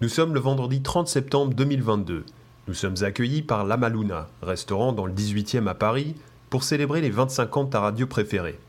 [0.00, 2.24] Nous sommes le vendredi 30 septembre 2022.
[2.68, 6.14] Nous sommes accueillis par Lamaluna, restaurant dans le 18e à Paris,
[6.50, 8.60] pour célébrer les 25 ans de ta radio préférée.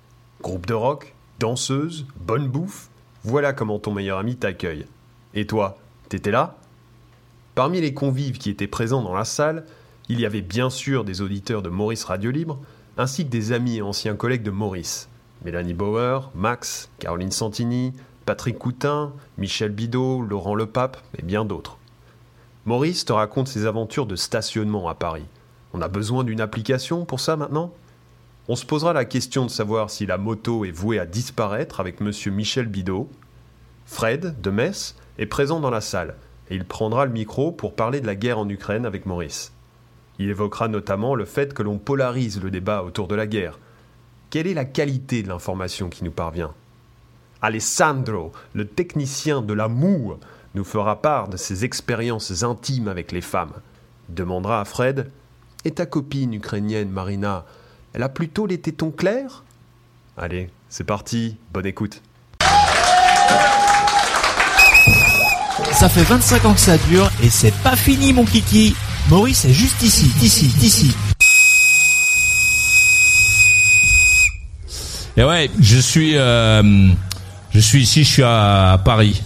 [0.42, 2.90] Groupe de rock, danseuse, bonne bouffe,
[3.23, 4.88] voilà comment ton meilleur ami t'accueille.
[5.36, 5.78] Et toi,
[6.10, 6.56] t'étais là?
[7.54, 9.66] Parmi les convives qui étaient présents dans la salle,
[10.08, 12.58] il y avait bien sûr des auditeurs de Maurice Radio Libre,
[12.98, 15.09] ainsi que des amis et anciens collègues de Maurice.
[15.46, 17.94] Mélanie Bauer, Max, Caroline Santini,
[18.30, 21.80] Patrick Coutin, Michel Bidot, Laurent Lepape et bien d'autres.
[22.66, 25.26] Maurice te raconte ses aventures de stationnement à Paris.
[25.73, 27.73] On a besoin d'une application pour ça maintenant?
[28.48, 32.02] On se posera la question de savoir si la moto est vouée à disparaître avec
[32.02, 33.09] monsieur Michel Bidot.
[33.88, 36.14] Fred, de Metz, est présent dans la salle
[36.52, 39.53] et il prendra le micro pour parler de la guerre en Ukraine avec Maurice.
[40.20, 43.58] Il évoquera notamment le fait que l'on polarise le débat autour de la guerre.
[44.30, 46.53] Quelle est la qualité de l'information qui nous parvient?
[47.42, 50.20] Alessandro, le technicien de l'amour,
[50.56, 53.54] nous fera part de ses expériences intimes avec les femmes.
[54.09, 55.09] Demandera à Fred
[55.64, 57.46] Et ta copine ukrainienne, Marina,
[57.94, 59.44] elle a plutôt les tétons clairs?
[60.18, 62.02] Allez, c'est parti, bonne écoute.
[65.72, 68.76] Ça fait 25 ans que ça dure et c'est pas fini mon kiki.
[69.09, 70.96] Maurice est juste ici, ici, ici.
[75.16, 76.92] Et ouais, je suis euh,
[77.52, 79.22] je suis ici, je suis à, Paris.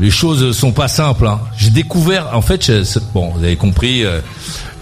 [0.00, 1.26] Les choses sont pas simples.
[1.26, 1.40] Hein.
[1.56, 2.70] J'ai découvert, en fait,
[3.14, 4.20] bon, vous avez compris, euh,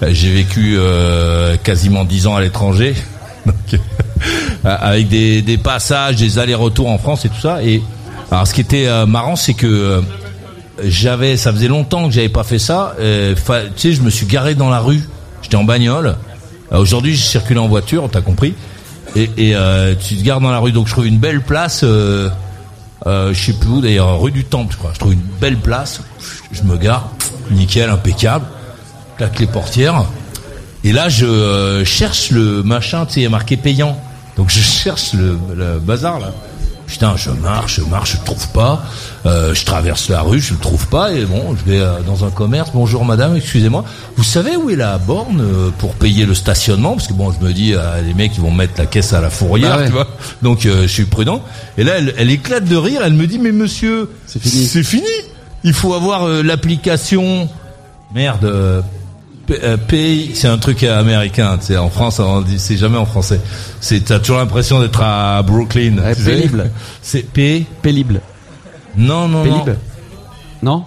[0.03, 2.95] j'ai vécu euh, quasiment dix ans à l'étranger,
[4.65, 7.63] avec des, passages, des allers-retours en France et tout ça.
[7.63, 7.83] Et
[8.31, 10.03] alors, ce qui était euh, marrant, c'est que
[10.85, 12.95] j'avais, ça faisait longtemps que j'avais pas fait ça.
[12.99, 13.03] tu
[13.77, 15.03] sais, je me suis garé dans la rue.
[15.43, 16.17] J'étais en bagnole.
[16.71, 18.55] Aujourd'hui, je circulais en voiture, t'as compris.
[19.17, 20.73] Et, et euh, tu te gardes dans la rue.
[20.73, 21.81] Donc je trouve une belle place.
[21.85, 22.29] Euh,
[23.07, 24.91] euh, je sais plus où d'ailleurs, rue du Temple, je crois.
[24.93, 26.01] Je trouve une belle place.
[26.53, 27.11] Je me gare,
[27.51, 28.45] nickel, impeccable.
[29.17, 30.05] Claque les portières.
[30.85, 34.01] Et là, je euh, cherche le machin, tu sais, marqué payant.
[34.37, 36.33] Donc je cherche le, le bazar là.
[36.89, 38.83] Putain, je marche, je marche, je trouve pas.
[39.27, 41.13] Euh, je traverse la rue, je le trouve pas.
[41.13, 42.71] Et bon, je vais euh, dans un commerce.
[42.73, 43.85] Bonjour madame, excusez-moi.
[44.17, 46.95] Vous savez où est la borne euh, pour payer le stationnement?
[46.95, 49.29] Parce que bon, je me dis, les mecs ils vont mettre la caisse à la
[49.31, 50.09] fourrière, bah tu vois.
[50.43, 51.45] Donc je suis prudent.
[51.77, 53.03] Et là, elle, elle, éclate de rire.
[53.05, 54.67] Elle me dit, mais monsieur, c'est fini.
[54.83, 55.07] Fini.
[55.65, 57.49] Il faut avoir l'application.
[58.15, 58.81] Merde euh,
[59.87, 61.59] pays, c'est un truc américain.
[61.61, 63.41] C'est en France, on dit, c'est jamais en français.
[63.81, 65.97] C'est, t'as toujours l'impression d'être à Brooklyn.
[66.25, 66.71] pénible.
[67.03, 67.67] C'est P?
[67.83, 68.21] Pénible.
[68.97, 69.79] Non, non, pénible.
[70.63, 70.85] non?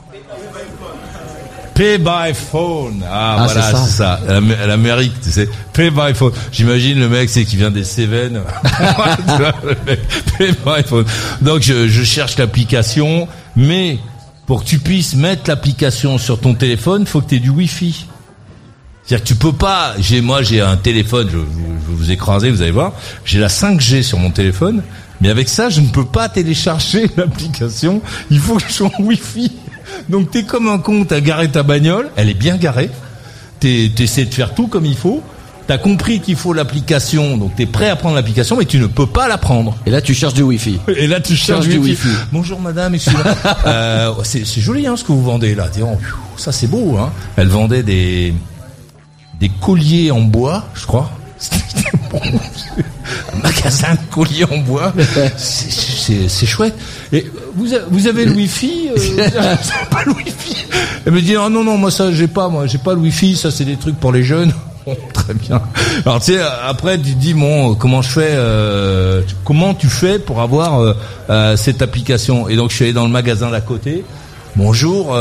[1.74, 3.04] Pay by phone.
[3.10, 4.20] Ah, ah voilà, c'est ça.
[4.68, 5.50] L'Amérique, tu sais.
[5.74, 6.34] Pay by phone.
[6.52, 8.42] J'imagine le mec, c'est qui vient des Cévennes.
[10.38, 11.06] Pay by phone.
[11.42, 13.98] Donc, je, je cherche l'application, mais
[14.46, 18.06] pour que tu puisses mettre l'application sur ton téléphone, faut que tu aies du Wi-Fi.
[19.04, 19.96] C'est-à-dire que tu peux pas.
[20.00, 21.28] J'ai moi j'ai un téléphone.
[21.32, 22.94] Je, je, vous écraser, vous allez voir.
[23.26, 24.84] J'ai la 5G sur mon téléphone,
[25.20, 28.02] mais avec ça je ne peux pas télécharger l'application.
[28.30, 29.52] Il faut que je sois en Wi-Fi.
[30.10, 31.06] Donc t'es comme un con.
[31.06, 32.10] T'as garé ta bagnole.
[32.16, 32.90] Elle est bien garée.
[33.60, 35.22] T'essaies de faire tout comme il faut.
[35.68, 39.06] T'as compris qu'il faut l'application, donc t'es prêt à prendre l'application, mais tu ne peux
[39.06, 39.78] pas la prendre.
[39.86, 40.80] Et là, tu cherches du Wi-Fi.
[40.98, 42.10] Et là, tu cherches du Wi-Fi.
[42.34, 42.98] Bonjour madame,
[43.66, 45.70] euh, c'est joli hein, ce que vous vendez là.
[46.36, 46.98] ça c'est beau.
[46.98, 47.12] Hein.
[47.38, 48.34] Elle vendait des
[49.42, 51.10] des colliers en bois, je crois.
[52.14, 54.94] un magasin de colliers en bois.
[55.38, 56.76] C'est chouette.
[57.12, 59.56] Et vous, vous avez le wifi euh,
[59.90, 60.66] pas le wifi?
[61.06, 63.36] Elle me dit ah non non moi ça j'ai pas moi j'ai pas le wifi
[63.36, 64.54] ça c'est des trucs pour les jeunes.
[65.14, 65.62] très bien.
[66.06, 70.42] Alors tu sais après tu dis bon comment je fais euh, comment tu fais pour
[70.42, 70.94] avoir euh,
[71.30, 72.48] euh, cette application?
[72.50, 74.04] Et donc je suis allé dans le magasin d'à côté.
[74.56, 75.16] Bonjour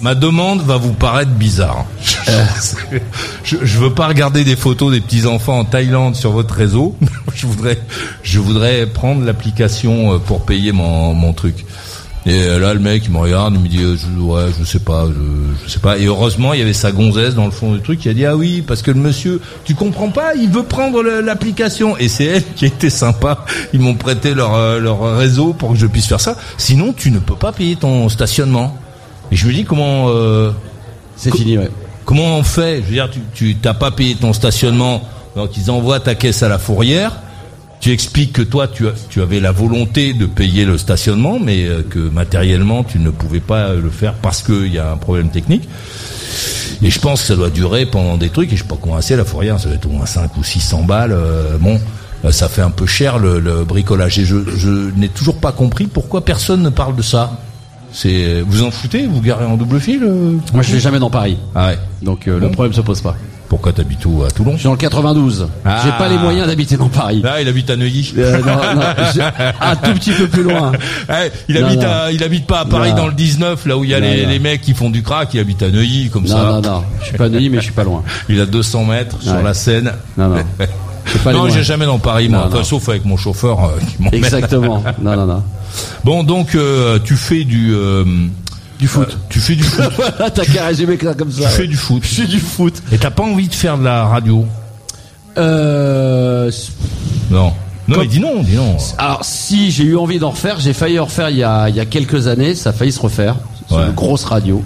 [0.00, 1.84] Ma demande va vous paraître bizarre.
[3.44, 6.94] je, je veux pas regarder des photos des petits enfants en Thaïlande sur votre réseau.
[7.34, 7.78] je voudrais,
[8.22, 11.64] je voudrais prendre l'application euh, pour payer mon, mon truc.
[12.26, 14.64] Et euh, là, le mec, il me regarde, il me dit, euh, je, ouais, je
[14.64, 15.98] sais pas, je, je sais pas.
[15.98, 18.24] Et heureusement, il y avait sa gonzesse dans le fond du truc qui a dit,
[18.24, 21.96] ah oui, parce que le monsieur, tu comprends pas, il veut prendre l'application.
[21.96, 23.44] Et c'est elle qui était sympa.
[23.72, 26.36] Ils m'ont prêté leur, leur réseau pour que je puisse faire ça.
[26.56, 28.76] Sinon, tu ne peux pas payer ton stationnement.
[29.32, 30.50] Et je me dis comment euh,
[31.16, 31.68] C'est Co- fini, ouais.
[32.04, 32.76] comment on fait?
[32.82, 35.02] Je veux dire, tu t'as pas payé ton stationnement,
[35.36, 37.12] donc ils envoient ta caisse à la fourrière.
[37.80, 41.82] Tu expliques que toi, tu, tu avais la volonté de payer le stationnement, mais euh,
[41.88, 45.68] que matériellement, tu ne pouvais pas le faire parce qu'il y a un problème technique.
[46.82, 49.00] Et je pense que ça doit durer pendant des trucs, et je sais pas combien
[49.00, 51.12] c'est la fourrière, ça doit être au moins 5 ou 600 balles.
[51.12, 51.80] euh, bon,
[52.24, 54.18] euh, ça fait un peu cher le, le bricolage.
[54.18, 57.32] Et je, je n'ai toujours pas compris pourquoi personne ne parle de ça.
[57.92, 61.10] C'est Vous en foutez Vous garez en double fil euh Moi, je vais jamais dans
[61.10, 61.38] Paris.
[61.54, 61.78] Ah ouais.
[62.02, 63.16] Donc, euh, le problème se pose pas.
[63.48, 65.48] Pourquoi t'habites où À Toulon Je suis dans le 92.
[65.64, 65.80] Ah.
[65.82, 67.22] J'ai pas les moyens d'habiter dans Paris.
[67.22, 68.12] Là, il habite à Neuilly.
[68.18, 68.82] Euh, non, non,
[69.14, 70.72] je- un tout petit peu plus loin.
[71.48, 71.88] Il Non, habite non.
[71.88, 72.96] à, il habite pas à Paris Non.
[72.96, 74.28] dans le 19, là où il y a Non, les, non.
[74.28, 76.42] les mecs qui font du crack, il habite à Neuilly, comme Non, ça.
[76.44, 76.84] non, non.
[77.00, 78.02] Je suis pas à Neuilly, mais je suis pas loin.
[78.28, 79.42] Il a 200 mètres sur Ouais.
[79.42, 79.92] la Seine.
[80.18, 80.36] Non, non.
[81.24, 82.40] Pas non, j'ai jamais dans Paris, moi.
[82.40, 82.64] Non, Enfin, non.
[82.64, 84.14] sauf avec mon chauffeur euh, qui m'emmène.
[84.14, 84.82] Exactement.
[85.02, 85.42] Non, non, non.
[86.04, 88.04] Bon, donc euh, tu fais du euh,
[88.78, 89.08] Du foot.
[89.10, 89.84] euh, tu fais du foot.
[89.96, 91.48] Voilà, t'as qu'à résumer ça comme tu ça.
[91.48, 92.02] fais du foot.
[92.04, 92.74] Je fais du foot.
[92.92, 94.44] Et t'as pas envie de faire de la radio?
[95.36, 96.50] Euh,
[97.30, 97.52] Non.
[97.86, 98.76] Non, Comme- mais dis non, dis non.
[98.98, 101.74] alors, si j'ai eu envie d'en refaire, j'ai failli en refaire il y a, il
[101.76, 102.54] y a quelques années.
[102.54, 103.36] Ça a failli se refaire.
[103.68, 103.86] C'est Ouais.
[103.86, 104.62] une grosse radio.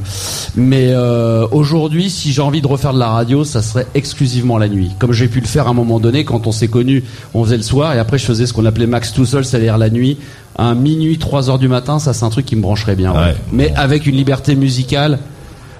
[0.56, 4.68] Mais euh, aujourd'hui, si j'ai envie de refaire de la radio, ça serait exclusivement la
[4.68, 4.92] nuit.
[4.98, 7.02] Comme j'ai pu le faire à un moment donné, quand on s'est connus,
[7.34, 9.76] on faisait le soir, et après je faisais ce qu'on appelait max tout seul, c'est-à-dire
[9.78, 10.18] la nuit.
[10.56, 13.12] Un minuit, 3 heures du matin, ça c'est un truc qui me brancherait bien.
[13.12, 13.18] ouais.
[13.18, 13.36] Ouais.
[13.52, 15.18] Mais avec une liberté musicale.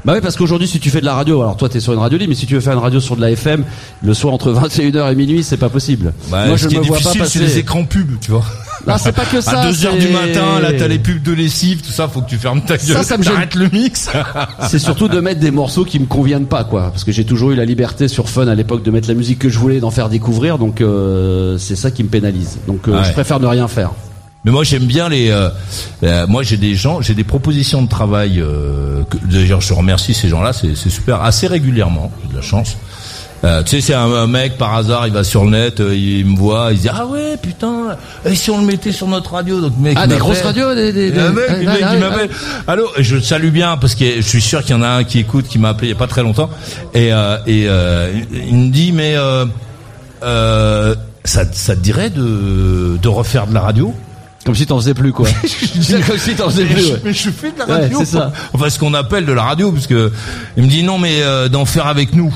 [0.05, 2.01] Bah oui, parce qu'aujourd'hui, si tu fais de la radio, alors toi t'es sur une
[2.01, 3.65] radio libre, mais si tu veux faire une radio sur de la FM,
[4.03, 6.13] le soir entre 21h et minuit, c'est pas possible.
[6.29, 7.55] Bah, Moi, ce je qui me vois pas difficile, c'est passer.
[7.55, 8.43] les écrans pubs, tu vois.
[8.87, 9.61] Non, c'est pas que ça.
[9.61, 12.29] à 2 heures du matin, là, t'as les pubs de lessive, tout ça, faut que
[12.29, 12.96] tu fermes ta gueule.
[12.96, 13.34] Ça, ça me gêne.
[13.55, 14.08] Le mix.
[14.69, 16.90] C'est surtout de mettre des morceaux qui me conviennent pas, quoi.
[16.90, 19.38] Parce que j'ai toujours eu la liberté sur Fun à l'époque de mettre la musique
[19.38, 20.58] que je voulais, d'en faire découvrir.
[20.58, 22.58] Donc euh, c'est ça qui me pénalise.
[22.67, 23.05] Donc euh, Ouais.
[23.05, 23.90] je préfère ne rien faire.
[24.44, 25.31] Mais moi j'aime bien les.
[25.31, 25.49] euh,
[26.02, 28.40] euh, moi j'ai des gens, j'ai des propositions de travail.
[28.40, 32.11] Euh, D'ailleurs je remercie ces gens-là, c'est c'est super, assez régulièrement.
[32.23, 32.76] J'ai de la chance.
[33.44, 35.97] Euh, tu sais, c'est un, un mec par hasard, il va sur le net, euh,
[35.97, 39.09] il me voit, il se dit ah ouais putain, et si on le mettait sur
[39.09, 40.19] notre radio, donc mec Ah, des m'appelle.
[40.21, 42.31] grosses radios, des, des, des- un mec, ah, mec, ah, il ah, m'appelle.
[42.69, 45.03] Allô, je le salue bien parce que je suis sûr qu'il y en a un
[45.05, 46.50] qui écoute, qui m'a appelé il y a pas très longtemps,
[46.94, 49.45] et euh, et euh, il me dit mais euh,
[50.23, 53.93] euh, ça ça te dirait de de refaire de la radio?
[54.45, 55.29] Comme si t'en faisais plus, quoi.
[56.09, 56.83] Comme si t'en faisais mais, plus.
[56.87, 57.00] je, ouais.
[57.05, 57.99] mais je fais de la Ouais, radio.
[58.00, 58.33] c'est ça.
[58.53, 60.11] Enfin, ce qu'on appelle de la radio, parce que
[60.56, 62.33] il me dit non, mais euh, d'en faire avec nous.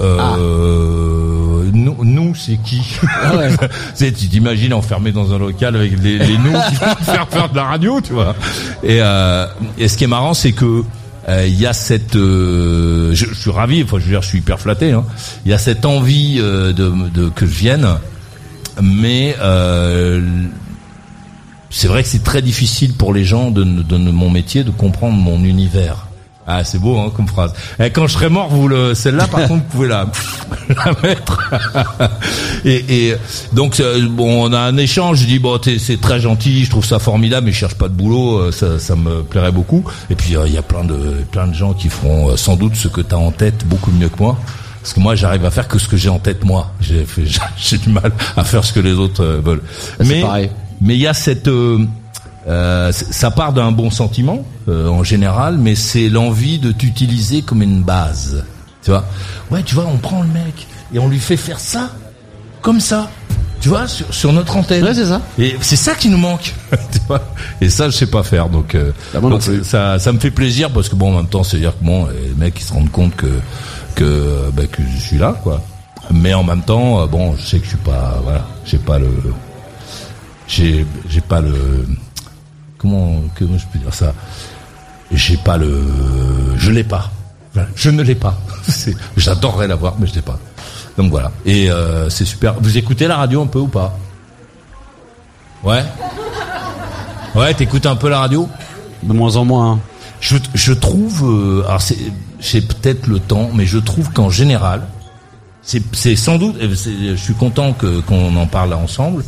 [0.00, 2.80] Euh, nous, nous, c'est qui
[3.22, 3.50] Ah ouais.
[3.94, 7.48] C'est- Tu t'imagines enfermé dans un local avec les, les nous qui vont faire faire
[7.50, 8.34] de la radio, tu vois.
[8.82, 9.46] Et, euh,
[9.78, 10.82] et ce qui est marrant, c'est que
[11.28, 14.28] euh, il y a cette, euh, je, je suis ravi, enfin je veux dire, je
[14.28, 14.92] suis hyper flatté.
[14.92, 15.04] hein.
[15.46, 17.86] Il y a cette envie euh, de, de que je vienne,
[18.82, 20.20] mais euh,
[21.70, 25.16] c'est vrai que c'est très difficile pour les gens de, de, mon métier de comprendre
[25.16, 26.06] mon univers.
[26.46, 27.52] Ah, c'est beau hein, comme phrase.
[27.80, 30.06] Et quand je serai mort, vous le, celle-là, par contre, vous pouvez la,
[30.68, 31.50] la mettre.
[32.64, 33.14] et, et
[33.52, 35.20] donc, euh, bon, on a un échange.
[35.20, 37.88] Je dis bon, t'es- c'est très gentil, je trouve ça formidable, mais je cherche pas
[37.88, 39.84] de boulot, euh, ça, ça me plairait beaucoup.
[40.10, 40.94] Et puis, euh, il y a plein de,
[41.30, 44.08] plein de gens qui feront sans doute ce que tu as en tête beaucoup mieux
[44.08, 44.36] que moi.
[44.82, 46.72] Parce que moi, j'arrive à faire que ce que j'ai en tête moi.
[46.80, 47.24] J'ai fait-
[47.56, 49.62] j'ai du mal à faire ce que les autres veulent.
[49.98, 50.50] c'est mais pareil.
[50.82, 51.78] mais il y a cette euh,
[52.46, 57.62] euh, ça part d'un bon sentiment euh, en général, mais c'est l'envie de t'utiliser comme
[57.62, 58.44] une base.
[58.82, 59.04] Tu vois
[59.50, 61.90] Ouais, tu vois, on prend le mec et on lui fait faire ça,
[62.60, 63.10] comme ça.
[63.60, 64.84] Tu vois, sur, sur notre antenne.
[64.84, 65.22] Ouais, c'est ça.
[65.38, 66.54] Et c'est ça qui nous manque.
[66.70, 67.22] tu vois
[67.62, 68.50] et ça, je sais pas faire.
[68.50, 69.64] Donc, euh, donc plus.
[69.64, 72.06] ça, ça me fait plaisir parce que bon, en même temps, c'est dire que bon,
[72.06, 73.40] les mecs ils se rendent compte que
[73.94, 75.62] que bah, que je suis là, quoi.
[76.10, 78.98] Mais en même temps, euh, bon, je sais que je suis pas, voilà, j'ai pas
[78.98, 79.08] le,
[80.46, 81.86] j'ai j'ai pas le,
[82.84, 84.12] comment comment je peux dire ça,
[85.10, 85.82] j'ai pas le,
[86.56, 87.10] je l'ai pas.
[87.76, 88.36] Je ne l'ai pas.
[89.16, 90.38] J'adorerais l'avoir, mais je l'ai pas.
[90.98, 91.30] Donc voilà.
[91.46, 92.54] Et euh, c'est super.
[92.60, 93.96] Vous écoutez la radio un peu ou pas?
[95.62, 95.84] Ouais?
[97.34, 98.48] Ouais, t'écoutes un peu la radio?
[99.04, 99.72] De moins en moins.
[99.72, 99.78] hein.
[100.20, 101.96] je, je trouve, euh, alors c'est,
[102.40, 104.82] j'ai peut-être le temps, mais je trouve qu'en général,
[105.62, 109.24] c'est, sans doute, je suis content qu'on en parle ensemble.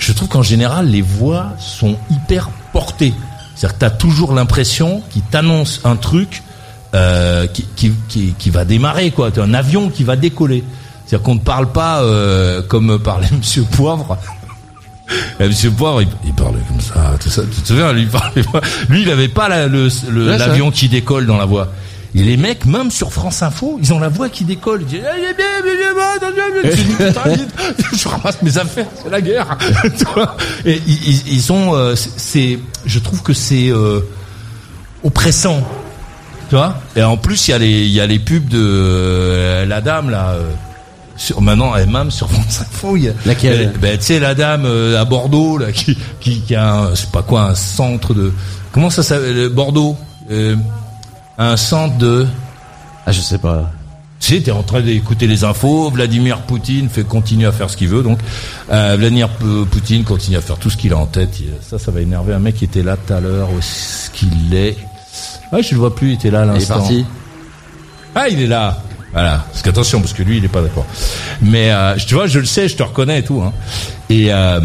[0.00, 3.14] Je trouve qu'en général, les voix sont hyper portées.
[3.54, 6.42] C'est-à-dire que t'as toujours l'impression qu'ils t'annoncent un truc
[6.94, 9.30] euh, qui, qui, qui, qui va démarrer, quoi.
[9.30, 10.64] T'as un avion qui va décoller.
[11.06, 14.16] C'est-à-dire qu'on ne parle pas euh, comme parlait Monsieur Poivre.
[15.38, 17.42] Et Monsieur Poivre, il, il parlait comme ça, tout ça.
[17.42, 18.60] Tu te souviens, lui, il parlait pas.
[18.88, 19.88] Lui, il avait pas la- le-
[20.38, 21.68] l'avion qui décolle dans la voix.
[22.14, 24.82] Et les mecs, même sur France Info, ils ont la voix qui décolle.
[24.82, 25.00] Ils disent,
[27.24, 27.36] bien.
[27.92, 29.56] Je ramasse mes affaires, c'est la guerre.
[30.64, 34.00] Et ils, ils- ont, euh, c'est- je trouve que c'est, euh,
[35.04, 35.60] oppressant.
[36.48, 38.58] Tu vois Et en plus, il y a les, il y a les pubs de
[38.60, 40.30] euh, la dame là.
[40.30, 40.50] euh,
[41.16, 42.96] sur, maintenant, elle même sur France Info.
[42.96, 46.40] il y a- Laquelle ben, tu sais, la dame euh, à Bordeaux là, qui, qui,
[46.40, 48.32] qui a, un, je sais pas quoi, un centre de.
[48.72, 49.96] Comment ça s'appelle euh, Bordeaux
[51.38, 52.26] Un centre de.
[53.06, 53.70] Ah, je sais pas.
[54.18, 55.90] Sais, t'es en train d'écouter les infos.
[55.90, 58.02] Vladimir Poutine fait continuer à faire ce qu'il veut.
[58.02, 58.18] Donc,
[58.70, 59.30] euh, Vladimir
[59.70, 61.30] Poutine continue à faire tout ce qu'il a en tête.
[61.62, 63.48] Ça, ça va énerver un mec qui était là tout à l'heure.
[63.50, 64.76] Où est-ce qu'il est?
[65.52, 66.08] Ouais, je le vois plus.
[66.10, 66.74] Il était là à Il est l'instant.
[66.80, 67.06] parti.
[68.14, 68.76] Ah, il est là.
[69.12, 69.44] Voilà.
[69.50, 70.86] Parce qu'attention, parce que lui, il est pas d'accord.
[71.40, 73.40] Mais euh, tu vois, je le sais, je te reconnais et tout.
[73.42, 73.52] Hein.
[74.10, 74.60] Et euh,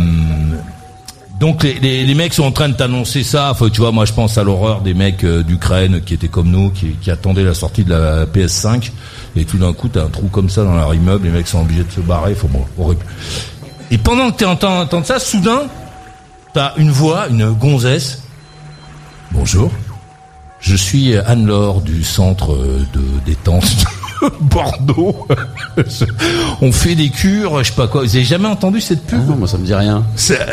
[1.39, 3.51] donc les, mecs sont en train de t'annoncer ça.
[3.51, 6.49] Enfin, tu vois, moi, je pense à l'horreur des mecs euh, d'Ukraine qui étaient comme
[6.49, 8.91] nous, qui, attendaient la sortie de la PS5.
[9.35, 11.25] Et tout d'un coup, t'as un trou comme ça dans leur immeuble.
[11.25, 12.35] Les mecs sont obligés de se barrer.
[12.35, 13.05] Faut bon, horrible.
[13.91, 15.63] Et pendant que t'es en train d'entendre ça, soudain,
[16.53, 18.23] t'as une voix, une gonzesse.
[19.31, 19.71] Bonjour.
[20.61, 23.85] Je suis Anne-Laure du centre euh, de détente
[24.41, 25.27] Bordeaux.
[26.61, 28.01] On fait des cures, je sais pas quoi.
[28.03, 30.03] Vous avez jamais entendu cette Ah pub non, moi ça me dit rien.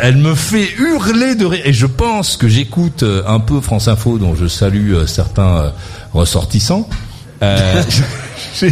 [0.02, 1.62] Elle me fait hurler de rire.
[1.64, 5.56] Et je pense que j'écoute euh, un peu France Info, dont je salue euh, certains
[5.56, 5.70] euh,
[6.12, 6.88] ressortissants.
[7.42, 7.82] Euh,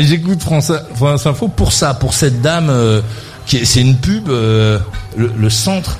[0.00, 3.00] J'écoute France, France Info pour ça, pour cette dame euh,
[3.46, 4.78] qui est- c'est une pub, euh,
[5.16, 5.98] le, le centre.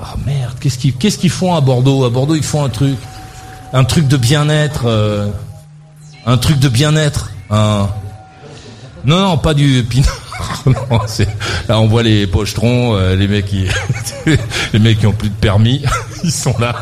[0.00, 2.04] Ah merde, qu'est-ce qu'ils font à Bordeaux?
[2.04, 2.96] À Bordeaux, ils font un truc,
[3.72, 5.28] un truc de bien-être, euh,
[6.26, 7.30] un truc de bien-être.
[7.50, 7.88] Un...
[9.04, 10.20] Non, non, pas du pinard.
[10.66, 11.28] Non, c'est-
[11.68, 13.66] là, on voit les pochetrons, euh, les mecs qui,
[14.72, 15.82] les mecs qui ont plus de permis,
[16.24, 16.74] ils sont là.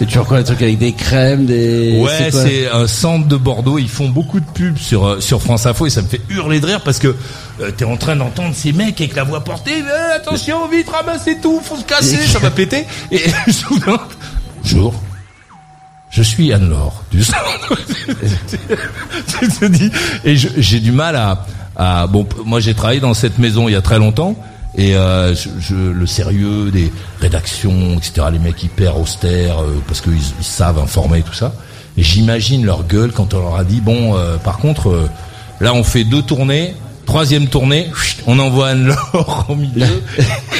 [0.00, 2.00] Et tu reconnais des trucs avec des crèmes, des.
[2.00, 3.78] Ouais, c'est un centre de Bordeaux.
[3.78, 6.60] Ils font beaucoup de pubs sur euh, sur France Info et ça me fait hurler
[6.60, 7.14] de rire parce que
[7.60, 9.82] euh, t'es en train d'entendre ces mecs avec la voix portée.
[9.82, 12.86] Euh, attention, vite, ramassez tout, faut se casser, ça va péter.
[13.12, 13.98] Et soudain,
[14.62, 14.94] bonjour.
[16.18, 17.32] Je suis Anne-Laure du tu
[19.60, 19.88] te dis,
[20.24, 21.14] et j'ai du mal
[21.76, 24.34] à, bon, moi j'ai travaillé dans cette maison il y a très longtemps.
[24.76, 25.32] Et euh,
[25.70, 31.20] le sérieux des rédactions, etc., les mecs hyper austères, euh, parce qu'ils ils savent informer
[31.20, 31.52] et tout ça.
[31.96, 35.08] Et j'imagine leur gueule quand on leur a dit, bon, euh, par contre,
[35.60, 36.74] là on fait deux tournées,
[37.08, 37.90] troisième tournée,
[38.26, 39.86] on envoie Anne-Laure au milieu,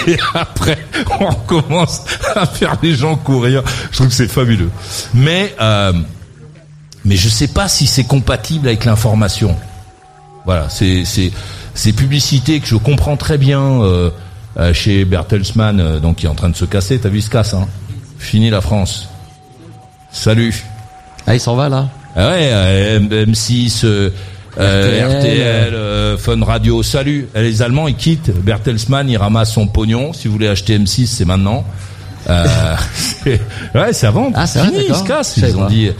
[0.07, 0.78] et après
[1.21, 3.62] on recommence à faire les gens courir.
[3.90, 4.71] Je trouve que c'est fabuleux.
[5.12, 5.93] Mais, euh,
[7.05, 9.55] mais je sais pas si c'est compatible avec l'information.
[10.47, 11.31] Voilà, c'est c'est
[11.75, 14.11] ces publicités que je comprends très bien euh,
[14.59, 16.99] euh, chez Bertelsmann, euh, donc qui est en train de se casser.
[16.99, 17.69] T'as vu, il se casse, hein
[18.19, 19.09] Fini la France.
[20.11, 20.64] Salut.
[21.26, 24.11] Ah, il s'en va là Ah ouais, euh, M- M6, euh, euh,
[24.59, 27.29] RTL, RTL, euh, Fun Radio, salut.
[27.37, 28.31] Euh, Les Allemands, ils quittent.
[28.43, 30.12] Bertelsmann, il ramasse son pognon.
[30.12, 31.65] Si vous voulez acheter M6, c'est maintenant.
[32.29, 32.77] Euh,
[33.75, 34.33] ouais, c'est vendre.
[34.35, 35.37] Ah, c'est vrai, Fini, ils se cassent.
[35.37, 35.91] Ils ont dit,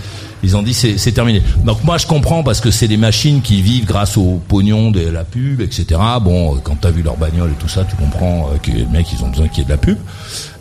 [0.43, 1.43] ils ont dit c'est terminé.
[1.65, 5.00] Donc moi, je comprends parce que c'est des machines qui vivent grâce au pognon de
[5.00, 6.00] la pub, etc.
[6.23, 8.87] Bon, euh, quand t'as vu leur bagnole et tout ça, tu comprends euh, que les
[8.87, 9.99] mecs, ils ont besoin qu'il y ait de la pub.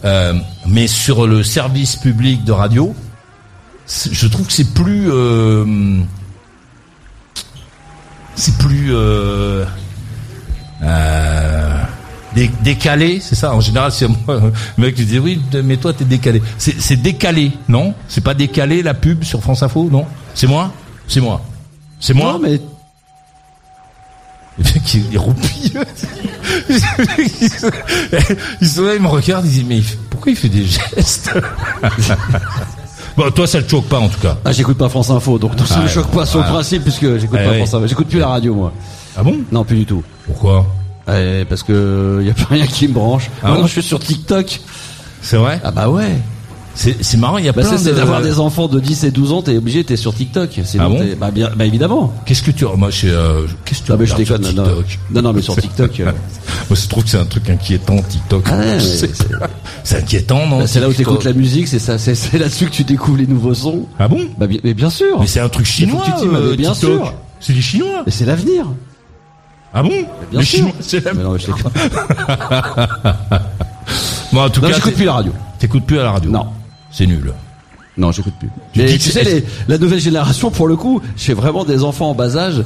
[0.06, 0.34] Euh,
[0.66, 2.96] mais sur le service public de radio,
[3.88, 5.66] je trouve que c'est plus euh,
[8.38, 9.66] c'est plus euh,
[10.84, 11.82] euh,
[12.36, 13.54] dé- décalé c'est ça.
[13.54, 16.42] En général c'est moi le mec qui dit oui mais toi t'es décalé.
[16.58, 17.94] C'est décalé non?
[18.08, 20.06] C'est pas décalé la pub sur France Info non?
[20.34, 20.72] C'est moi?
[21.08, 21.42] C'est moi.
[22.00, 22.34] C'est moi?
[22.34, 22.62] Non, mais.
[24.60, 25.20] le mec, il, il
[28.64, 31.32] ils me regardent, ils disent, mais il pourquoi il fait des gestes?
[33.18, 34.38] Bon, toi, ça te choque pas, en tout cas.
[34.46, 37.18] Ah, j'écoute pas France Info, donc ça Ah, me choque pas sur le principe, puisque
[37.18, 37.54] j'écoute Ah, pas.
[37.56, 37.88] France Info.
[37.88, 38.72] J'écoute plus la radio, moi.
[39.18, 39.38] Ah bon?
[39.52, 40.04] Non, plus du tout.
[40.28, 40.66] Pourquoi?
[41.12, 43.30] Eh, parce que y a plus rien qui me branche.
[43.42, 43.68] Ah Maintenant, bon?
[43.68, 44.62] je suis sur TikTok.
[45.22, 45.60] C'est vrai?
[45.64, 46.16] Ah bah ouais.
[46.78, 47.92] C'est marrant, il y a Bah plein de...
[47.92, 50.60] d'avoir des enfants de 10 et 12 ans, t'es obligé, t'es sur TikTok.
[50.80, 52.14] Ah bon bah, bien, bah évidemment.
[52.26, 52.66] Qu'est-ce que tu...
[52.66, 54.56] Moi, je euh, Qu'est-ce que tu Ah, mais je regardes sur déconne.
[54.56, 56.06] Non, non, TikTok non, non, mais sur TikTok, euh,
[56.70, 58.44] Moi, je trouve que c'est un truc inquiétant, TikTok.
[58.46, 58.80] Ah ouais,
[59.84, 62.66] c'est- inquiétant, non bah, c'est là où TikTok t'écoutes la musique, c'est ça, c'est, là-dessus
[62.68, 63.86] que tu découvres les nouveaux sons.
[63.98, 64.22] Ah bon?
[64.38, 65.20] Bah bien, mais bien sûr.
[65.20, 66.92] Mais c'est un truc chinois, euh, bien TikTok.
[66.92, 67.14] sûr.
[67.40, 68.04] C'est des Chinois.
[68.06, 68.66] Mais c'est l'avenir.
[69.74, 69.90] Ah bon?
[70.32, 70.46] Bien Les.
[70.46, 71.72] Chinois, c'est la Mais non, mais je déconne.
[74.34, 75.32] Bon, en tout cas, j'écoute plus la radio.
[75.58, 76.48] T'écoutes plus à la radio Non.
[76.98, 77.32] C'est nul.
[77.96, 78.50] Non, j'écoute plus.
[78.74, 81.84] Tu Mais dis tu sais, les- la nouvelle génération, pour le coup, j'ai vraiment des
[81.84, 82.64] enfants en bas âge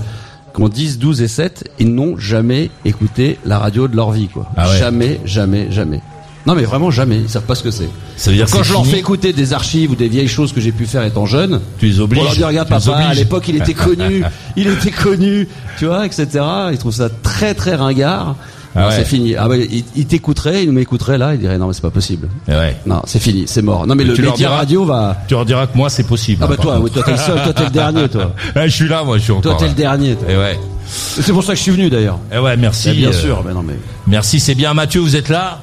[0.56, 4.28] qui ont 10, 12 et 7, ils n'ont jamais écouté la radio de leur vie,
[4.30, 4.50] quoi.
[4.56, 4.78] Ah ouais.
[4.78, 6.00] Jamais, jamais, jamais.
[6.46, 7.18] Non, mais vraiment jamais.
[7.18, 7.90] Ils savent pas ce que c'est.
[8.16, 10.54] Ça veut dire Quand je leur fini fais écouter des archives ou des vieilles choses
[10.54, 12.18] que j'ai pu faire étant jeune, Tu les obliges.
[12.20, 14.24] pour leur dire, regarde, papa, à l'époque, il était connu,
[14.56, 15.48] il était connu,
[15.78, 16.28] tu vois, etc.
[16.72, 18.36] Ils trouvent ça très, très ringard.
[18.76, 18.96] Ah ouais.
[18.96, 19.36] C'est fini.
[19.36, 22.30] Ah ouais, il, il t'écouterait, il m'écouterait là, il dirait non mais c'est pas possible.
[22.48, 22.78] Eh ouais.
[22.86, 23.86] Non, c'est fini, c'est mort.
[23.86, 25.18] Non mais, Mais le tu leur média diras- radio va.
[25.28, 26.42] Tu leur diras que moi c'est possible.
[26.44, 28.32] Ah bah hein, toi, oui, toi t'es le seul, toi t'es le dernier, toi.
[28.56, 29.58] Je suis là, moi, je suis Toi encore.
[29.58, 29.72] t'es là.
[29.72, 30.16] le dernier.
[30.16, 30.28] toi.
[30.30, 30.60] Eh ouais.
[30.86, 32.18] C'est pour ça que je suis venu d'ailleurs.
[32.34, 32.90] Eh ouais, merci.
[32.92, 33.76] Eh bien euh, sûr, mais non mais.
[34.08, 34.74] Merci, c'est bien.
[34.74, 35.60] Mathieu, vous êtes là?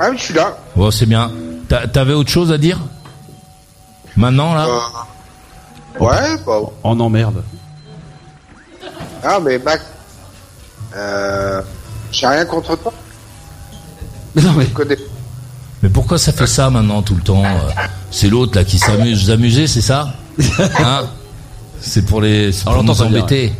[0.00, 0.56] Ah oui, je suis là.
[0.76, 1.30] Bon, c'est bien.
[1.68, 2.78] T'a- T'avais autre chose à dire?
[4.16, 4.66] Maintenant, là?
[4.66, 7.42] Euh, ouais, bah, Oh non merde.
[9.24, 9.84] ah, mais Max,
[10.96, 11.62] euh,
[12.12, 12.92] j'ai rien contre toi.
[14.34, 14.66] Mais non mais.
[15.82, 17.48] Mais pourquoi ça fait ça maintenant tout le temps euh
[18.10, 19.24] C'est l'autre là qui s'amuse.
[19.24, 20.12] Vous amusez, c'est ça
[20.78, 21.06] Hein
[21.80, 23.52] C'est pour les, c'est On pour nous embêter.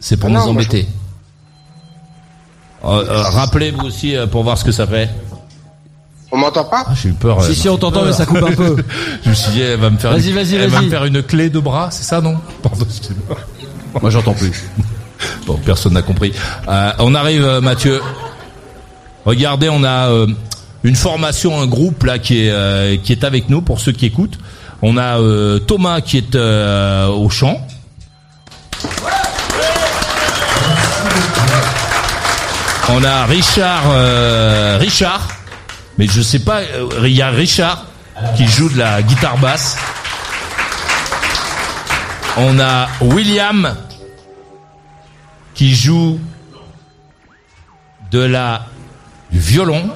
[0.00, 0.88] C'est pour Ah nous non, embêter.
[2.84, 5.10] Euh, euh, Rappelez-vous aussi euh, pour voir ce que ça fait.
[6.30, 7.42] On m'entend pas Ah, j'ai eu peur.
[7.42, 8.76] Si si on t'entend mais ça coupe un peu.
[9.24, 10.12] Je me suis dit, elle va me faire.
[10.12, 10.84] Vas-y, une- vas-y, Elle va vas-y.
[10.86, 13.36] me faire une clé de bras, c'est ça, non Pardon, excusez-moi.
[14.00, 14.52] Moi j'entends plus.
[15.48, 16.30] Bon, personne n'a compris.
[16.68, 18.02] Euh, on arrive, euh, Mathieu.
[19.24, 20.26] Regardez, on a euh,
[20.84, 24.38] une formation, un groupe là qui est qui est avec nous pour ceux qui écoutent.
[24.82, 25.18] On a
[25.60, 27.66] Thomas qui est au chant.
[32.90, 35.28] On a Richard, Richard,
[35.96, 36.60] mais je sais pas,
[37.04, 37.86] il y a Richard
[38.36, 39.78] qui joue de la guitare basse.
[42.36, 43.74] On a William
[45.58, 46.20] qui joue
[48.12, 48.64] de la
[49.32, 49.90] du violon.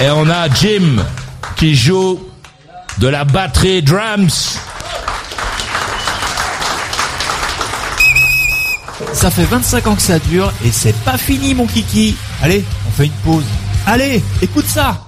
[0.00, 1.04] Et on a Jim
[1.54, 2.20] qui joue
[2.98, 4.58] de la batterie drums.
[9.12, 12.16] Ça fait 25 ans que ça dure et c'est pas fini mon kiki.
[12.42, 13.44] Allez, on fait une pause.
[13.86, 14.98] Allez, écoute ça.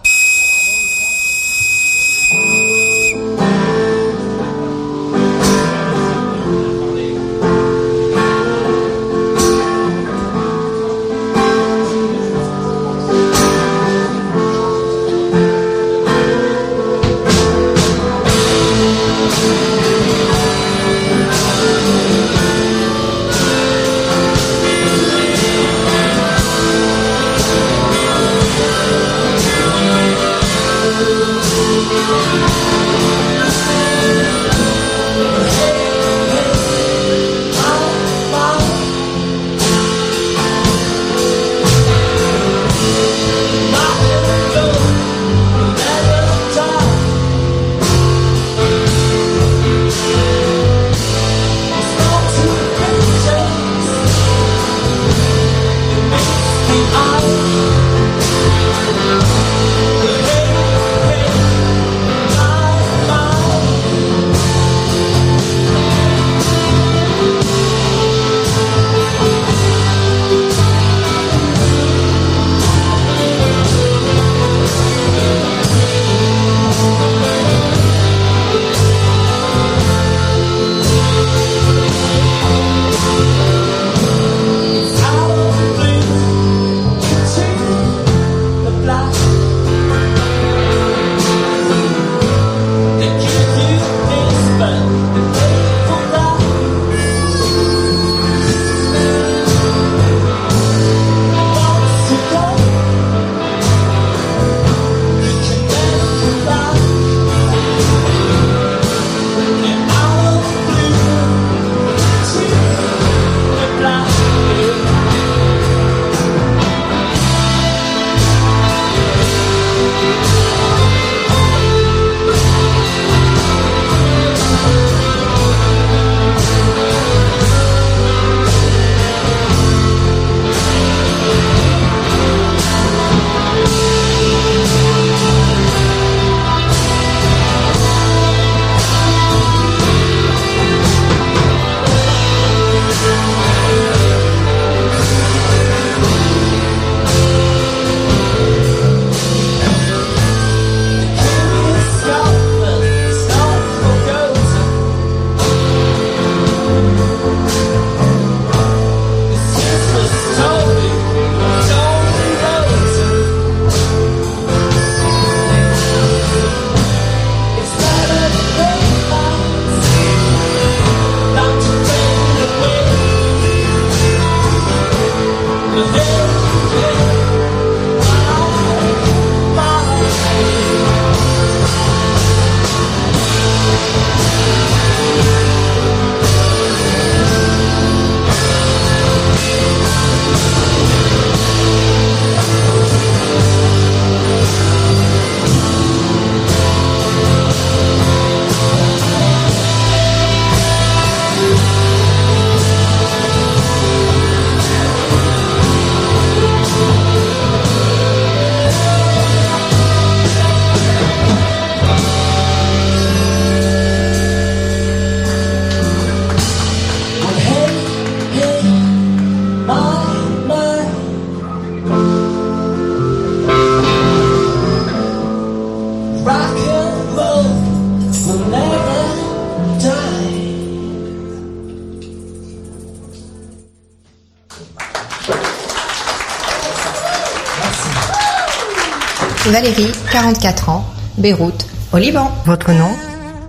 [239.55, 240.85] Valérie, 44 ans,
[241.17, 242.29] Beyrouth, au Liban.
[242.45, 242.91] Votre nom?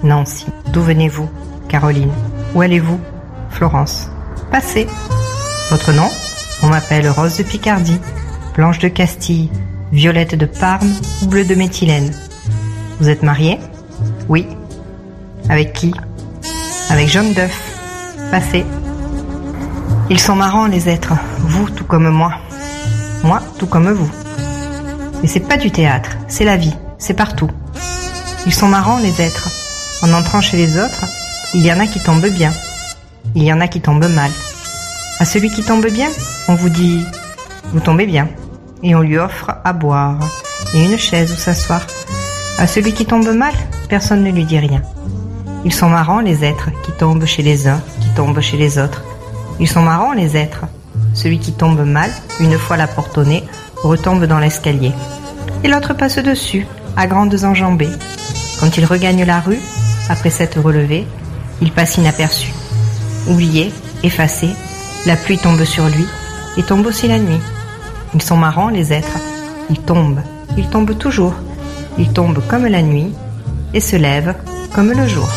[0.03, 0.45] Nancy.
[0.71, 1.27] D'où venez-vous?
[1.67, 2.11] Caroline.
[2.53, 2.99] Où allez-vous?
[3.49, 4.07] Florence.
[4.51, 4.85] Passez.
[5.71, 6.07] Votre nom?
[6.61, 7.99] On m'appelle Rose de Picardie,
[8.53, 9.49] Blanche de Castille,
[9.91, 12.13] Violette de Parme ou Bleu de Méthylène.
[12.99, 13.57] Vous êtes mariée
[14.29, 14.45] Oui.
[15.49, 15.91] Avec qui?
[16.91, 17.59] Avec Jeanne d'œuf.
[18.29, 18.63] Passez.
[20.11, 22.31] Ils sont marrants les êtres, vous tout comme moi.
[23.23, 24.24] Moi tout comme vous.
[25.25, 27.49] Mais c'est pas du théâtre, c'est la vie, c'est partout.
[28.45, 29.49] Ils sont marrants les êtres.
[30.03, 31.03] En entrant chez les autres,
[31.55, 32.53] il y en a qui tombent bien.
[33.33, 34.29] Il y en a qui tombent mal.
[35.19, 36.09] À celui qui tombe bien,
[36.47, 37.03] on vous dit
[37.73, 38.29] vous tombez bien
[38.83, 40.19] et on lui offre à boire
[40.75, 41.87] et une chaise où s'asseoir.
[42.59, 43.55] À celui qui tombe mal,
[43.89, 44.83] personne ne lui dit rien.
[45.63, 49.03] Ils sont marrants les êtres qui tombent chez les uns, qui tombent chez les autres.
[49.59, 50.65] Ils sont marrants les êtres.
[51.15, 53.43] Celui qui tombe mal, une fois la porte au nez,
[53.81, 54.91] retombe dans l'escalier.
[55.65, 57.89] Et l'autre passe dessus, à grandes enjambées.
[58.59, 59.57] Quand il regagne la rue,
[60.09, 61.07] après s'être relevé,
[61.59, 62.53] il passe inaperçu.
[63.27, 63.73] Oublié,
[64.03, 64.49] effacé,
[65.07, 66.05] la pluie tombe sur lui,
[66.57, 67.39] et tombe aussi la nuit.
[68.13, 69.17] Ils sont marrants, les êtres.
[69.71, 70.21] Ils tombent,
[70.55, 71.33] ils tombent toujours.
[71.97, 73.11] Ils tombent comme la nuit,
[73.73, 74.35] et se lèvent
[74.71, 75.27] comme le jour.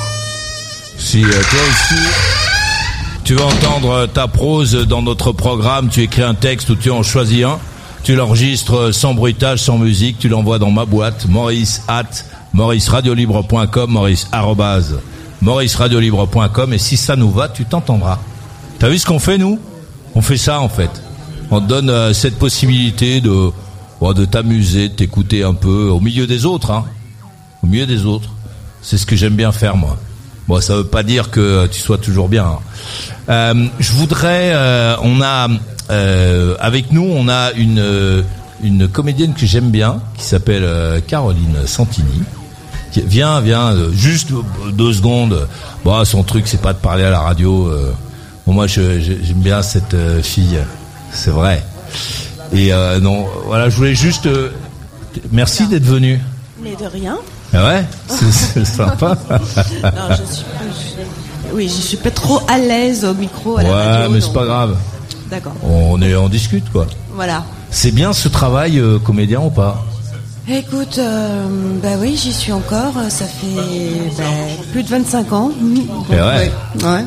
[0.98, 2.04] Si euh, toi aussi
[3.24, 7.02] tu veux entendre ta prose dans notre programme, tu écris un texte ou tu en
[7.02, 7.58] choisis un,
[8.02, 12.04] tu l'enregistres sans bruitage, sans musique, tu l'envoies dans ma boîte, maurice at
[12.52, 14.98] mauriceradiolibre.com, maurice arrobase,
[15.42, 18.18] mauriceradiolibre.com, et si ça nous va, tu t'entendras.
[18.78, 19.58] T'as vu ce qu'on fait, nous?
[20.14, 20.90] On fait ça, en fait.
[21.50, 23.50] On donne euh, cette possibilité de,
[24.00, 26.84] oh, de t'amuser, de t'écouter un peu, au milieu des autres, hein.
[27.62, 28.30] Au milieu des autres.
[28.82, 29.98] C'est ce que j'aime bien faire, moi.
[30.48, 32.46] Bon, ça veut pas dire que tu sois toujours bien.
[32.46, 32.58] hein.
[33.28, 35.48] Euh, je voudrais, euh, on a
[35.90, 38.22] euh, avec nous, on a une euh,
[38.62, 42.22] une comédienne que j'aime bien, qui s'appelle euh, Caroline Santini.
[43.06, 44.30] Viens, viens, euh, juste
[44.72, 45.46] deux secondes.
[45.84, 47.70] Bon, son truc, c'est pas de parler à la radio.
[48.46, 50.58] Bon, moi, j'aime bien cette fille,
[51.12, 51.62] c'est vrai.
[52.52, 54.28] Et non, voilà, je voulais juste.
[55.30, 56.18] merci d'être venu.
[56.62, 57.16] Mais de rien.
[57.54, 59.16] Ah ouais, c'est sympa.
[59.30, 59.38] Non,
[60.10, 60.64] je suis pas,
[61.48, 63.58] je- oui, je suis pas trop à l'aise au micro.
[63.58, 64.76] À la Ouais, radio, mais c'est pas grave.
[65.30, 65.52] D'accord.
[65.62, 66.86] On est, on discute quoi.
[67.14, 67.44] Voilà.
[67.70, 69.84] C'est bien ce travail euh, comédien ou pas?
[70.48, 71.46] Écoute, euh,
[71.82, 72.94] bah oui, j'y suis encore.
[73.10, 73.46] Ça fait
[74.16, 74.24] bah,
[74.72, 75.50] plus de 25 ans.
[76.10, 76.20] Eh ouais.
[76.20, 76.50] ouais.
[76.82, 77.04] Ouais.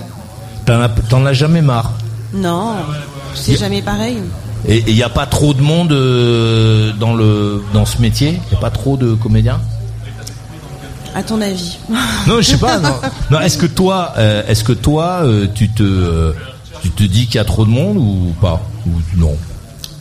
[0.66, 1.92] T'en as, t'en as jamais marre?
[2.34, 2.76] Non,
[3.36, 4.18] c'est jamais pareil.
[4.68, 8.40] Et il n'y a pas trop de monde euh, dans le dans ce métier?
[8.50, 9.60] Il y a pas trop de comédiens?
[11.16, 11.78] À ton avis
[12.28, 12.80] Non, je sais pas.
[12.80, 12.94] Non,
[13.32, 16.34] Non, est-ce que toi, euh, est-ce que toi, euh, tu te euh,
[16.82, 18.62] tu te dis qu'il y a trop de monde ou pas?
[18.88, 19.36] Ou non?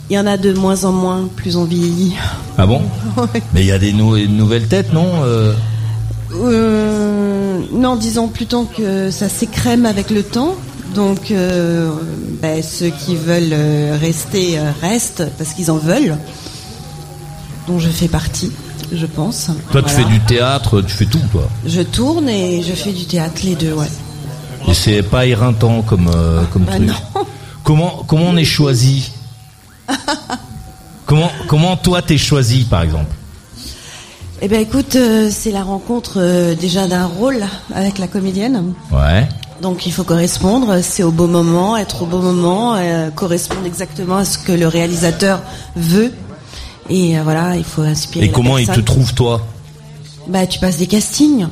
[0.09, 2.15] Il y en a de moins en moins, plus on vieillit.
[2.57, 2.81] Ah bon?
[3.17, 3.41] Ouais.
[3.53, 5.07] Mais il y a des nou- nouvelles têtes, non
[7.73, 10.55] non, disons plutôt que ça s'écrème avec le temps.
[10.93, 11.91] Donc, euh,
[12.41, 16.17] ben, ceux qui veulent euh, rester euh, restent parce qu'ils en veulent.
[17.67, 18.51] Dont je fais partie,
[18.91, 19.51] je pense.
[19.71, 21.47] Toi, tu fais du théâtre, tu fais tout, toi.
[21.65, 23.87] Je tourne et je fais du théâtre, les deux, ouais.
[24.67, 26.87] Et c'est pas éreintant comme euh, comme Bah truc.
[26.87, 26.93] non.
[27.63, 29.11] Comment comment on est choisi?
[31.05, 33.13] Comment comment toi t'es choisi par exemple?
[34.41, 37.43] Eh ben, écoute, euh, c'est la rencontre euh, déjà d'un rôle
[37.75, 38.73] avec la comédienne.
[38.91, 39.29] Ouais.
[39.61, 44.17] Donc il faut correspondre, c'est au beau moment, être au beau moment, euh, correspondre exactement
[44.17, 45.41] à ce que le réalisateur
[45.75, 46.11] veut.
[46.89, 48.25] Et euh, voilà, il faut inspirer.
[48.25, 48.85] Et comment il te personne.
[48.85, 49.41] trouve toi?
[50.27, 51.47] Bah tu passes des castings.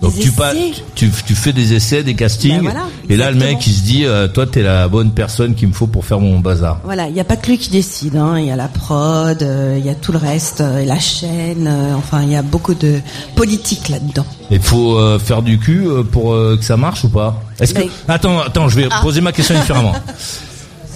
[0.00, 0.52] Donc des tu, pas,
[0.94, 3.80] tu, tu fais des essais, des castings, Ben voilà, et là le mec il se
[3.82, 6.80] dit, euh, toi t'es la bonne personne qu'il me faut pour faire mon bazar.
[6.84, 8.14] Voilà, il n'y a pas que lui qui décide.
[8.16, 8.38] hein.
[8.38, 11.66] Il y a la prod, euh, il y a tout le reste, euh, la chaîne.
[11.66, 13.00] euh, enfin, il y a beaucoup de
[13.36, 14.26] politique là-dedans.
[14.50, 17.42] Il faut euh, faire du cul euh, pour euh, que ça marche ou pas?
[17.58, 19.94] Est-ce que Mais- attends attends je vais poser ma question différemment.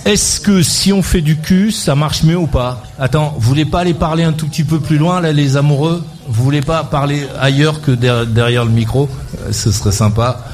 [0.06, 3.64] Est-ce que si on fait du cul ça marche mieux ou pas Attends, vous voulez
[3.66, 6.84] pas aller parler un tout petit peu plus loin là les amoureux Vous voulez pas
[6.84, 9.08] parler ailleurs que der- derrière le micro
[9.46, 10.44] Euh, Ce serait sympa.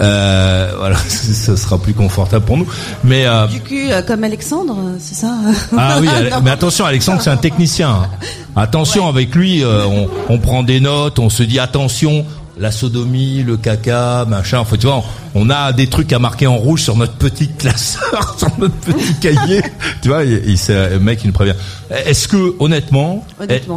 [0.00, 2.66] Euh, voilà, ce sera plus confortable pour nous.
[3.02, 5.34] Mais euh, Du cul, euh, comme Alexandre, euh, c'est ça
[5.76, 6.40] Ah oui, Non.
[6.42, 8.02] mais attention, Alexandre, c'est un technicien.
[8.56, 12.24] Attention, avec lui, on, on prend des notes, on se dit attention,
[12.58, 14.58] la sodomie, le caca, machin.
[14.60, 15.02] Enfin, tu vois,
[15.34, 19.14] on a des trucs à marquer en rouge sur notre petit classeur, sur notre petit
[19.20, 19.60] cahier.
[20.02, 21.54] tu vois, il, il- le mec, il nous prévient.
[21.90, 23.26] Est-ce que, honnêtement,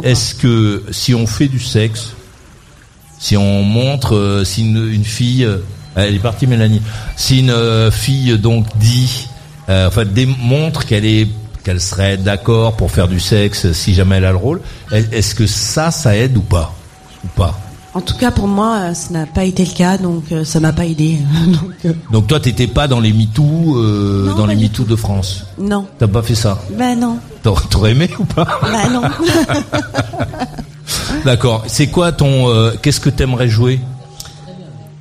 [0.04, 2.12] est-ce que si on fait du sexe,
[3.18, 5.58] si on montre, euh, si une, une fille, euh,
[5.96, 6.82] elle est partie Mélanie,
[7.16, 9.28] si une euh, fille donc dit,
[9.68, 11.26] euh, enfin démontre qu'elle est
[11.64, 14.60] qu'elle serait d'accord pour faire du sexe si jamais elle a le rôle.
[14.92, 16.72] Est- Est-ce que ça, ça aide ou pas?
[17.24, 17.58] Ou pas?
[17.94, 20.60] En tout cas, pour moi, euh, ça n'a pas été le cas, donc euh, ça
[20.60, 21.18] m'a pas aidé.
[21.46, 24.94] donc, euh, Donc toi, t'étais pas dans les MeToo, euh, Non, dans les MeToo de
[24.94, 25.44] France.
[25.58, 27.18] non, T'as pas fait ça ben non,
[27.70, 29.02] T'aurais aimé ou pas ben non.
[31.24, 31.64] D'accord.
[31.66, 33.80] C'est quoi ton euh, Qu'est-ce que t'aimerais jouer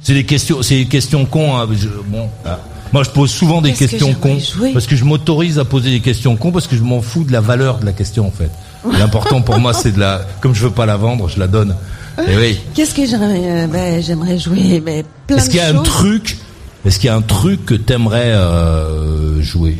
[0.02, 1.58] C'est des questions, c'est des questions cons.
[1.58, 2.60] hein, je- bon, ah.
[2.93, 5.65] moi je pose souvent des que questions j'aimerais cons jouer parce que je m'autorise à
[5.65, 8.26] poser des questions cons parce que je m'en fous de la valeur de la question
[8.28, 8.50] en fait.
[8.97, 11.76] L'important pour moi c'est de la, comme je veux pas la vendre, je la donne.
[12.25, 12.60] Et oui.
[12.73, 15.84] Qu'est-ce que j'aimerais euh, ben, J'aimerais jouer ben, plein Est-ce qu'il y a un choses.
[15.84, 16.38] truc
[16.86, 19.77] Est-ce qu'il y a un truc que t'aimerais euh, jouer?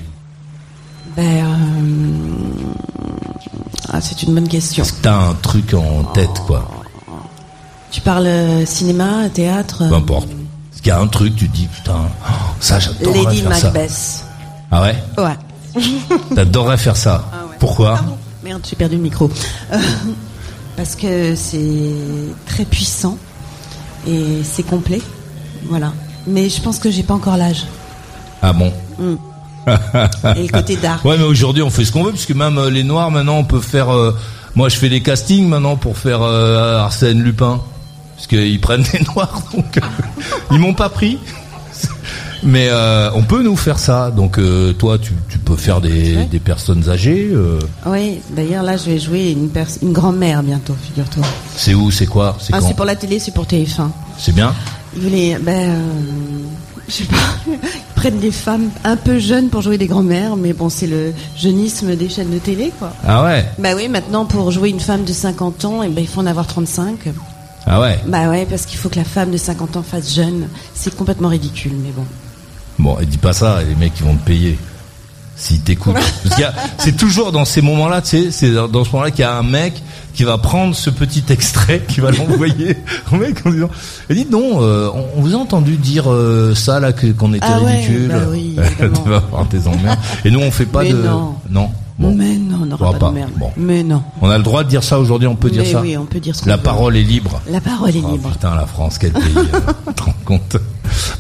[1.16, 1.48] Ben, euh,
[3.92, 4.84] ah, c'est une bonne question.
[4.84, 6.70] Est-ce que t'as un truc en tête quoi?
[7.90, 10.28] Tu parles euh, cinéma, théâtre Peu importe.
[10.28, 13.56] Est-ce qu'il y a un truc tu te dis putain oh, ça j'adorerais Lady faire
[13.56, 13.68] ça.
[13.72, 14.26] Macbeth.
[14.70, 14.96] Ah ouais?
[15.18, 15.84] Ouais.
[16.36, 17.26] T'adorerais faire ça.
[17.60, 18.00] Pourquoi?
[18.44, 19.32] Merde, j'ai perdu le micro.
[20.78, 21.60] Parce que c'est
[22.46, 23.18] très puissant
[24.08, 25.02] et c'est complet.
[25.66, 25.92] Voilà.
[26.28, 27.66] Mais je pense que j'ai pas encore l'âge.
[28.42, 31.04] Ah bon Et le côté dark.
[31.04, 33.44] Ouais, mais aujourd'hui on fait ce qu'on veut puisque même euh, les noirs maintenant on
[33.44, 33.90] peut faire.
[33.90, 34.16] euh,
[34.56, 37.60] moi je fais des castings maintenant pour faire euh, Arsène Lupin
[38.16, 39.80] parce qu'ils prennent des noirs donc
[40.52, 41.18] ils m'ont pas pris.
[42.44, 44.12] Mais euh, on peut nous faire ça.
[44.12, 47.30] Donc euh, toi tu, tu peux faire des, des personnes âgées.
[47.34, 49.50] euh, Oui, d'ailleurs là je vais jouer une,
[49.94, 51.24] grand-mère bientôt, figure-toi.
[51.56, 53.90] c'est où C'est quoi C'est Ah, pour la télé, c'est pour TF1.
[54.18, 54.54] C'est bien.
[54.96, 55.76] Ils voulaient, ben,
[56.88, 57.16] je sais pas,
[57.52, 61.14] ils prennent des femmes un peu jeunes pour jouer des grand-mères, mais bon, c'est le
[61.36, 62.94] jeunisme des chaînes de télé, quoi.
[63.06, 63.46] Ah ouais.
[63.60, 66.26] Bah oui, maintenant pour jouer une femme de 50 ans, et ben il faut en
[66.26, 66.98] avoir 35.
[67.66, 68.00] Ah ouais.
[68.08, 70.48] Bah ouais, parce qu'il faut que la femme de 50 ans fasse jeune.
[70.74, 72.06] C'est complètement ridicule, mais bon.
[72.80, 74.58] Bon, et dis pas ça, les mecs ils vont te payer.
[75.40, 75.94] S'ils t'écoutent.
[76.24, 79.12] Parce qu'il y a- c'est toujours dans ces moments-là, tu sais, c'est dans ce moment-là
[79.12, 79.84] qu'il y a un mec
[80.16, 82.76] qui va prendre ce petit extrait, qui va l'envoyer
[83.12, 83.70] au mec en disant,
[84.10, 87.34] et dites donc, euh, on, on vous a entendu dire euh, ça là, que- qu'on
[87.36, 88.08] était Ah ouais, ridicule.
[88.08, 88.56] bah oui,
[89.04, 90.00] tu vas avoir tes emmerdes.
[90.26, 91.04] Et nous on fait pas Mais de.
[91.04, 91.36] non.
[91.52, 91.70] Non.
[92.00, 92.14] Bon.
[92.16, 93.10] Mais non, on n'aura pas, pas.
[93.10, 93.32] de merde.
[93.38, 93.50] Bon.
[93.58, 94.04] Mais non.
[94.22, 95.82] On a le droit de dire ça aujourd'hui, on peut dire Mais ça.
[95.82, 97.42] oui, on peut dire La parole est libre.
[97.50, 98.30] La parole est Oh, libre.
[98.30, 99.24] putain, la France, quel pays.
[99.36, 100.58] euh, tu te rends compte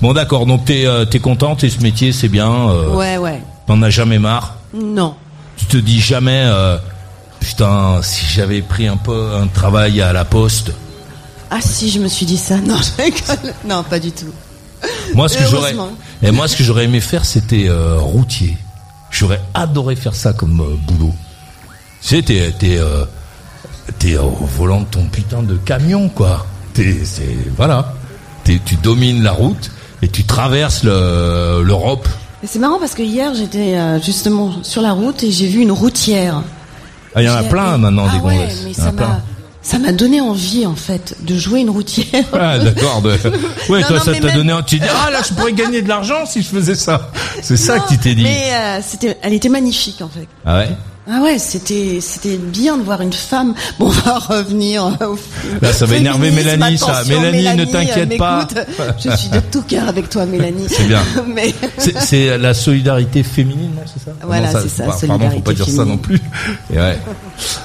[0.01, 0.45] Bon, d'accord.
[0.45, 2.51] Donc t'es euh, t'es contente et ce métier, c'est bien.
[2.69, 3.41] euh, Ouais, ouais.
[3.65, 4.57] T'en as jamais marre.
[4.75, 5.15] Non.
[5.57, 6.77] Tu te dis jamais, euh,
[7.39, 10.71] putain, si j'avais pris un peu un travail à la poste.
[11.49, 12.57] Ah si, je me suis dit ça.
[12.63, 13.53] Non, je rigole.
[13.67, 14.27] Non, pas du tout.
[15.15, 15.89] Moi, ce que j'aurais, Heureusement.
[16.21, 18.57] et moi, ce que j'aurais aimé faire, c'était routier.
[19.17, 21.11] J'aurais adoré faire ça comme euh, boulot.
[22.03, 23.03] Tu sais, t'es, t'es, euh,
[23.97, 26.45] t'es au volant de ton putain de camion, quoi.
[26.75, 27.95] T'es, c'est, voilà.
[28.43, 29.71] T'es, tu domines la route
[30.03, 32.07] et tu traverses le, l'Europe.
[32.43, 35.61] Et C'est marrant parce que hier j'étais euh, justement sur la route et j'ai vu
[35.61, 36.43] une routière.
[37.15, 38.63] Ah, il y en a plein maintenant ah des ouais, gonzesses.
[38.65, 39.21] mais ça m'a
[39.67, 42.23] ça m'a donné envie en fait de jouer une routière.
[42.31, 43.01] Ah, d'accord.
[43.01, 43.09] De...
[43.69, 44.53] Ouais, Non, toi, non, ça t'a même- donné.
[44.65, 47.11] Tu dis, ah là, je pourrais gagner de l'argent si je faisais ça.
[47.41, 48.23] C'est ça que tu t'es dit.
[48.23, 50.25] Mais euh, c'était, elle était magnifique en fait.
[50.45, 50.69] Ah ouais?
[51.09, 53.53] Ah ouais, c'était c'était bien de voir une femme.
[53.79, 55.17] Bon, on va revenir au
[55.61, 56.97] Là, ça va énerver Mélanie, ça.
[56.97, 58.45] attention, Mélanie, ne t'inquiète euh, pas.
[58.97, 60.67] Je suis de tout cœur avec toi, Mélanie.
[60.67, 61.01] C'est bien.
[61.27, 64.11] Mais C'est, la solidarité féminine, non, c'est ça?
[64.21, 66.19] Voilà, c'est ça, bah, Pardon, faut solidarité pas dire ça non plus.
[66.73, 66.99] Et ouais.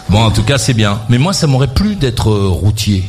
[0.08, 1.00] Bon, en tout cas, c'est bien.
[1.08, 3.04] Mais moi, ça m'aurait plu d'être euh, routier.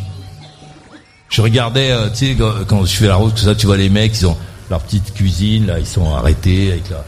[1.29, 3.77] Je regardais, euh, tu sais, quand, quand je fais la route, tout ça, tu vois
[3.77, 4.37] les mecs, ils ont
[4.71, 7.03] leur petite cuisine, là, ils sont arrêtés avec la,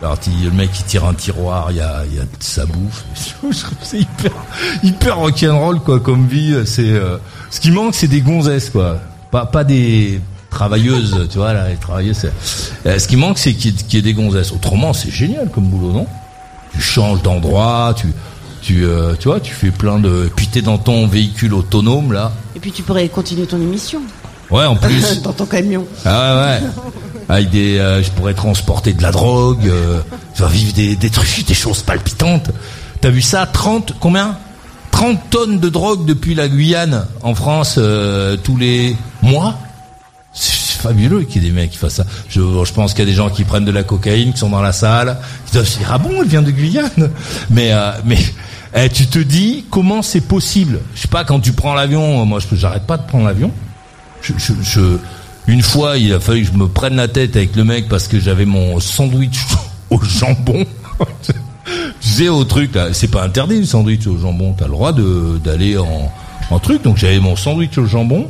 [0.00, 2.64] petit- le mec qui tire un tiroir, il y a, il y a de sa
[2.66, 3.04] bouffe.
[3.82, 4.32] C'est hyper,
[4.82, 6.54] hyper rock'n'roll, quoi, comme vie.
[6.64, 7.18] C'est, euh,
[7.50, 8.98] ce qui manque, c'est des gonzesses, quoi.
[9.30, 12.30] Pas, pas des travailleuses, tu vois, là, les travailleuses.
[12.86, 14.52] Euh, ce qui manque, c'est qu'il y, ait- qu'il y ait des gonzesses.
[14.52, 16.06] Autrement, c'est génial comme boulot, non?
[16.72, 18.08] Tu changes d'endroit, tu,
[18.62, 22.32] tu, euh, tu vois, tu fais plein de, puis t'es dans ton véhicule autonome, là.
[22.56, 24.00] et puis tu pourrais continuer ton émission
[24.50, 25.22] Ouais, en plus.
[25.22, 25.84] dans ton camion.
[26.04, 26.70] Ah ouais, ouais.
[27.30, 30.00] Avec des, euh, je pourrais transporter de la drogue, euh,
[30.36, 32.50] vas vivre des, trucs, des choses palpitantes.
[33.00, 34.36] T'as vu ça 30, combien?
[34.90, 39.56] 30 tonnes de drogue depuis la Guyane en France euh, tous les mois?
[40.32, 42.06] C'est fabuleux qu'il y ait des mecs qui fassent ça.
[42.28, 42.40] Je,
[42.72, 44.72] pense qu'il y a des gens qui prennent de la cocaïne, qui sont dans la
[44.72, 47.10] salle, qui doivent se dire ah bon, elle vient de Guyane?
[47.50, 47.92] Mais euh,
[48.74, 50.80] eh, tu te dis comment c'est possible?
[50.96, 53.52] Je sais pas quand tu prends l'avion, moi je j'arrête pas de prendre l'avion.
[55.46, 58.06] Une fois, il a fallu que je me prenne la tête avec le mec parce
[58.08, 59.38] que j'avais mon sandwich
[59.90, 60.64] au jambon.
[62.00, 64.54] sais, au truc, là, c'est pas interdit le sandwich au jambon.
[64.56, 66.12] T'as le droit d'aller en,
[66.50, 66.82] en truc.
[66.82, 68.28] Donc j'avais mon sandwich au jambon.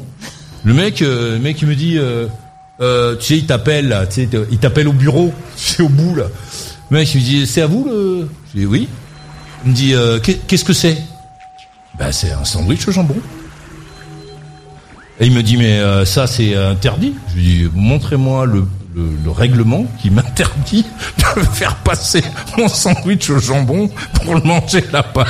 [0.65, 2.27] Le mec, euh, le mec, il me dit, euh,
[2.81, 6.25] euh, tu sais, il t'appelle, tu sais, il t'appelle au bureau, sais, au bout là.
[6.91, 8.89] Le mec, il me dit, c'est à vous le Je dis oui.
[9.65, 10.99] Il me dit, euh, qu'est- qu'est-ce que c'est?
[11.99, 13.17] Ben, c'est un sandwich au jambon.
[15.21, 17.15] Et il me dit, mais euh, ça, c'est interdit.
[17.31, 20.85] Je lui dis, montrez-moi le, le, le règlement qui m'interdit
[21.37, 22.23] de faire passer
[22.57, 25.27] mon sandwich au jambon pour le manger là-bas.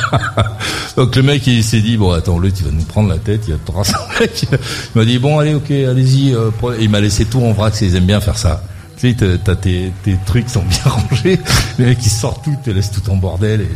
[0.97, 3.43] Donc le mec, il s'est dit, bon, attends, l'autre, il va nous prendre la tête,
[3.49, 4.43] il va te raser un mec.
[4.53, 4.59] Il
[4.99, 6.35] m'a dit, bon, allez, ok, allez-y.
[6.35, 6.51] euh,
[6.81, 8.63] il m'a laissé tout en vrac, ils aiment bien faire ça.
[8.97, 11.41] Tu sais, t'as- tes, tes trucs sont bien rangés.
[11.79, 13.67] Les mecs, ils sortent tout, te laissent tout en bordel.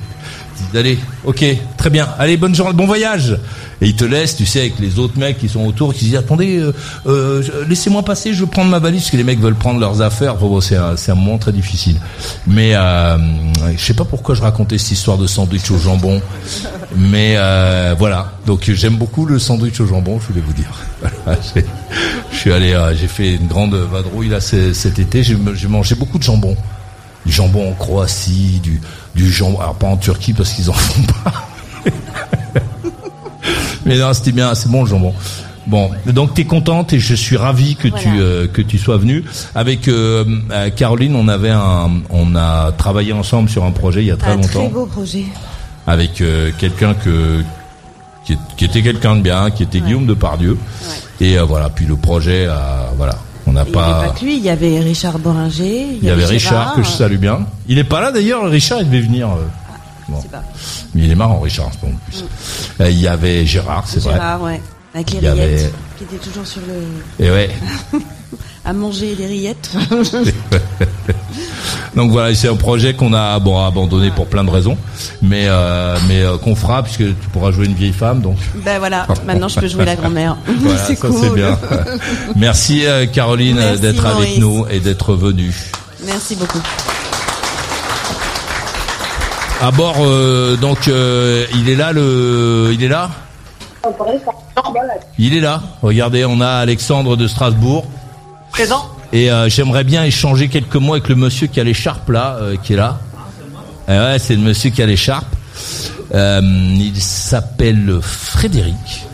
[0.75, 1.45] Allez, ok,
[1.77, 2.09] très bien.
[2.19, 3.39] Allez, bonne journée, bon voyage.
[3.81, 6.17] Et ils te laissent, tu sais, avec les autres mecs qui sont autour, qui disent,
[6.17, 6.73] attendez, euh,
[7.07, 10.01] euh, laissez-moi passer, je veux prendre ma valise, parce que les mecs veulent prendre leurs
[10.01, 10.37] affaires.
[10.61, 11.97] C'est un, moment très difficile.
[12.47, 13.17] Mais euh,
[13.77, 16.21] je sais pas pourquoi je racontais cette histoire de sandwich au jambon.
[16.97, 17.37] Mais
[17.99, 20.73] voilà, donc j'aime beaucoup le sandwich au jambon, je voulais vous dire.
[22.33, 25.23] Je suis allé, j'ai fait une grande vadrouille cet été.
[25.23, 26.57] J'ai mangé beaucoup de jambon,
[27.27, 28.81] du jambon en Croatie, du
[29.15, 31.33] du jambon, alors pas en Turquie parce qu'ils en font pas.
[33.87, 35.15] Mais non, c'était bien, c'est bon le jambon.
[35.67, 39.25] Bon, donc t'es contente et je suis ravi que tu euh, que tu sois venue.
[39.55, 44.07] Avec euh, euh, Caroline, on avait un, on a travaillé ensemble sur un projet il
[44.07, 45.25] y a très Un longtemps très beau projet.
[45.87, 47.43] avec euh, quelqu'un que
[48.27, 50.59] qui, est- qui était quelqu'un de bien, qui était Guillaume de Pardieu.
[51.21, 54.05] Et euh, voilà, puis le projet, a, voilà, on n'a Il n'y avait pas.
[54.07, 56.89] pas que lui, il y avait Richard Boringer, Il y avait Richard Gérard, que je
[56.89, 57.47] salue bien.
[57.69, 58.49] Il est pas là d'ailleurs.
[58.49, 59.29] Richard, il devait venir.
[59.29, 59.45] euh,
[60.09, 60.21] bon.
[60.23, 60.43] pas.
[60.95, 61.71] Mais il est marrant, Richard, en
[62.09, 62.25] plus.
[62.81, 64.15] Euh, il y avait Gérard, c'est vrai.
[64.15, 64.61] Gérard, ouais.
[64.95, 67.25] Avec les Il y avait- rillettes, qui était toujours sur le...
[67.25, 67.51] Et ouais.
[68.65, 69.71] à manger les rillettes.
[71.97, 74.77] Donc voilà, c'est un projet qu'on a bon abandonné pour plein de raisons,
[75.23, 78.21] mais euh, mais euh, qu'on fera puisque tu pourras jouer une vieille femme.
[78.21, 80.37] Donc ben voilà, maintenant je peux jouer la grand-mère.
[80.47, 81.17] voilà, c'est ça cool.
[81.21, 81.59] c'est bien.
[82.37, 85.55] Merci euh, Caroline d'être avec nous et d'être venue.
[86.05, 86.61] Merci beaucoup.
[89.63, 93.11] À bord, euh, donc euh, il est là le, il est là?
[95.19, 95.63] Il est là.
[95.81, 97.87] Regardez, on a Alexandre de Strasbourg.
[98.51, 102.37] Présent Et euh, j'aimerais bien échanger quelques mots avec le monsieur qui a l'écharpe là,
[102.41, 102.99] euh, qui est là.
[103.89, 105.27] Eh ouais, c'est le monsieur qui a l'écharpe.
[106.15, 109.07] Euh, il s'appelle Frédéric.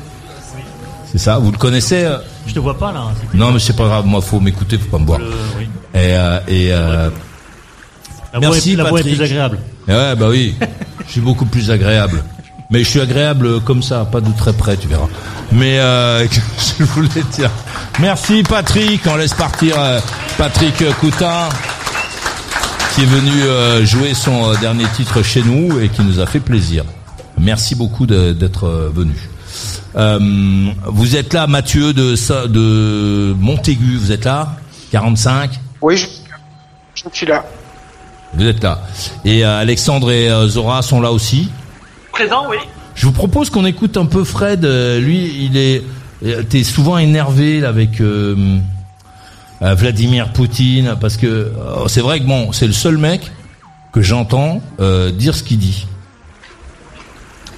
[1.13, 2.09] C'est ça, vous le connaissez
[2.47, 3.03] Je te vois pas là.
[3.31, 4.07] c'est- Non, mais c'est pas grave.
[4.07, 5.19] Moi, faut m'écouter, faut pas me voir.
[5.19, 5.27] Le-
[5.59, 5.69] oui.
[5.95, 7.11] Et, et La
[8.39, 9.59] voix, Merci, est, la voix est plus agréable.
[9.89, 10.55] et ouais, bah oui,
[11.07, 12.23] je suis beaucoup plus agréable.
[12.71, 15.09] Mais je suis agréable comme ça, pas de très près, tu verras.
[15.53, 16.27] Mais euh,
[16.79, 17.51] je voulais dire,
[17.99, 19.03] merci Patrick.
[19.07, 20.01] On laisse partir euh,
[20.39, 21.49] Patrick Coutin,
[22.95, 26.27] qui est venu euh, jouer son euh, dernier titre chez nous et qui nous a
[26.27, 26.85] fait plaisir.
[27.39, 29.15] Merci beaucoup d'être venu.
[29.97, 32.15] Euh, vous êtes là, Mathieu de,
[32.47, 33.97] de Montaigu.
[33.97, 34.57] Vous êtes là?
[34.93, 35.51] 45
[35.83, 36.07] Oui, je,
[36.95, 37.45] je suis là.
[38.35, 38.83] Vous êtes là.
[39.25, 41.51] Et euh, Alexandre et euh, Zora sont là aussi.
[42.13, 42.57] Présent, oui.
[42.95, 44.65] Je vous propose qu'on écoute un peu Fred.
[44.65, 45.83] Euh, lui, il est,
[46.25, 48.59] euh, t'es souvent énervé là, avec euh,
[49.63, 53.31] euh, Vladimir Poutine parce que euh, c'est vrai que bon, c'est le seul mec
[53.93, 55.87] que j'entends euh, dire ce qu'il dit.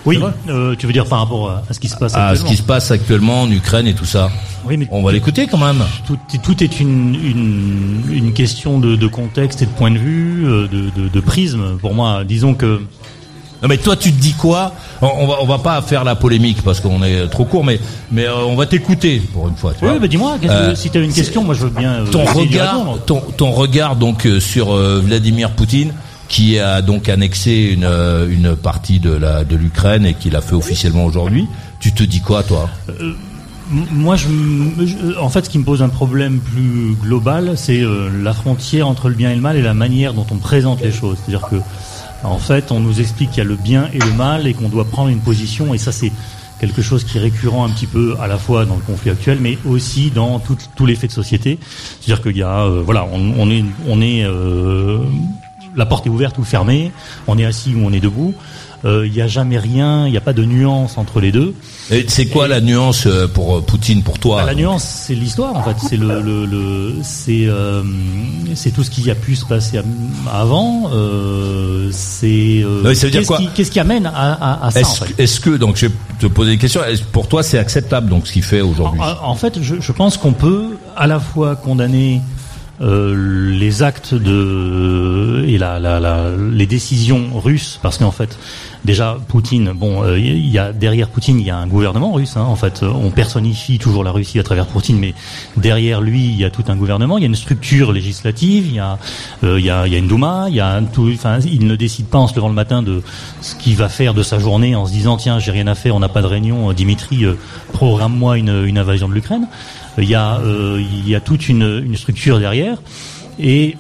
[0.05, 2.51] Oui, euh, tu veux dire par rapport à, ce qui se passe À ce actuellement
[2.51, 4.31] qui se passe actuellement en Ukraine et tout ça.
[4.65, 5.81] Oui, mais On va l'écouter quand même.
[6.07, 10.43] tout, tout est une, une, une question de, de contexte et de point de vue,
[10.45, 11.79] de, de, de prisme.
[11.81, 12.81] Pour moi, disons que
[13.63, 16.63] Non mais toi tu te dis quoi on, va on va pas faire la polémique
[16.63, 17.79] parce qu'on est trop court mais
[18.11, 19.73] mais euh, on va t'écouter pour une fois.
[19.79, 19.99] tu Oui, vois.
[20.01, 21.93] bah dis-moi, Euh, si tu as une question, moi je veux bien.
[21.95, 25.93] euh, ton regard, ton, ton regard donc euh, sur euh, Vladimir Poutine,
[26.29, 27.85] qui a donc annexé une,
[28.31, 31.47] une partie de la de l'Ukraine et qui l'a fait officiellement aujourd'hui.
[31.79, 32.69] Tu te dis quoi, toi?
[33.71, 34.27] Moi, je,
[34.85, 38.87] je- en fait, ce qui me pose un problème plus global, c'est euh, la frontière
[38.87, 41.17] entre le bien et le mal et la manière dont on présente les choses.
[41.25, 41.57] C'est-à-dire que,
[42.25, 44.69] en fait, on nous explique qu'il y a le bien et le mal et qu'on
[44.69, 45.75] doit prendre une position.
[45.75, 46.13] Et ça, c'est
[46.61, 49.39] quelque chose qui est récurrent un petit peu à la fois dans le conflit actuel,
[49.41, 51.59] mais aussi dans tout- tous les faits de société.
[52.01, 54.99] C'est-à-dire qu'il y a, euh, voilà, on, on est, on est, euh,
[55.75, 56.93] la porte est ouverte ou fermée,
[57.27, 58.35] on est assis ou on est debout.
[58.85, 61.55] Euh, Il n'y a jamais rien, il n'y a pas de nuance entre les deux.
[61.91, 65.15] Et C'est quoi la nuance euh, pour euh, Poutine, pour toi Bah, la nuance, c'est
[65.15, 65.77] l'histoire en fait.
[65.89, 67.83] C'est le, le, le- c'est euh,
[68.55, 69.81] c'est tout ce qui a pu se passer
[70.31, 70.91] avant.
[70.93, 72.83] Euh, c'est euh,
[73.55, 76.27] qu'est-ce qui, amène à, à, à ça en Est-ce fait que donc je vais te
[76.27, 76.81] poser une question
[77.13, 80.17] Pour toi, c'est acceptable donc ce qu'il fait aujourd'hui en, en fait, je, je pense
[80.17, 82.21] qu'on peut à la fois condamner
[82.83, 88.39] euh, les actes de et la, la, la- les décisions russes, parce qu'en fait,
[88.85, 89.73] déjà Poutine.
[89.75, 92.37] Bon, euh, il y a derrière Poutine, il y a un gouvernement russe.
[92.37, 95.15] Hein, en fait, on personnifie toujours la Russie à travers Poutine, mais
[95.57, 97.19] derrière lui, il y a tout un gouvernement.
[97.19, 98.67] Il y a une structure législative.
[98.67, 98.99] Il y a,
[99.45, 100.47] euh, il y a, y a une Douma.
[100.49, 101.11] Il y a tout.
[101.15, 103.03] Enfin, il ne décide pas en se levant le matin de
[103.41, 105.95] ce qu'il va faire de sa journée en se disant tiens, j'ai rien à faire,
[105.95, 106.73] on n'a pas de réunion.
[106.73, 107.25] Dimitri,
[107.73, 109.47] programme-moi une, une invasion de l'Ukraine.
[109.99, 110.41] Il y a,
[110.79, 112.79] il y a toute une, une structure derrière.
[113.39, 113.77] Et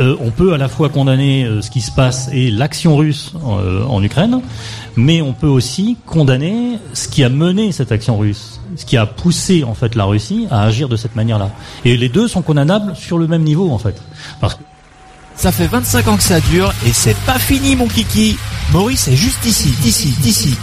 [0.00, 3.32] euh, on peut à la fois condamner euh, ce qui se passe et l'action russe
[3.46, 4.40] euh, en Ukraine,
[4.96, 9.04] mais on peut aussi condamner ce qui a mené cette action russe, ce qui a
[9.04, 11.50] poussé en fait la Russie à agir de cette manière-là.
[11.84, 14.00] Et les deux sont condamnables sur le même niveau en fait.
[15.34, 18.36] Ça fait 25 ans que ça dure et c'est pas fini mon kiki.
[18.72, 20.56] Maurice est juste ici, ici, ici.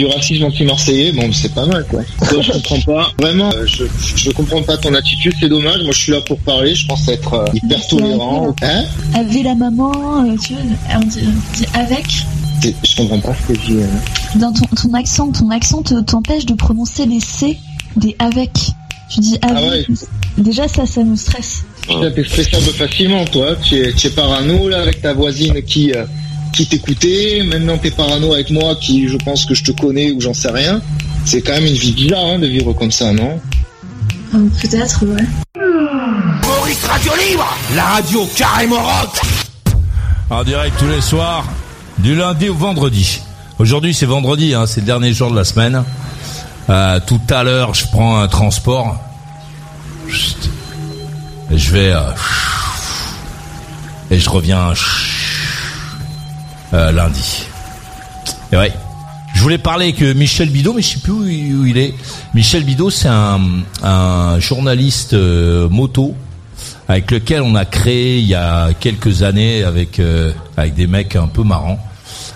[0.00, 2.00] Du racisme anti-marseillais, bon c'est pas mal quoi.
[2.40, 3.12] je comprends pas.
[3.20, 3.84] Vraiment, euh, je,
[4.16, 5.82] je comprends pas ton attitude, c'est dommage.
[5.82, 8.54] Moi je suis là pour parler, je pense être euh, hyper tolérant.
[8.62, 8.84] Hein
[9.14, 10.62] Avec la maman, euh, tu vois,
[10.96, 12.06] on dit, on dit avec.
[12.62, 13.82] Je comprends pas ce que tu dis.
[13.82, 14.38] hein.
[14.38, 17.58] Dans ton, ton accent, ton accent te- t'empêche de prononcer les C
[17.96, 18.50] des avec.
[19.10, 19.56] Tu dis avec.
[19.56, 19.86] Ah ouais.
[20.38, 21.64] Déjà ça, ça nous stresse.
[21.82, 23.56] Putain, t'es stressable facilement, toi.
[23.62, 26.04] Tu es, tu es parano, là, avec ta voisine qui, euh,
[26.52, 27.42] qui t'écoutait.
[27.44, 30.50] Maintenant, t'es parano avec moi, qui, je pense que je te connais ou j'en sais
[30.50, 30.80] rien.
[31.24, 33.40] C'est quand même une vie bizarre, hein, de vivre comme ça, non?
[34.34, 35.26] Euh, Peut-être, ouais.
[36.42, 39.20] Maurice Radio Libre La radio carrément rock
[40.30, 41.44] En direct tous les soirs,
[41.98, 43.20] du lundi au vendredi.
[43.58, 45.84] Aujourd'hui c'est vendredi, hein, c'est le dernier jour de la semaine.
[46.68, 48.96] Euh, tout à l'heure je prends un transport.
[50.08, 50.48] Chut.
[51.52, 51.92] Et je vais...
[51.92, 52.00] euh,
[54.10, 54.72] et je reviens
[56.74, 57.44] euh, lundi.
[58.52, 58.72] Et ouais.
[59.34, 61.26] Je voulais parler avec Michel Bidot, mais je sais plus où
[61.64, 61.94] il est.
[62.34, 63.40] Michel Bidot, c'est un,
[63.82, 66.14] un journaliste euh, moto
[66.88, 71.14] avec lequel on a créé il y a quelques années avec euh, avec des mecs
[71.14, 71.78] un peu marrants.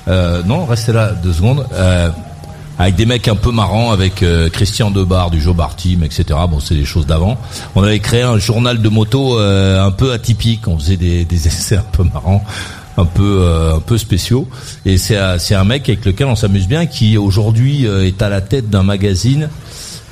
[0.07, 1.67] Euh, non, restez là deux secondes.
[1.73, 2.11] Euh,
[2.79, 6.25] avec des mecs un peu marrants, avec euh, Christian Debar du Jobar Team, etc.
[6.49, 7.37] Bon, c'est des choses d'avant.
[7.75, 10.67] On avait créé un journal de moto un peu atypique.
[10.69, 12.45] On faisait des, des essais un peu marrants,
[12.97, 14.49] un peu euh, un peu spéciaux.
[14.87, 18.29] Et c'est c'est un mec avec lequel on s'amuse bien, qui aujourd'hui euh, est à
[18.29, 19.49] la tête d'un magazine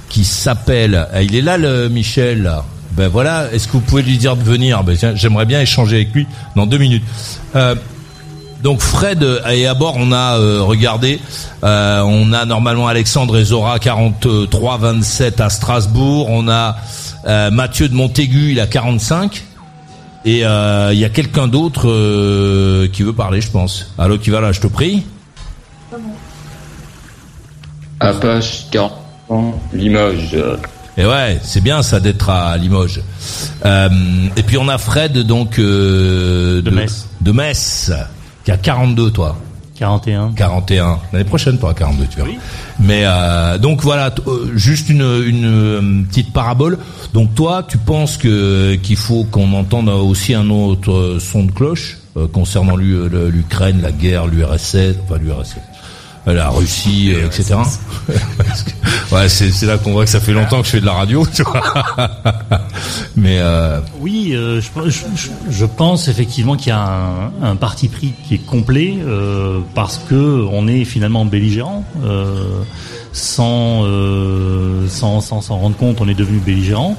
[0.08, 1.06] qui s'appelle.
[1.12, 2.42] ah, Il est là, le Michel.
[2.42, 2.64] là.
[2.92, 3.50] Ben voilà.
[3.52, 4.84] Est-ce que vous pouvez lui dire de venir?
[4.84, 6.26] Ben, J'aimerais bien échanger avec lui
[6.56, 7.04] dans deux minutes.
[7.56, 7.74] Euh,
[8.62, 11.18] donc Fred euh, et à bord on a euh, regardé,
[11.64, 16.76] euh, on a normalement Alexandre et Zora 43-27 à Strasbourg, on a
[17.26, 19.42] euh, Mathieu de Montaigu il a 45
[20.24, 23.92] et euh, il y a quelqu'un d'autre euh, qui veut parler je pense.
[23.98, 25.04] Allô qui va là je te prie.
[28.00, 28.92] Apache 40
[29.28, 30.36] ans, Limoges.
[30.98, 33.00] Et ouais, c'est bien ça d'être à Limoges.
[33.64, 33.88] Euh,
[34.36, 37.06] et puis on a Fred donc euh, de, Metz.
[37.20, 37.92] de Metz,
[38.44, 39.38] qui a 42 toi.
[39.82, 40.32] 41.
[40.36, 40.98] 41.
[41.12, 42.28] L'année prochaine toi 42 tu verras.
[42.78, 46.78] Mais euh, donc voilà, t- euh, juste une, une euh, petite parabole.
[47.14, 51.50] Donc toi, tu penses que qu'il faut qu'on entende aussi un autre euh, son de
[51.52, 55.56] cloche euh, concernant l'Ukraine, la guerre, l'URSS, enfin l'URSS,
[56.26, 57.54] la Russie, euh, etc.
[59.10, 61.26] Ouais, c'est là qu'on voit que ça fait longtemps que je fais de la radio,
[61.34, 61.62] tu vois.
[63.16, 67.56] Mais euh, Oui, euh, je, je- je- je pense effectivement qu'il y a un, un
[67.56, 71.84] parti pris qui est complet euh, parce que on est finalement belligérant.
[72.04, 72.62] euh,
[73.14, 76.96] sans, euh, sans sans s'en rendre compte, on est devenu belligérant.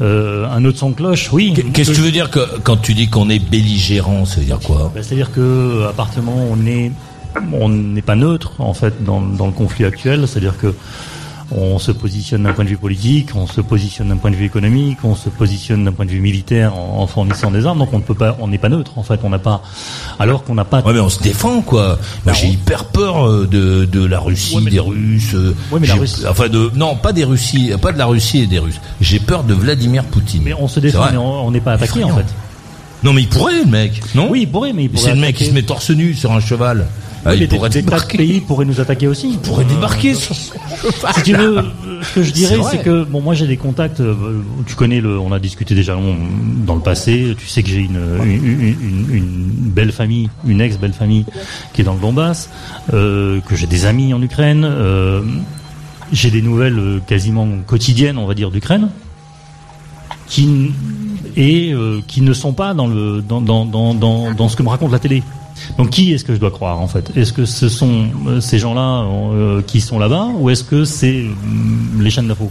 [0.00, 1.52] Euh, un autre son de cloche, oui.
[1.74, 4.58] qu'est-ce que tu veux dire que quand tu dis qu'on est belligérant, ça veut dire
[4.60, 4.90] quoi?
[4.94, 6.90] Bah, C'est-à-dire que à partir du moment où on est
[7.52, 10.74] on n'est pas neutre en fait dans, dans le conflit actuel, c'est-à-dire que
[11.52, 14.44] on se positionne d'un point de vue politique, on se positionne d'un point de vue
[14.44, 17.88] économique, on se positionne d'un point de vue militaire en, en fournissant des armes, donc
[17.92, 19.60] on ne peut pas, on n'est pas neutre en fait, on n'a pas,
[20.20, 20.80] alors qu'on n'a pas.
[20.82, 21.98] Ouais, mais on se défend quoi.
[22.24, 25.34] Moi, j'ai hyper peur euh, de de la Russie, des Russes.
[25.34, 28.42] euh, Ouais, mais la Russie- Enfin, de non, pas des Russies, pas de la Russie
[28.42, 28.80] et des Russes.
[29.00, 30.42] J'ai peur de Vladimir Poutine.
[30.44, 32.26] Mais on se défend, mais on n'est pas attaqué en fait.
[33.02, 35.20] Non, mais il pourrait, le mec, non Oui, il pourrait, mais il pourrait c'est le
[35.20, 36.86] mec qui se met torse nu sur un cheval.
[37.24, 38.16] Ah, il pourrait débarquer.
[38.16, 39.30] pays pourraient nous attaquer aussi.
[39.32, 41.62] Il pourrait débarquer sur Si tu veux, euh,
[42.02, 44.00] ce que je dirais, C'est que bon, moi j'ai des contacts.
[44.00, 44.14] euh,
[44.66, 45.94] tu connais le, on a discuté déjà
[46.66, 47.34] dans le passé.
[47.38, 51.26] Tu sais que j'ai une, une, une- une belle famille, une ex belle famille
[51.74, 52.48] qui est dans le Donbass,
[52.94, 54.64] euh, que j'ai des amis en Ukraine.
[54.64, 55.20] euh,
[56.12, 58.88] j'ai des nouvelles euh, quasiment quotidiennes, on va dire, d'Ukraine,
[60.26, 60.72] qui
[61.36, 64.62] et euh, qui ne sont pas dans le dans, dans, dans, dans, dans ce que
[64.62, 65.22] me raconte la télé.
[65.76, 67.10] Donc qui est-ce que je dois croire en fait?
[67.16, 71.24] Est-ce que ce sont euh, ces gens-là euh, qui sont là-bas ou est-ce que c'est
[71.44, 72.50] hum, les chaînes d'info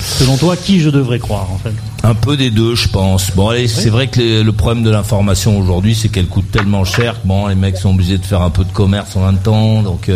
[0.00, 1.72] Selon toi, qui je devrais croire en fait?
[2.02, 3.30] Un peu des deux, je pense.
[3.34, 6.84] Bon, allez, c'est vrai que les- le problème de l'information aujourd'hui, c'est qu'elle coûte tellement
[6.84, 9.38] cher que bon, les mecs sont obligés de faire un peu de commerce en même
[9.40, 10.10] temps, donc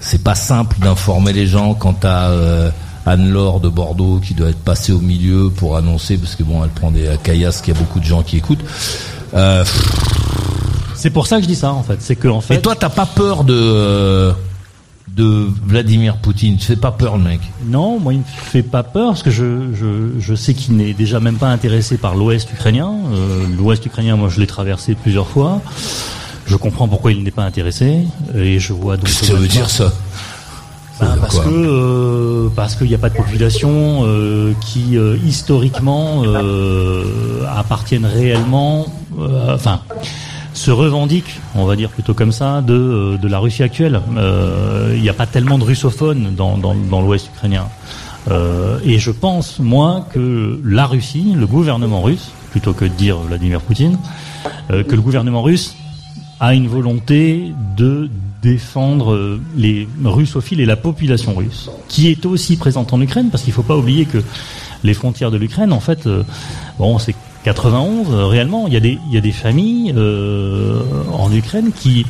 [0.00, 2.30] c'est pas simple d'informer les gens quant à
[3.06, 6.70] Anne-Laure de Bordeaux qui doit être passée au milieu pour annoncer, parce que bon, elle
[6.70, 8.64] prend des caillasses, qu'il y a beaucoup de gens qui écoutent.
[9.34, 9.64] Euh,
[10.94, 11.96] C'est pour ça que je dis ça en fait.
[12.00, 12.56] C'est que en fait.
[12.56, 14.32] Et toi, t'as pas peur de
[15.16, 16.56] de Vladimir Poutine?
[16.56, 19.30] Tu fais pas peur, le mec Non, moi il me fait pas peur parce que
[19.30, 22.92] je, je, je sais qu'il n'est déjà même pas intéressé par l'Ouest ukrainien.
[23.12, 25.60] Euh, L'Ouest ukrainien, moi je l'ai traversé plusieurs fois.
[26.46, 28.02] Je comprends pourquoi il n'est pas intéressé
[28.34, 29.06] et je vois donc.
[29.06, 29.92] Qu'est-ce que ça veut dire ça?
[31.00, 35.16] Ben, dire parce que euh, parce qu'il n'y a pas de population euh, qui euh,
[35.26, 36.22] historiquement
[37.56, 38.86] appartiennent réellement,
[39.48, 39.80] enfin
[40.52, 44.00] se revendiquent, on va dire plutôt comme ça, de, de la Russie actuelle.
[44.94, 47.66] Il n'y a pas tellement de russophones dans, dans, dans l'Ouest ukrainien.
[48.84, 53.60] Et je pense, moi, que la Russie, le gouvernement russe, plutôt que de dire Vladimir
[53.60, 53.96] Poutine,
[54.68, 55.76] que le gouvernement russe
[56.40, 58.08] a une volonté de
[58.42, 63.42] défendre euh, les russophiles et la population russe, qui est aussi présente en Ukraine, parce
[63.42, 64.18] qu'il ne faut pas oublier que
[64.82, 66.22] les frontières de l'Ukraine, en fait, euh,
[66.78, 67.14] bon, c'est
[67.44, 68.66] 91 euh, réellement.
[68.66, 69.94] Il y a des, y a des familles
[71.12, 72.06] en Ukraine qui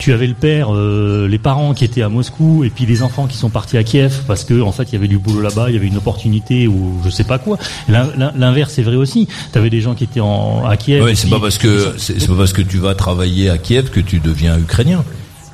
[0.00, 3.26] tu avais le père, euh, les parents qui étaient à Moscou, et puis les enfants
[3.28, 5.66] qui sont partis à Kiev parce que en fait il y avait du boulot là-bas,
[5.68, 7.58] il y avait une opportunité ou je sais pas quoi.
[7.88, 9.28] L'in- l'in- L'inverse est vrai aussi.
[9.52, 11.06] Tu avais des gens qui étaient en, à Kiev.
[11.08, 14.00] Et c'est pas parce que c'est pas parce que tu vas travailler à Kiev que
[14.00, 15.04] tu deviens ukrainien.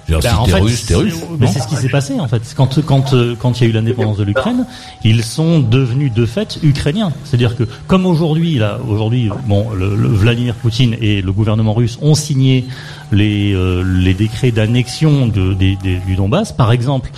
[0.09, 1.15] Ben, si en fait, russe, russe.
[1.41, 2.41] mais c'est ce qui s'est passé en fait.
[2.57, 4.65] Quand quand euh, quand il y a eu l'indépendance de l'Ukraine,
[5.03, 7.11] ils sont devenus de fait ukrainiens.
[7.25, 11.99] C'est-à-dire que comme aujourd'hui là, aujourd'hui, bon, le, le Vladimir Poutine et le gouvernement russe
[12.03, 12.67] ont signé
[13.13, 16.53] les euh, les décrets d'annexion de, des- du Donbass.
[16.53, 17.11] Par exemple,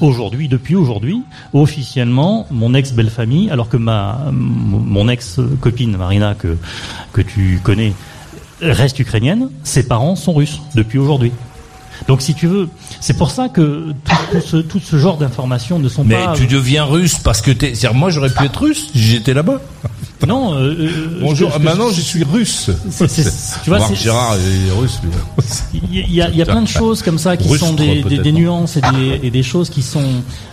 [0.00, 1.22] aujourd'hui, depuis aujourd'hui,
[1.52, 6.56] officiellement, mon ex belle famille, alors que ma mon ex copine Marina que
[7.12, 7.92] que tu connais
[8.62, 11.32] reste ukrainienne, ses parents sont russes depuis aujourd'hui.
[12.08, 12.68] Donc si tu veux,
[13.00, 16.34] c'est pour ça que tout, tout ce, tout ce genre d'informations ne sont Mais pas...
[16.36, 17.74] tu deviens russe parce que t'es.
[17.74, 19.60] c'est-à-dire, moi, j'aurais pu être russe si j'étais là-bas.
[20.26, 20.54] Non.
[20.54, 21.52] euh, euh, Bonjour.
[21.52, 22.70] que- maintenant, je- je suis russe.
[22.90, 24.98] C'est- c'est- tu vois, Marc c'est- Gérard est russe.
[25.02, 25.10] lui.
[25.92, 27.48] Il y, a- il y a, il y a plein de choses comme ça qui
[27.48, 30.04] Rustre, sont des, des, non nuances et des, et des choses qui sont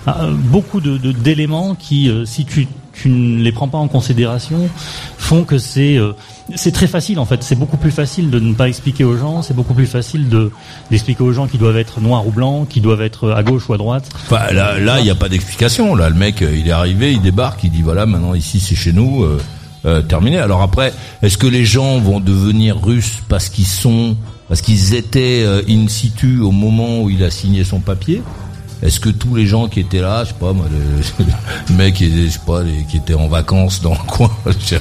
[0.08, 3.88] euh, beaucoup de de- d'éléments qui, euh, si tu, tu ne les prends pas en
[3.88, 4.70] considération,
[5.18, 6.12] font que c'est euh,
[6.56, 7.44] c'est très facile en fait.
[7.44, 9.42] C'est beaucoup plus facile de ne pas expliquer aux gens.
[9.42, 10.52] C'est beaucoup plus facile de
[10.92, 13.74] d'expliquer aux gens qui doivent être noirs ou blancs, qui doivent être à gauche ou
[13.74, 14.10] à droite.
[14.32, 15.96] Là, là, il n'y a pas d'explication.
[15.96, 18.76] Là, le mec, euh, il est arrivé, il débarque, il dit voilà, maintenant ici c'est
[18.76, 19.42] chez nous, euh,
[19.86, 20.38] euh, terminé.
[20.38, 24.18] Alors après, est-ce que les gens vont devenir russes parce qu'ils sont,
[24.48, 28.22] parce qu'ils étaient in situ au moment où il a signé son papier?
[28.84, 31.26] Est-ce que tous les gens qui étaient là, je sais pas moi, le,
[31.70, 34.76] le mec, je sais pas, les- qui était en vacances dans le coin, je-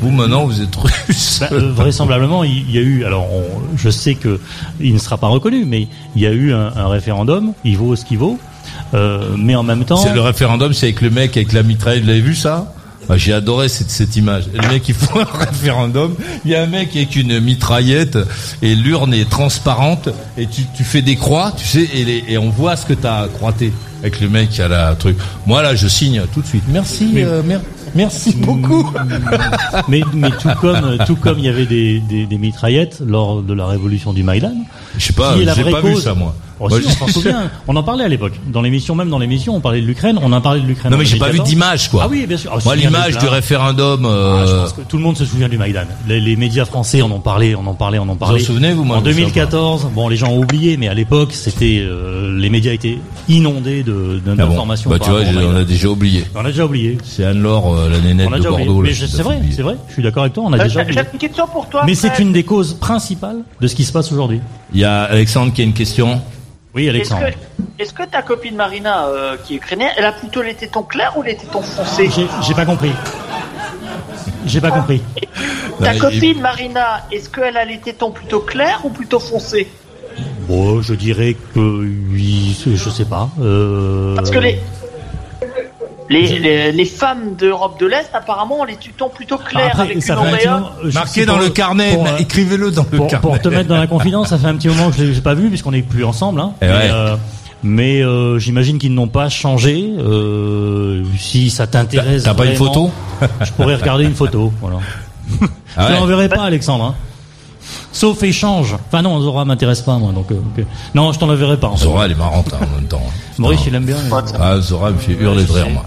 [0.00, 3.04] vous maintenant vous êtes russes Bah, euh, vraisemblablement, il il y a eu.
[3.04, 4.38] Alors, on- je sais que
[4.80, 7.52] il ne sera pas reconnu, mais il y a eu un, un référendum.
[7.64, 8.38] Il vaut ce qu'il vaut.
[8.94, 12.00] Euh, mais en même temps, C'est le référendum, c'est avec le mec avec la mitraille.
[12.02, 12.72] Vous l'avez vu ça?
[13.08, 14.44] Moi, J'ai adoré cette, cette image.
[14.52, 16.14] Le mec, il faut un référendum.
[16.44, 18.18] Il y a un mec avec une mitraillette
[18.62, 22.38] et l'urne est transparente et tu, tu fais des croix, tu sais, et, les- et
[22.38, 25.16] on voit ce que t'as croité avec le mec qui a la truc.
[25.46, 26.64] Moi là, je signe tout de suite.
[26.68, 27.60] Merci, euh, mer-
[27.94, 28.92] merci beaucoup.
[29.88, 33.54] mais, mais tout comme tout comme il y avait des, des, des mitraillettes lors de
[33.54, 34.52] la révolution du Maïdan.
[34.98, 36.34] Je sais pas, j'ai pas vu ça moi.
[36.58, 37.50] Oh, si, je- on s'en souvient.
[37.68, 38.32] On en parlait à l'époque.
[38.46, 40.18] Dans l'émission, même dans l'émission, on parlait de l'Ukraine.
[40.22, 40.90] On en parlait de l'Ukraine.
[40.90, 41.48] Non mais j'ai pas vu 2014.
[41.50, 42.02] d'image quoi.
[42.04, 42.50] Ah oui, bien sûr.
[42.54, 44.04] Oh, Moi l'image du référendum.
[44.06, 45.82] Ah, je euh, pense que tout le monde se souvient du Maïdan.
[46.08, 48.40] Les, les médias français en ont parlé, on en parlait, on en parlait.
[48.40, 50.94] en souvenez, vous, moi, En de ça, 2014, bon, les gens ont oublié, mais à
[50.94, 52.98] l'époque, c'était euh, les médias étaient
[53.28, 54.34] inondés de ah bon.
[54.36, 54.88] d'informations.
[54.90, 56.24] Bah tu vois, on a déjà oublié.
[56.34, 56.98] On a déjà oublié.
[57.04, 58.66] C'est Anne-Laure, euh, la nénette On a de déjà oublié.
[58.66, 58.82] Bordeaux.
[58.82, 59.76] Mais je- c'est vrai, c'est vrai.
[59.88, 60.44] Je suis d'accord avec toi.
[60.46, 61.00] On a Euh, déjà J'ai oublié.
[61.02, 61.82] j'ai une question pour toi.
[61.84, 64.40] Mais c'est une des causes principales de ce qui se passe aujourd'hui.
[64.72, 66.20] Il y a Alexandre qui a une question.
[66.76, 67.26] Oui, Est-ce Alexandre.
[67.30, 70.82] que, est-ce que ta copine Marina, euh, qui est ukrainienne, elle a plutôt les tétons
[70.82, 72.10] clairs ou les tétons foncés
[72.46, 72.92] J'ai pas compris.
[74.44, 75.00] J'ai pas compris.
[75.82, 79.68] Ta Non, copine Marina, est-ce qu'elle a les tétons plutôt clairs ou plutôt foncés
[80.48, 83.30] Bon, je dirais que oui, je sais pas.
[83.40, 84.14] Euh...
[84.14, 84.60] Parce que les,
[86.08, 90.02] les, les, les femmes d'Europe de l'Est, apparemment, ont les tétons plutôt clairs Après, avec
[90.02, 90.48] ça une fait
[90.84, 93.22] je- Marqué dans le carnet, mais euh, écrivez-le dans le pour, carnet.
[93.22, 95.20] pour te mettre dans la confidence, ça fait un petit moment que je l'ai j'ai
[95.20, 96.40] pas vu puisqu'on n'est plus ensemble.
[96.40, 96.52] Hein.
[96.62, 96.90] Eh mais ouais.
[96.92, 97.16] euh,
[97.62, 99.90] mais, euh, j'imagine qu'ils n'ont pas changé.
[99.98, 102.90] Euh, si ça t'intéresse, T'as pas une photo
[103.40, 104.52] Je pourrais regarder une photo.
[104.60, 104.76] Voilà.
[105.76, 105.98] Ah je ouais.
[106.00, 106.84] l'enverrai pas, Alexandre.
[106.84, 106.94] hein.
[107.90, 108.74] Sauf échange.
[108.86, 110.36] Enfin non, Zora m'intéresse pas moi, donc euh,
[110.94, 111.68] non, je t'en enverrai pas.
[111.68, 111.84] En fait.
[111.84, 113.02] Zora, elle est marrante hein, en même temps.
[113.38, 113.96] Maurice, il aime bien.
[114.04, 115.84] mais- Ah, Zora me fait hurler de rire, moi.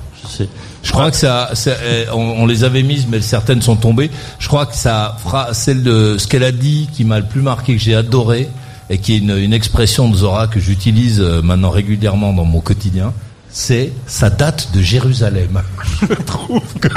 [0.84, 4.10] Je crois que ça, euh, on, les avait mises, mais certaines sont tombées.
[4.40, 7.42] Je crois que ça fera celle de ce qu'elle a dit qui m'a le plus
[7.42, 8.50] marqué, que j'ai adoré,
[8.90, 12.62] et qui est une, une expression de Zora que j'utilise euh, maintenant régulièrement dans mon
[12.62, 13.14] quotidien.
[13.62, 15.62] C'est ça date de Jérusalem.
[16.02, 16.88] je trouve que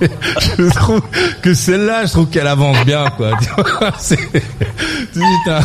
[0.00, 0.10] c'est-
[0.58, 1.02] je trouve
[1.42, 3.32] que celle-là, je trouve qu'elle avance bien, quoi.
[3.42, 5.60] Tu vois, c'est- tu dis, t'as,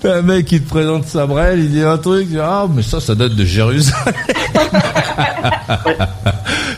[0.00, 2.66] t'as un mec qui te présente sa brelle, il dit un truc, tu dis, ah,
[2.72, 4.14] mais ça, ça date de Jérusalem.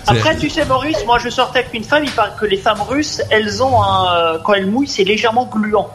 [0.06, 2.80] Après, tu sais, Maurice, moi je sortais avec une femme, il paraît que les femmes
[2.88, 4.38] russes, elles ont un.
[4.44, 5.90] Quand elles mouillent, c'est légèrement gluant.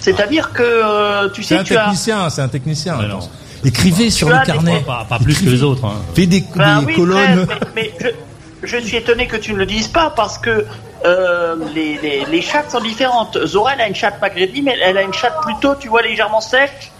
[0.00, 1.80] C'est-à-dire que, euh, tu C'est sais, un tu as.
[1.84, 2.98] technicien, c'est un technicien.
[2.98, 3.18] Ouais, attends.
[3.18, 3.28] non.
[3.64, 4.80] Écrivez sur le carnet.
[4.86, 5.84] Pas, pas plus que les autres.
[5.84, 5.94] hein.
[6.14, 7.46] Fais des, Ben des oui, colonnes.
[7.74, 8.14] Mais, mais
[8.62, 10.64] je, je suis étonné que tu ne le dises pas parce que
[11.04, 13.38] euh, les, les, les chattes sont différentes.
[13.46, 16.40] Zora, elle a une chatte maghrébine, mais elle a une chatte plutôt, tu vois, légèrement
[16.40, 16.92] sèche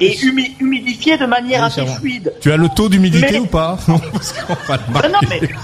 [0.00, 2.32] et humi- humidifiée de manière Oui, assez c'est fluide.
[2.40, 3.76] Tu as le taux d'humidité Mais- ou pas?
[3.88, 5.54] Non, parce qu'on va le non, marquer.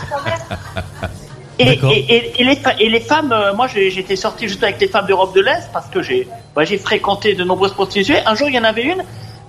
[1.60, 5.34] Et, les, fa- et les femmes, euh, moi j'étais sorti juste avec les femmes d'Europe
[5.34, 8.18] de l'Est parce que j'ai bah, fréquenté de nombreuses prostituées.
[8.26, 9.02] Un jour il y en avait une,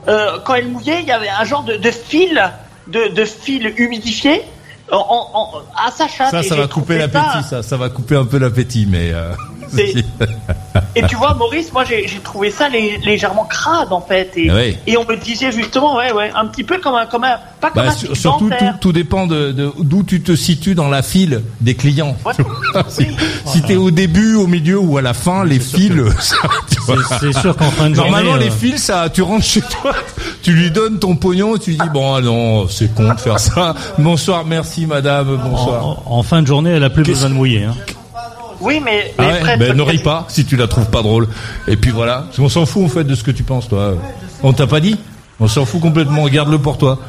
[0.07, 2.41] euh, quand elle mouillait, il y avait un genre de, de fil,
[2.88, 4.41] de, de fil humidifié
[4.91, 5.51] en, en- en-
[5.88, 6.32] à sa chatte.
[6.32, 7.64] Ça, ça va couper l'appétit, ça.
[7.64, 9.12] Ça va couper un peu l'appétit, mais.
[9.14, 9.32] euh,
[10.95, 14.32] Et tu vois, Maurice, moi j'ai trouvé ça lé- légèrement crade en fait.
[14.36, 14.78] Et, oui.
[14.88, 17.69] et on me disait justement, ouais, ouais, un petit peu comme un, comme un pas
[17.72, 21.01] comme Bah, un sur- surtout, tout, tout dépend de d'où tu te situes dans la
[21.01, 22.15] file des clients.
[22.88, 23.05] Si
[23.45, 26.38] si t'es au début, au milieu ou à la fin, les fils, ça,
[26.72, 26.95] tu vois.
[27.19, 29.93] c'est sûr qu'en fin de Normalement, journée, les euh, fils, ça, tu rentres chez toi,
[30.41, 33.39] tu lui donnes ton pognon, et tu dis bon, ah non, c'est con de faire
[33.39, 33.76] ça.
[33.97, 35.86] Bonsoir, merci madame, bonsoir.
[35.86, 37.63] En, en fin de journée, elle a plus besoin de mouiller.
[37.65, 37.76] Hein.
[38.62, 41.01] Oui, mais, Ah mais ouais, Fred, ben, ne ris pas si tu la trouves pas
[41.01, 41.28] drôle.
[41.68, 43.95] Et puis voilà, on s'en fout en fait de ce que tu penses toi.
[44.43, 44.97] On t'a pas dit
[45.39, 46.99] On s'en fout complètement, garde-le pour toi.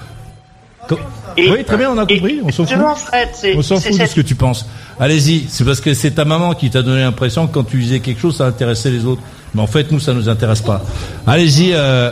[1.39, 2.69] Oui, très bien, on a compris, on s'en fout.
[2.69, 4.67] justement, Fred, c'est On s'en c'est fout de ce que tu penses.
[5.01, 8.01] Allez-y, c'est parce que c'est ta maman qui t'a donné l'impression que quand tu disais
[8.01, 9.23] quelque chose, ça intéressait les autres.
[9.55, 10.83] Mais en fait, nous, ça nous intéresse pas.
[11.27, 12.11] Allez-y, euh,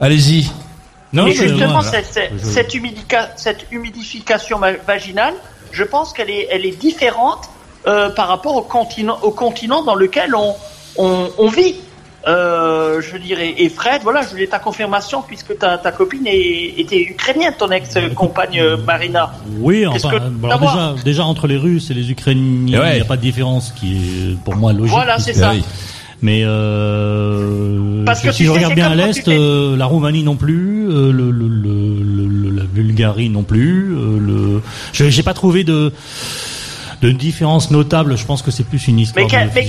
[0.00, 0.48] allez-y.
[1.12, 5.34] mais justement, cette, cette- cette humidica- cette humidification vaginale,
[5.72, 7.48] je pense qu'elle est, elle est différente
[7.86, 10.54] euh, par rapport au continent, au continent dans lequel on,
[10.96, 11.76] on, on vit.
[12.28, 13.54] Euh, je dirais.
[13.56, 17.70] Et Fred, voilà, je voulais ta confirmation puisque ta, ta copine est- était ukrainienne, ton
[17.70, 19.32] ex-compagne euh, Marina.
[19.58, 22.94] Oui, enfin, que- alors déjà, déjà entre les Russes et les Ukrainiens, il Ouais.
[22.96, 23.94] n'y a pas de différence qui
[24.32, 24.90] est pour moi logique.
[24.92, 25.52] Voilà, c'est puisque- ça.
[25.52, 25.62] Oui.
[26.20, 30.88] Mais euh, Parce que si je regarde bien à l'est, euh, la Roumanie non plus,
[30.90, 33.94] euh, le, le, le, la Bulgarie non plus.
[33.94, 34.62] euh, le,
[34.92, 35.92] je j'ai pas trouvé de
[37.02, 38.16] de différence notable.
[38.16, 39.26] Je pense que c'est plus une histoire.
[39.30, 39.66] Mais, mais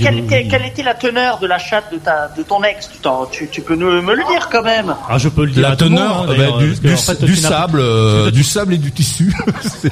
[0.48, 2.90] quelle, était la teneur de la chatte de, ta, de ton ex?
[2.92, 4.94] Tu, t'en- tu, tu peux nous, me le dire quand même.
[5.08, 5.62] Ah, je peux le dire.
[5.62, 7.48] La à tout le monde, teneur d'ailleurs, bah, du, du, en fait, du tu n'as-
[7.48, 9.34] sable, euh, du sable et du tissu.
[9.62, 9.90] C'est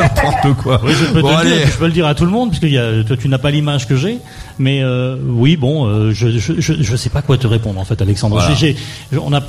[0.00, 0.80] N'importe quoi.
[0.84, 1.50] Oui, je peux, Bon, te le allez.
[1.58, 3.38] dire, je peux le dire à tout le monde, puisque y a, toi, tu n'as
[3.38, 4.18] pas l'image que j'ai.
[4.58, 7.84] Mais euh, oui, bon, euh, je, je, je, je sais pas quoi te répondre, en
[7.84, 8.36] fait, Alexandre.
[8.36, 8.74] Voilà.
[9.22, 9.40] On a,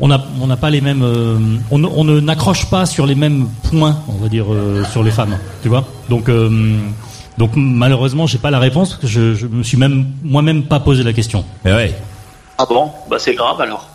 [0.00, 1.38] on a, on n'a pas les mêmes, euh,
[1.70, 5.02] on, ne- on ne n'accroche pas sur les mêmes points, on va dire, euh, sur
[5.02, 5.84] les femmes, tu vois.
[6.08, 6.76] Donc, euh,
[7.38, 8.90] donc malheureusement, j'ai pas la réponse.
[8.90, 11.44] parce que Je, je me suis même moi-même pas posé la question.
[11.64, 11.94] Eh ouais.
[12.58, 12.90] Ah bon?
[13.10, 13.88] Bah c'est grave alors.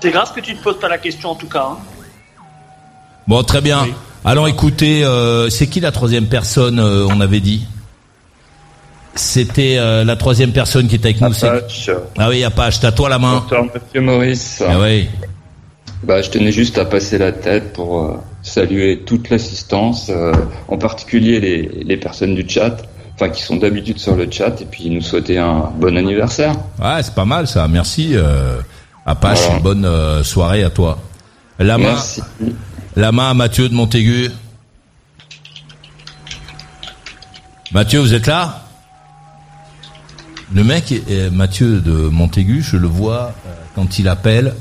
[0.00, 1.68] C'est grave que tu ne poses pas la question en tout cas.
[1.72, 1.78] hein.
[3.26, 3.86] Bon, très bien.
[4.24, 7.66] Alors écoutez, euh, c'est qui la troisième personne euh, On avait dit?
[9.16, 11.44] C'était euh, la troisième personne qui était avec nous.
[11.44, 11.90] Apache.
[12.18, 13.40] Ah oui, Apache, t'as toi la main.
[13.42, 14.62] Bonsoir, monsieur Maurice.
[14.66, 15.08] Ah oui.
[16.02, 20.32] Bah, je tenais juste à passer la tête pour euh, saluer toute l'assistance, euh,
[20.68, 22.76] en particulier les, les personnes du chat,
[23.14, 26.54] enfin qui sont d'habitude sur le chat, et puis nous souhaiter un bon anniversaire.
[26.82, 27.66] Ouais, c'est pas mal ça.
[27.68, 28.58] Merci euh,
[29.06, 29.46] Apache.
[29.46, 29.60] Voilà.
[29.60, 30.98] Bonne euh, soirée à toi.
[31.58, 32.20] La main, Merci.
[32.96, 34.30] la main à Mathieu de Montaigu.
[37.72, 38.63] Mathieu, vous êtes là?
[40.52, 44.54] Le mec, est- Mathieu de Montaigu, je le vois euh, quand il appelle.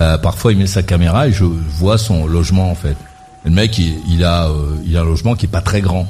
[0.00, 2.96] euh, parfois, il met sa caméra et je vois son logement en fait.
[3.44, 6.06] Le mec, il, il a, euh, il a un logement qui est pas très grand,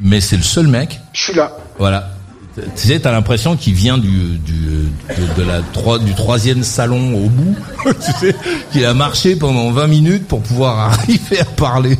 [0.00, 1.00] mais c'est le seul mec.
[1.12, 1.52] Je suis là.
[1.78, 2.10] Voilà.
[2.56, 7.14] Tu sais, t'as l'impression qu'il vient du, du, de, de la trois, du troisième salon
[7.24, 7.54] au bout.
[7.84, 8.34] tu sais,
[8.72, 11.96] qu'il a marché pendant 20 minutes pour pouvoir arriver à parler.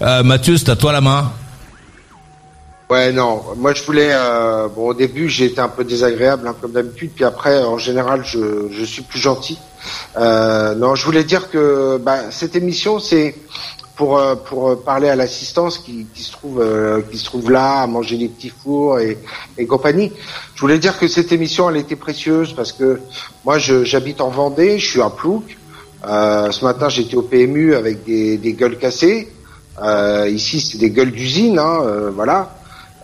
[0.00, 1.30] Euh, Mathieu, c'est à toi la main.
[2.90, 3.42] Ouais, non.
[3.56, 4.10] Moi, je voulais.
[4.12, 7.10] euh, bon, au début, j'ai été un peu désagréable, hein, comme d'habitude.
[7.14, 9.58] Puis après, en général, je, je suis plus gentil.
[10.16, 13.34] Euh, non, je voulais dire que bah, cette émission, c'est
[13.94, 17.82] pour euh, pour parler à l'assistance qui, qui se trouve euh, qui se trouve là,
[17.82, 19.18] à manger des petits fours et,
[19.58, 20.12] et compagnie.
[20.54, 23.00] Je voulais dire que cette émission, elle était précieuse parce que
[23.44, 25.58] moi, j'habite en Vendée, je suis à Plouc.
[26.06, 29.28] Euh, ce matin, j'étais au PMU avec des, des gueules cassées.
[29.82, 32.57] Euh, ici, c'est des gueules d'usine, hein, euh, voilà.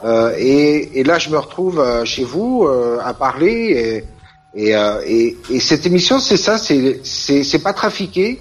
[0.04, 4.04] Euh, et, et là, je me retrouve euh, chez vous euh, à parler.
[4.54, 8.40] Et, et, euh, et, et cette émission, c'est ça, c'est pas trafiqué,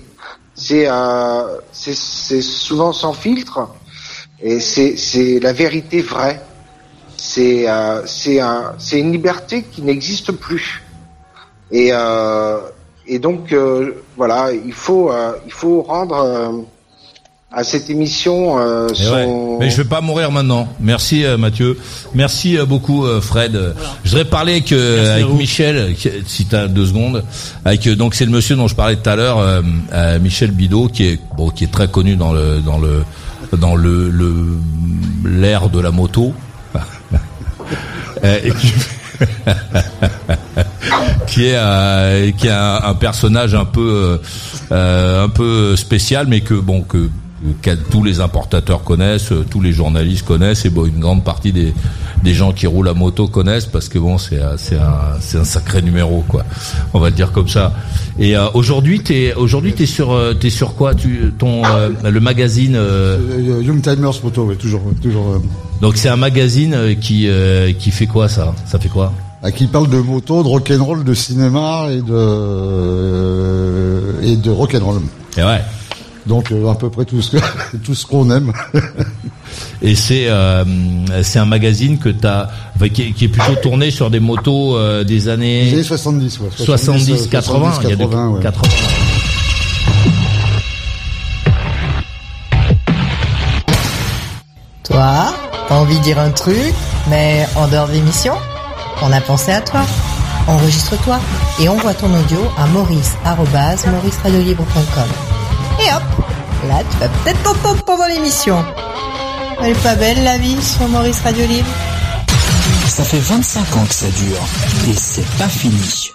[0.53, 3.67] c'est euh, c'est souvent sans filtre,
[4.41, 6.41] et c'est la vérité vraie.
[7.17, 7.65] C'est
[8.05, 10.83] c'est un une liberté qui n'existe plus.
[11.71, 11.91] Et
[13.07, 13.55] et donc
[14.15, 15.11] voilà, il faut
[15.45, 16.65] il faut rendre
[17.55, 19.27] à cette émission euh, Eh ouais.
[19.59, 20.67] Mais je vais pas mourir maintenant.
[20.79, 21.77] Merci euh, Mathieu.
[22.15, 23.75] Merci euh, beaucoup euh, Fred.
[24.03, 25.27] Je voudrais parler avec, avec.
[25.29, 27.23] Michel, qui- si tu as deux secondes.
[27.63, 29.61] Avec donc c'est le monsieur dont je parlais tout à l'heure, euh,
[29.93, 33.03] euh, Michel Bidot, qui est bon, qui est très connu dans le dans le
[33.57, 34.33] dans le le
[35.25, 36.33] l'ère de la moto.
[38.23, 38.73] Euh, et qui,
[41.27, 44.19] qui est euh, qui est un, un personnage un peu
[44.71, 47.09] euh, un peu spécial, mais que bon que
[47.89, 51.73] tous les importateurs connaissent, euh, tous les journalistes connaissent, et bon, une grande partie des,
[52.23, 55.43] des gens qui roulent à moto connaissent parce que bon, c'est c'est un c'est un
[55.43, 56.43] sacré numéro quoi.
[56.93, 57.73] On va le dire comme ça.
[58.17, 62.19] Et euh, aujourd'hui, t'es aujourd'hui t'es sur euh, t'es sur quoi Tu ton euh, le
[62.19, 62.75] magazine.
[62.75, 65.41] euh, Young Timers Moto, oui, toujours, toujours.
[65.81, 67.27] donc c'est un magazine qui
[67.79, 68.53] qui fait quoi ça?
[68.65, 69.11] Ça fait quoi?
[69.45, 72.13] À qui parle de moto, de rock'n'roll, de cinéma et de
[74.23, 75.01] et de rock'n'roll.
[75.37, 75.59] Et ouais.
[76.25, 78.51] Donc euh, à peu près tout ce que tout ce qu'on aime.
[79.81, 80.63] Et c'est euh,
[81.23, 84.77] c'est un magazine que t'as enfin, qui, est- qui est plutôt tourné sur des motos
[84.77, 86.49] euh, des années Les années 70, ouais.
[86.55, 88.41] 70, 80, il y a de- 80, ouais.
[88.41, 88.69] 80.
[94.83, 95.33] Toi,
[95.67, 96.73] t'as envie de dire un truc,
[97.09, 98.33] mais en dehors de l'émission
[99.01, 99.81] On a pensé à toi.
[100.47, 101.19] Enregistre-toi
[101.61, 105.32] et envoie ton audio à maurice.mauriceradiolibre.com.
[105.79, 106.03] Et hop,
[106.67, 108.63] là tu vas peut-être t'entendre pendant l'émission.
[109.61, 111.69] Elle est pas belle la vie sur Maurice Radio Libre
[112.87, 116.11] Ça fait 25 ans que ça dure et c'est pas fini.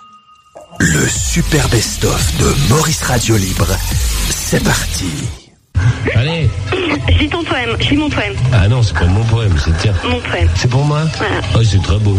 [0.81, 3.69] Le super best-of de Maurice Radio Libre.
[4.31, 5.07] C'est parti.
[6.15, 6.49] Allez
[7.09, 8.35] Je lis ton poème, je lis mon poème.
[8.53, 9.95] Ah non, c'est pas mon poème, c'est le tien.
[10.05, 10.49] Mon poème.
[10.55, 11.35] C'est pour moi Voilà.
[11.57, 12.19] Oh, c'est très beau.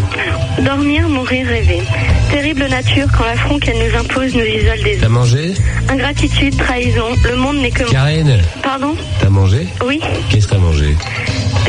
[0.60, 1.82] Dormir, mourir, rêver.
[2.30, 5.10] Terrible nature quand l'affront qu'elle nous impose nous isole des T'as autres.
[5.10, 5.54] mangé
[5.88, 7.84] Ingratitude, trahison, le monde n'est que...
[7.84, 10.00] Karine Pardon T'as mangé Oui,
[10.30, 10.94] Qu'est-ce que t'as mangé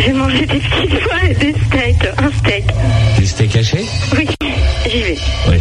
[0.06, 2.08] j'ai mangé des pois et des steaks.
[2.18, 2.64] Un steak.
[3.20, 3.86] Des steaks hachés
[4.18, 4.26] Oui,
[4.90, 5.18] j'y vais.
[5.50, 5.58] Oui.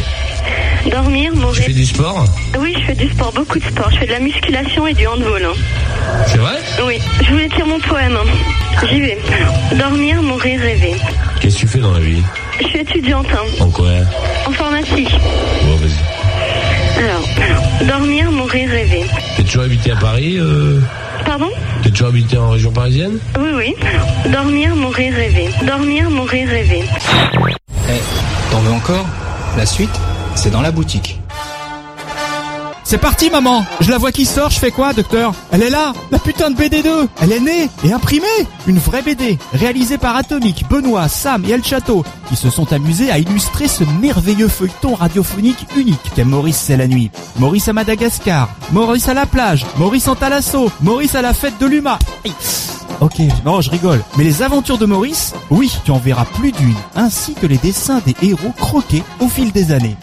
[0.91, 1.63] Dormir, Tu mourir...
[1.65, 2.25] fais du sport
[2.59, 3.91] Oui, je fais du sport, beaucoup de sport.
[3.91, 5.45] Je fais de la musculation et du handball.
[5.45, 6.23] hein.
[6.27, 6.55] C'est vrai
[6.87, 8.17] Oui, je voulais dire mon poème.
[8.17, 8.87] hein.
[8.89, 9.19] J'y vais.
[9.77, 10.95] Dormir, mourir, rêver.
[11.41, 12.23] Qu'est-ce que tu fais dans la vie
[12.61, 13.89] Je suis étudiante hein, En quoi
[14.47, 15.07] en pharmacie.
[15.65, 17.05] Bon, vas-y.
[17.05, 19.05] Alors, dormir, mourir, rêver.
[19.37, 20.81] T'as toujours habité à Paris euh...
[21.25, 21.51] Pardon
[21.83, 23.75] T'as toujours habité en région parisienne Oui, oui.
[24.31, 25.49] Dormir, mourir, rêver.
[25.67, 26.83] Dormir, mourir, rêver.
[27.89, 27.93] Eh,
[28.51, 29.07] t'en veux encore?
[29.57, 29.91] La suite,
[30.35, 31.19] c'est dans la boutique.
[32.83, 35.33] C'est parti maman Je la vois qui sort, je fais quoi docteur?
[35.53, 38.27] Elle est là La putain de BD2 Elle est née et imprimée
[38.67, 43.13] Une vraie BD, réalisée par Atomic, Benoît, Sam et El Chateau, qui se sont amusés
[43.13, 47.13] à illustrer ce merveilleux feuilleton radiophonique unique qu'est Maurice c'est la nuit.
[47.39, 51.67] Maurice à Madagascar, Maurice à la plage, Maurice en Talasso, Maurice à la fête de
[51.67, 51.97] l'UMA.
[53.01, 54.03] Ok, non, je rigole.
[54.19, 58.03] Mais les aventures de Maurice, oui, tu en verras plus d'une, ainsi que les dessins
[58.05, 59.97] des héros croqués au fil des années.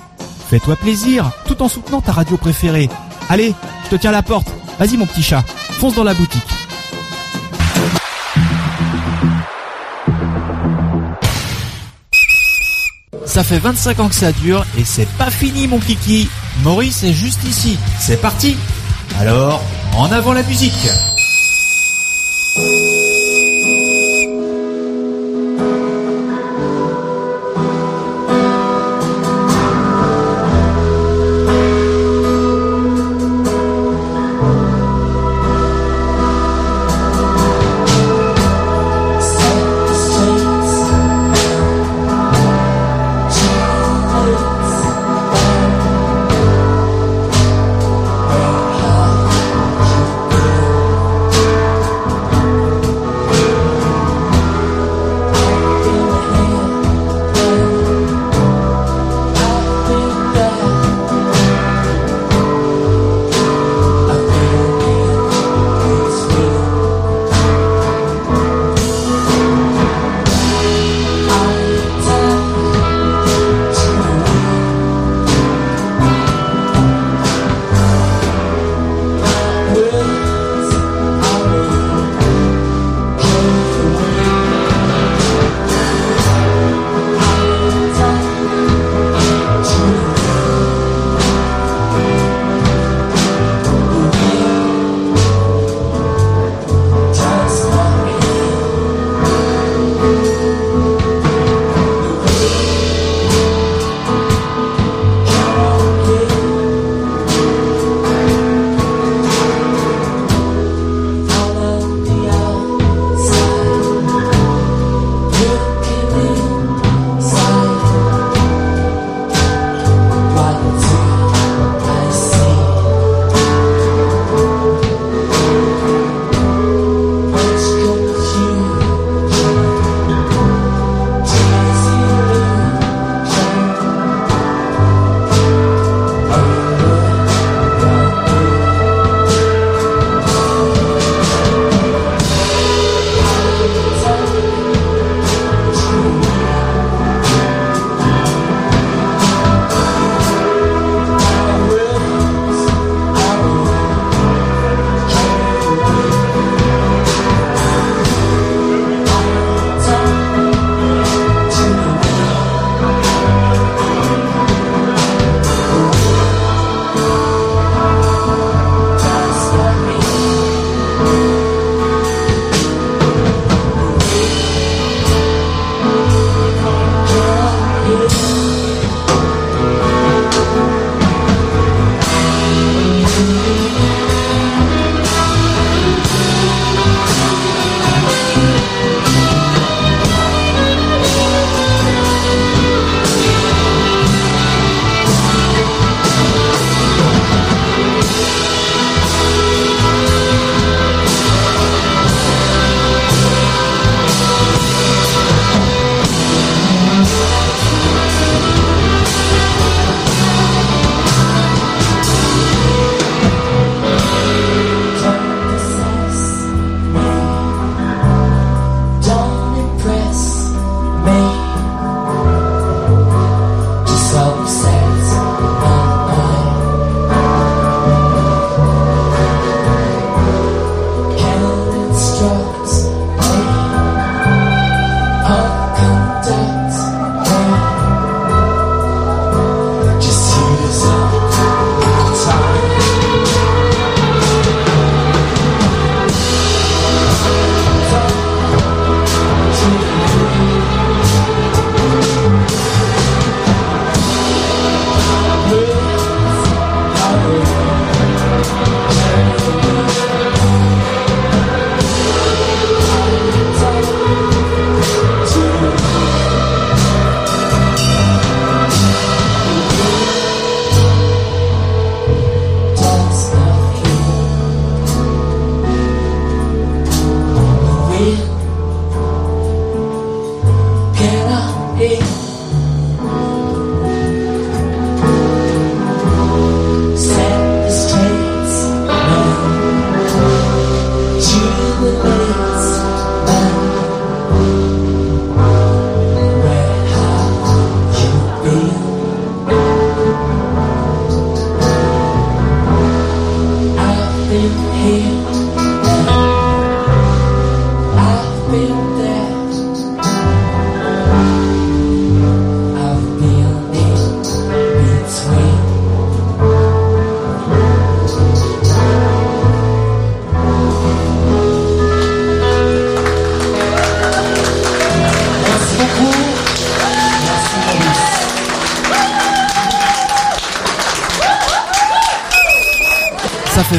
[0.50, 2.90] Fais-toi plaisir, tout en soutenant ta radio préférée.
[3.28, 4.48] Allez, je te tiens la porte.
[4.80, 5.44] Vas-y mon petit chat,
[5.80, 6.42] fonce dans la boutique.
[13.26, 16.30] Ça fait 25 ans que ça dure et c'est pas fini mon kiki.
[16.64, 17.78] Maurice est juste ici.
[18.00, 18.56] C'est parti.
[19.20, 19.62] Alors,
[19.98, 20.90] en avant la musique.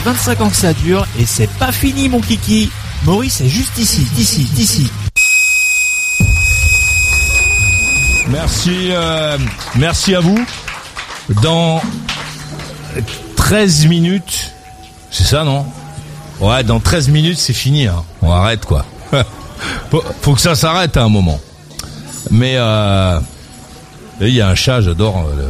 [0.09, 2.71] 25 ans que ça dure et c'est pas fini mon kiki.
[3.05, 4.91] Maurice est juste ici, ici, ici.
[8.31, 9.37] Merci, euh,
[9.75, 10.43] merci à vous.
[11.43, 11.83] Dans
[13.37, 14.53] 13 minutes,
[15.11, 15.67] c'est ça non?
[16.41, 17.87] Ouais, dans 13 minutes c'est fini.
[17.87, 18.03] Hein.
[18.23, 18.87] On arrête quoi.
[20.23, 21.39] faut, que ça s'arrête à un moment.
[22.31, 23.21] Mais euh,
[24.23, 25.27] il y a un chat, j'adore.
[25.29, 25.49] euh, le-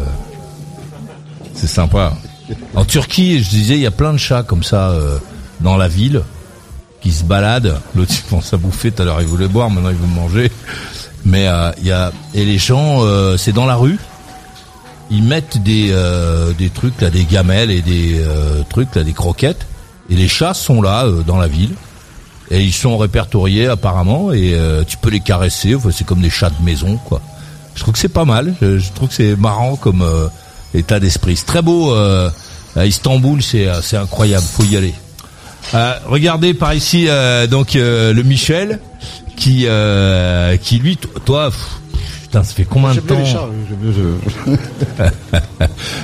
[1.54, 2.12] C'est sympa.
[2.74, 5.18] En Turquie, je disais, il y a plein de chats comme ça euh,
[5.60, 6.22] dans la ville
[7.00, 7.80] qui se baladent.
[7.94, 8.90] L'autre il pense à bouffer.
[8.90, 10.50] Tout à l'heure il voulait boire, maintenant il veut manger.
[11.24, 13.98] Mais euh, il y a et les gens, euh, c'est dans la rue.
[15.10, 18.20] Ils mettent des euh, des trucs là, des gamelles et des
[18.68, 19.66] trucs là, des croquettes.
[20.10, 21.74] Et les chats sont là dans la ville.
[22.50, 25.74] Et ils sont répertoriés apparemment et tu peux les caresser.
[25.74, 27.20] Enfin, c'est comme des chats de maison quoi.
[27.74, 28.54] Je trouve que c'est pas mal.
[28.62, 30.02] Je, je trouve que c'est marrant comme
[30.74, 31.36] état d'esprit.
[31.36, 31.92] C'est très beau.
[31.92, 32.30] Euh,
[32.76, 34.44] à Istanbul, c'est euh, c'est incroyable.
[34.44, 34.94] Faut y aller.
[35.74, 38.78] Euh, regardez par ici euh, donc euh, le Michel
[39.36, 40.96] qui euh, qui lui
[41.26, 41.80] toi pff,
[42.22, 43.22] putain ça fait combien de temps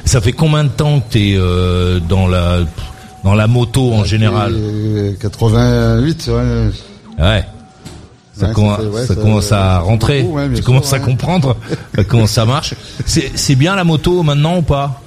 [0.04, 2.58] ça fait combien de temps que t'es euh, dans la
[3.22, 7.24] dans la moto en général Et 88, ouais.
[7.24, 7.44] ouais
[8.39, 10.62] ça, Ouais, commence, ça fait- ouais, ça ça- commence à rentrer beaucoup, ouais, bien tu
[10.62, 11.57] sûr, commences à comprendre
[11.99, 12.74] euh, comment ça marche
[13.07, 15.01] c'est c'est bien la moto maintenant ou pas?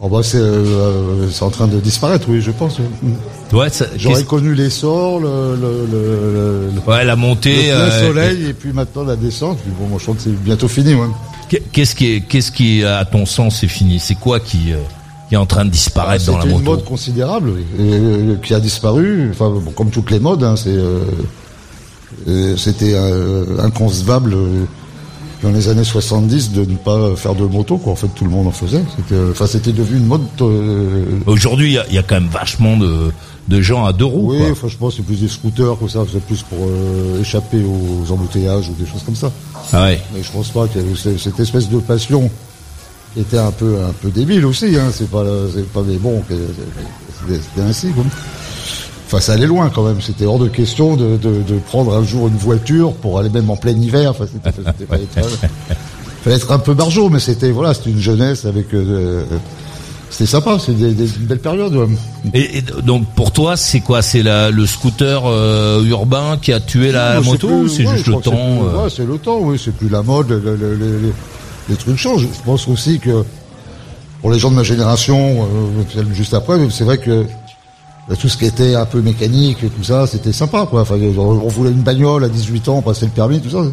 [0.00, 2.78] Oh bah c'est euh, c'est en train de disparaître, oui, je pense.
[3.52, 8.46] ouais J'aurais connu l'essor, le, le, le, le- ouais la montée le plein euh, soleil
[8.46, 9.58] et puis maintenant la descente.
[9.62, 11.06] Puis bon, moi je crois que c'est bientôt fini, ouais.
[11.48, 13.98] Qu'est- Qu'est-ce qui est, qu'est-ce qui, à ton sens, est fini?
[13.98, 14.76] C'est quoi qui, euh,
[15.28, 16.76] qui est en train de disparaître dans la C'était une moto?
[16.76, 19.30] mode considérable oui, et, euh, qui a disparu.
[19.30, 21.02] Enfin, bon, comme toutes les modes, hein, c'est euh, euh,
[22.56, 24.64] c'était euh, inconcevable euh,
[25.42, 27.76] dans les années 70 de ne pas faire de moto.
[27.76, 27.92] Quoi.
[27.92, 28.82] En fait, tout le monde en faisait.
[29.12, 30.22] Euh, enfin, c'était devenu une mode.
[30.40, 33.10] euh, Aujourd'hui, il y a- il y, a quand même vachement de,
[33.48, 34.30] de gens à deux roues.
[34.32, 34.88] oui, quoi.
[34.90, 36.00] que c'est plus des scooters que ça.
[36.10, 39.30] C'est plus pour euh, échapper aux embouteillages ou des choses comme ça.
[39.72, 40.00] Ah ouais.
[40.14, 42.30] Mais je pense pas qu'il y avait cette- espèce de passion
[43.12, 44.74] qui était un peu un peu débile aussi.
[44.76, 44.88] Hein.
[44.92, 45.24] C'est pas
[45.54, 46.34] c'est pas mais bon que-
[47.28, 47.88] c'était c'était ainsi.
[47.88, 48.04] Quoi.
[49.06, 50.00] Enfin, ça allait loin quand même.
[50.00, 53.50] C'était hors de question de, de, de prendre un jour une voiture pour aller même
[53.50, 54.10] en plein hiver.
[54.10, 54.96] Enfin, c'était pas
[56.24, 58.72] fallait être un peu barjot, mais c'était voilà, c'était une jeunesse avec.
[58.72, 59.24] euh,
[60.10, 60.58] c'était sympa.
[60.58, 61.74] C'était des, des, une belle période.
[61.74, 61.86] ouais.
[62.32, 64.00] Et, et donc pour toi, c'est quoi?
[64.00, 67.68] C'est la- le scooter euh, urbain qui a tué la Non, c'est moto plus- ou
[67.68, 68.82] c'est ouais, juste le temps c'est euh?
[68.84, 69.60] ouais, c'est le temps, oui.
[69.62, 70.30] C'est plus la mode.
[70.30, 71.12] le- le- le- les,
[71.68, 72.22] les trucs changent.
[72.32, 73.22] Je pense aussi que
[74.22, 75.46] pour les gens de ma génération,
[75.96, 77.24] euh, juste après, c'est vrai que euh,
[78.20, 80.82] tout ce qui était un peu mécanique et tout ça, c'était sympa, quoi.
[80.82, 83.64] Enfin, on on voulait une bagnole à 18 ans, passer le permis, tout ça.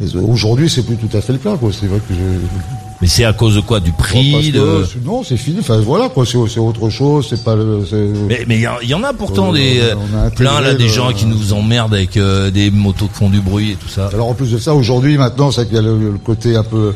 [0.00, 1.70] Et Aujourd'hui, c'est plus tout à fait le cas, quoi.
[1.72, 2.20] C'est vrai que je...
[3.00, 3.80] Mais c'est à cause de quoi?
[3.80, 4.58] Du prix Parce que, de...
[4.60, 5.58] euh, non, c'est fini.
[5.60, 6.24] Enfin, voilà, quoi.
[6.26, 7.26] C'est autre chose.
[7.28, 7.80] C'est pas le.
[8.28, 10.20] Mais mais il y, en- il y en a pourtant Euh, des euh, on a
[10.22, 13.28] intégré plein là des le- gens qui nous emmerdent avec euh, des motos qui font
[13.28, 14.08] du bruit et tout ça.
[14.12, 16.62] Alors en plus de ça, aujourd'hui, maintenant, c'est qu'il y a le, le côté un
[16.64, 16.94] peu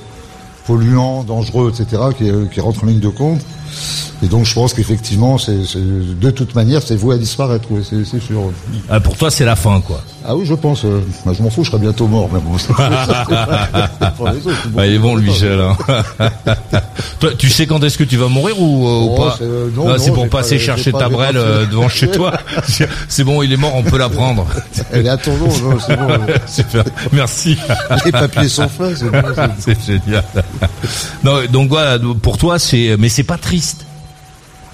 [0.66, 3.40] polluant, dangereux, etc., qui, euh, qui rentre en ligne de compte.
[4.22, 7.86] Et donc, je pense qu'effectivement, c'est c'est- de toute manière, c'est voué à disparaître, oui,
[7.88, 8.50] c'est c'est sûr.
[8.90, 10.02] Ah, pour toi, c'est la fin, quoi.
[10.26, 10.84] Ah oui, je pense.
[10.84, 12.58] euh, bah, je m'en fous, je serai bientôt mort, mais bon.
[12.58, 12.74] ça-
[14.16, 15.60] pour les autres, Ah, il est bon, le Michel.
[15.60, 15.76] Hein.
[17.20, 19.44] toi, tu sais quand est-ce que tu vas mourir ou, euh, ou Oh, pas c'est-
[19.44, 21.40] euh, non, Ah, non, C'est pour passer pas- chercher ta brelle
[21.70, 22.32] devant chez toi.
[23.08, 24.46] C'est bon, il est mort, on peut la prendre.
[24.92, 26.08] Elle est à ton nom, c'est bon.
[26.46, 27.56] Super, merci.
[28.04, 29.22] Les papiers sont faits, c'est bon,
[29.58, 30.24] c'est- c'est génial.
[31.24, 33.57] Non, donc voilà, pour toi, c'est, mais c'est pas triste.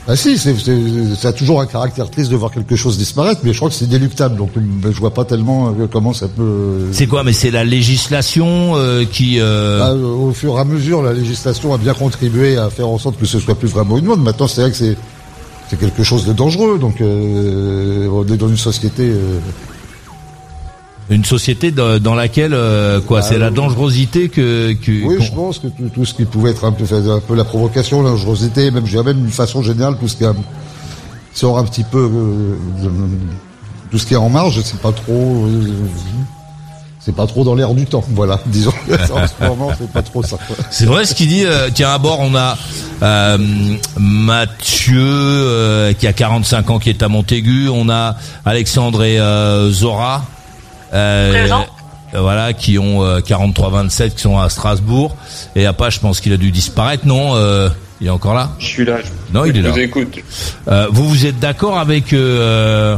[0.06, 3.56] Ah si, ça a toujours un caractère triste de voir quelque chose disparaître, mais je
[3.56, 6.42] crois que c'est déluctable, donc je vois pas tellement euh, comment ça peut...
[6.42, 9.40] euh, C'est quoi Mais c'est la législation euh, qui.
[9.40, 12.98] euh, Ah, au fur et à mesure, la législation a bien contribué à faire en
[12.98, 14.20] sorte que ce soit plus vraiment une mode.
[14.20, 14.96] Maintenant, c'est vrai que c'est
[15.70, 16.78] c'est quelque chose de dangereux.
[16.78, 19.10] Donc, euh, on est dans une société.
[21.10, 25.32] Une société dans, dans laquelle euh, quoi, Ah, c'est la dangerosité que, que Oui, je
[25.32, 28.10] pense que tout, tout ce qui pouvait être un peu, un peu la provocation, la
[28.10, 30.32] dangerosité, même, je dirais même d'une façon générale, tout ce qui a,
[31.34, 32.90] sort un petit peu, euh, de-
[33.90, 35.72] tout ce qui est en marge, c'est pas trop, euh,
[37.00, 38.72] c'est pas trop dans l'air du temps, voilà, disons.
[39.12, 40.38] en ce moment, c'est pas trop ça.
[40.70, 41.44] C'est vrai ce qu'il dit.
[41.44, 42.56] euh, tiens, à bord, on a
[43.02, 43.36] euh,
[43.98, 47.68] Mathieu euh, qui a 45 ans, qui est à Montaigu.
[47.68, 50.24] On a Alexandre et euh, Zora,
[50.94, 51.66] euh, Présent.
[52.14, 55.16] euh, voilà, qui ont euh, 43-27, qui sont à Strasbourg.
[55.56, 57.68] Et Apa, je pense qu'il a dû disparaître, non euh,
[58.00, 58.50] Il est encore là?
[58.58, 58.98] Je suis là.
[59.02, 59.70] je- Non, il est je là.
[59.72, 60.18] vous écoute.
[60.68, 62.96] Euh, vous vous êtes d'accord avec euh,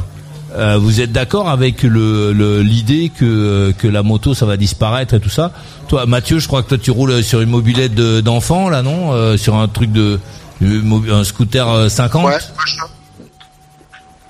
[0.57, 5.15] euh, vous êtes d'accord avec le le- l'idée que que la moto ça va disparaître
[5.15, 5.53] et tout ça?
[5.89, 9.12] Toi, Mathieu, je crois que toi tu roules sur une mobilette de- d'enfant là, non?
[9.12, 10.19] Euh, Sur un truc de
[10.62, 12.33] un scooter euh, 50 Ouais.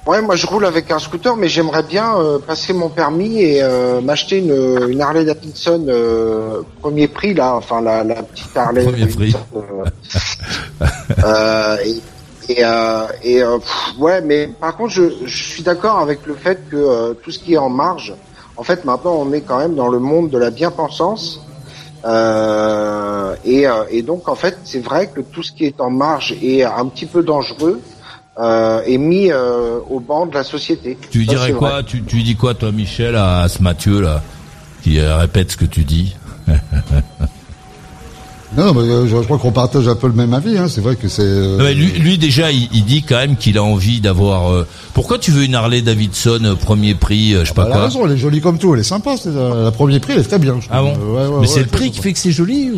[0.07, 3.63] Ouais, moi je roule avec un scooter, mais j'aimerais bien euh, passer mon permis et
[3.63, 8.85] euh, m'acheter une, une Harley Davidson euh, premier prix là, enfin la, la petite Harley
[8.85, 9.33] Premier prix.
[9.33, 9.39] Davidson.
[9.57, 9.85] euh,
[11.25, 12.01] euh, et
[12.49, 16.35] et, euh, et euh, pff, ouais, mais par contre je, je suis d'accord avec le
[16.35, 18.15] fait que euh, tout ce qui est en marge,
[18.57, 21.41] en fait maintenant on est quand même dans le monde de la bien-pensance.
[22.05, 25.91] Euh, et, euh, et donc en fait c'est vrai que tout ce qui est en
[25.91, 27.81] marge est un petit peu dangereux
[28.39, 30.99] euh, est mis euh, au banc de la société.
[31.11, 34.23] Tu dirais quoi tu, tu dis quoi toi, Michel, à, à ce Mathieu là
[34.83, 36.15] qui euh, répète ce que tu dis
[38.57, 40.57] Non, mais euh, je, je crois qu'on partage un peu le même avis.
[40.57, 40.69] Hein.
[40.69, 41.21] C'est vrai que c'est.
[41.23, 44.51] euh, Non, mais lui, lui, déjà, il, il dit quand même qu'il a envie d'avoir.
[44.51, 47.73] euh, Pourquoi tu veux une Harley Davidson euh, premier prix, euh, je sais pas elle
[47.73, 49.17] a quoi raison, elle est jolie comme tout, elle est sympa.
[49.19, 50.59] C'est la, la premier prix, elle est très bien.
[50.61, 50.95] je Ah bon.
[50.95, 52.77] Ouais, ouais, Mais ouais, c'est le prix qui fait que c'est joli ou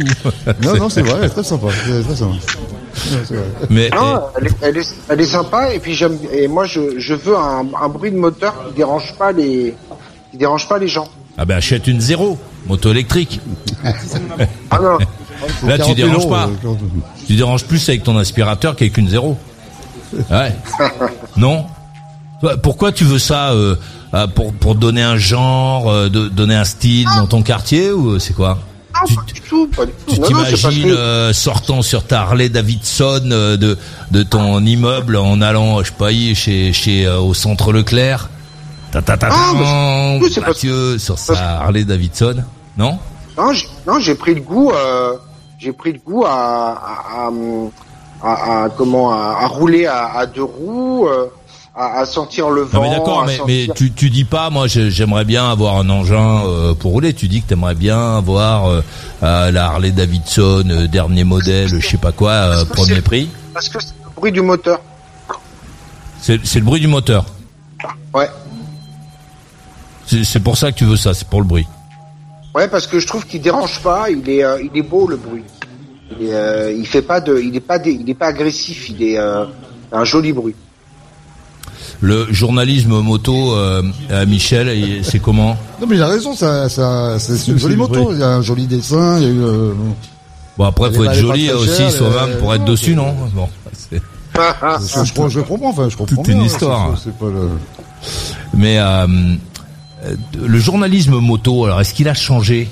[0.64, 1.68] Non, non, c'est vrai, elle est très sympa.
[1.86, 2.34] c'est très sympa.
[3.70, 6.98] Mais Non, elle est, elle, est, elle est sympa et puis j'aime et moi je,
[6.98, 9.74] je veux un, un bruit de moteur qui dérange pas les
[10.30, 11.08] qui dérange pas les gens.
[11.36, 13.40] ah ben achète une zéro moto électrique.
[14.70, 14.98] Ah non.
[15.66, 16.46] Là, tu 40 000 déranges euros, pas.
[16.48, 16.90] euh, 40 000.
[17.26, 19.36] Tu déranges plus avec ton aspirateur qu'avec une zéro.
[20.30, 20.52] Ouais.
[21.36, 21.66] Non.
[22.40, 23.76] Toi, Pourquoi tu veux ça euh,
[24.14, 28.18] euh, pour pour donner un genre, euh, de, donner un style dans ton quartier ou
[28.18, 28.58] c'est quoi?
[29.08, 30.14] Non, pas du tout, pas du tout.
[30.14, 33.76] Tu t'imagines euh, sortant sur ta Harley Davidson euh, de
[34.10, 38.28] de ton immeuble en allant, je sais pas, y, chez chez euh, au centre Leclerc?
[38.92, 39.28] Ta ta ta
[40.40, 42.42] parce- Mathieu sur sa Harley Davidson,
[42.76, 42.98] non?
[43.36, 45.14] Non, j'ai- non, j'ai pris le goût, euh,
[45.58, 47.30] j'ai pris le goût à, à,
[48.22, 51.26] à, à- comment, à, rouler à, à deux roues, euh,
[51.78, 52.78] à, à sentir le vent.
[52.82, 55.88] Non mais d'accord, mais, sentir- mais tu, tu dis pas, moi j'aimerais bien avoir un
[55.88, 57.14] engin euh, pour rouler.
[57.14, 58.82] Tu dis que t'aimerais bien avoir euh,
[59.22, 63.30] euh, la Harley Davidson euh, dernier modèle, je sais pas quoi, euh, premier prix.
[63.54, 64.80] Parce que c'est le bruit du moteur.
[66.20, 67.24] C'est c'est le bruit du moteur.
[68.12, 68.28] Ouais.
[70.06, 71.66] C'est c'est pour ça que tu veux ça, c'est pour le bruit.
[72.54, 74.10] Ouais, parce que je trouve qu'il dérange pas.
[74.10, 75.44] Il est, euh, il est beau le bruit.
[76.18, 78.88] Il, est, euh, il fait pas de, il est pas, dé- il est pas agressif.
[78.88, 79.44] Il est euh,
[79.92, 80.54] un joli bruit.
[82.00, 83.82] Le journalisme moto, euh,
[84.26, 88.12] Michel, il- c'est comment Non, mais il a raison, ça, ça, c'est une jolie moto.
[88.12, 89.18] Il y a un joli dessin.
[89.18, 89.72] Il y a eu, euh,
[90.56, 94.00] Bon après, Elle faut être joli aussi, elle- pour être non, dessus, non Bon, c'est-
[94.34, 96.90] je, je, je comprends, enfin, je comprends Toute une bien, histoire.
[97.18, 97.48] pas le.
[98.54, 99.06] Mais euh,
[100.04, 100.14] euh,
[100.46, 102.68] le journalisme moto, alors est-ce qu'il a changé?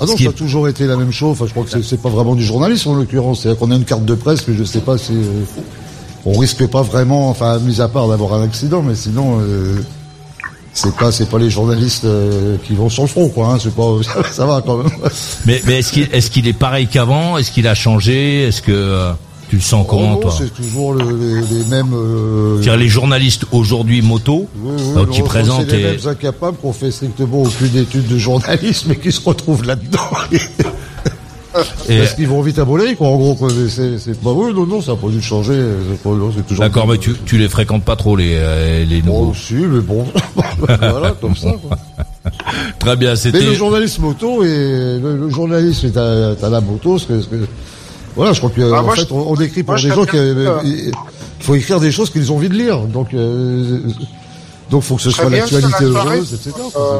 [0.00, 1.32] Ah non, ça a est- toujours été la même chose.
[1.32, 3.42] Enfin, je crois que c'est- c'est pas vraiment du journalisme en l'occurrence.
[3.42, 5.44] C'est-à-dire qu'on a une carte de presse, mais je sais pas si euh,
[6.24, 9.76] on risque pas vraiment, enfin, mis à part d'avoir un accident, mais sinon, euh,
[10.72, 13.48] c'est pas, c'est pas les journalistes euh, qui vont sur le front, quoi.
[13.54, 14.90] Hein, c'est pas, ça, ça va quand même.
[15.46, 17.38] Mais, mais est-ce qu'il est, qu'il est pareil qu'avant?
[17.38, 18.44] Est-ce qu'il a changé?
[18.44, 19.12] Est-ce que euh,
[19.50, 20.34] tu le sens comment Oh non, toi?
[20.38, 21.10] C'est toujours le-
[21.50, 21.92] les, les mêmes.
[21.92, 26.56] euh, C'est-à-dire les journalistes aujourd'hui moto, oui, oui, donc qui présentent les et- mêmes incapables
[26.56, 29.98] qui ont fait strictement aucune étude de journalisme et qui se retrouvent là-dedans.
[31.88, 33.34] Et- Parce qu'ils vont vite aboler, quoi, en gros.
[33.34, 33.48] quoi.
[33.54, 35.60] Mais C'est, c'est pas, oui, non, non, ça n'a pas dû changer.
[36.58, 39.26] D'accord, mais tu, tu les fréquentes pas trop les euh, les nouveaux.
[39.26, 40.04] Bon, si, mais bon.
[40.58, 41.76] voilà, comme ça, quoi.
[42.78, 43.40] Très bien, Mais c'était.
[43.44, 47.26] le journalisme moto et le, le journalisme est à, à la moto, ce que, ce
[47.26, 47.46] que-
[48.16, 50.04] voilà, je crois que Ah, en fait, je- on, on écrit pour moi, des gens
[50.04, 50.92] qui, euh, il
[51.40, 53.80] faut écrire des choses qu'ils ont envie de lire, donc, euh,
[54.72, 56.50] donc faut que ce soit l'actualité heureuse, etc.
[56.76, 56.98] euh,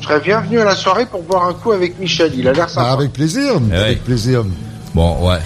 [0.00, 2.30] Je serais bienvenu à la soirée pour boire un coup avec Michel.
[2.36, 2.86] Il a l'air sympa.
[2.86, 4.44] Bah, avec plaisir, Eh avec plaisir.
[4.94, 5.38] Bon, ouais.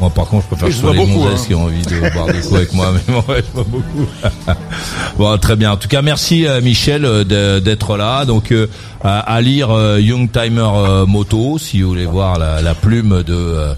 [0.00, 1.44] Moi, par contre, je préfère que ce soit les beaucoup, gonzesses hein.
[1.48, 4.06] qui ont envie de boire des coups avec moi, mais bon, ouais, je bois beaucoup.
[5.18, 5.72] bon, très bien.
[5.72, 8.26] En tout cas, merci euh, Michel euh, d'être là.
[8.26, 8.68] Donc, euh,
[9.02, 13.22] à, à lire euh, Young Timer euh, Moto, si vous voulez voir la, la plume
[13.22, 13.74] de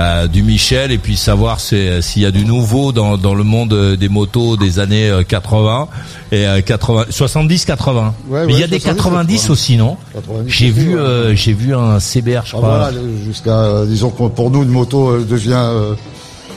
[0.00, 3.34] euh, euh, du Michel et puis savoir c'est- s'il y a du nouveau dans, dans
[3.34, 5.88] le monde euh, des motos des années euh, 80
[6.32, 8.14] et euh, 80 70 80.
[8.28, 9.96] Ouais, Mais il y a des 70, 90 aussi non?
[10.14, 11.00] 90 J'ai vu ouais.
[11.00, 12.60] euh, j'ai vu un CBR je Ah, crois.
[12.78, 12.92] voilà,
[13.26, 15.94] jusqu'à, euh, disons que pour nous, une moto euh, devient, euh,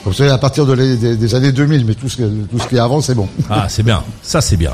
[0.04, 2.58] vous savez, à partir de les- des, des années 2000, mais tout ce, que- tout
[2.58, 3.28] ce qui est avant, c'est bon.
[3.50, 4.02] Ah, c'est bien.
[4.22, 4.72] Ça, c'est bien.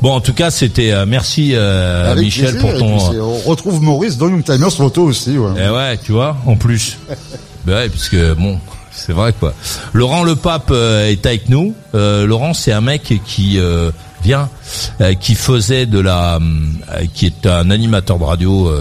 [0.00, 3.20] Bon, en tout cas, c'était euh, merci euh, Avec Michel plaisir, pour et ton.
[3.22, 5.36] on retrouve Maurice dans Youngtimers Moto aussi.
[5.38, 5.50] Ouais.
[5.56, 6.98] Eh ouais, tu vois, en plus.
[7.66, 8.60] ben ouais, bon,
[8.92, 9.52] c'est vrai quoi.
[9.92, 11.74] Laurent Le Pape euh, est avec nous.
[11.96, 13.90] Euh, Laurent, c'est un mec qui euh,
[14.22, 14.48] vient,
[15.20, 16.38] qui faisait de la,
[17.12, 18.72] qui est un animateur de radio.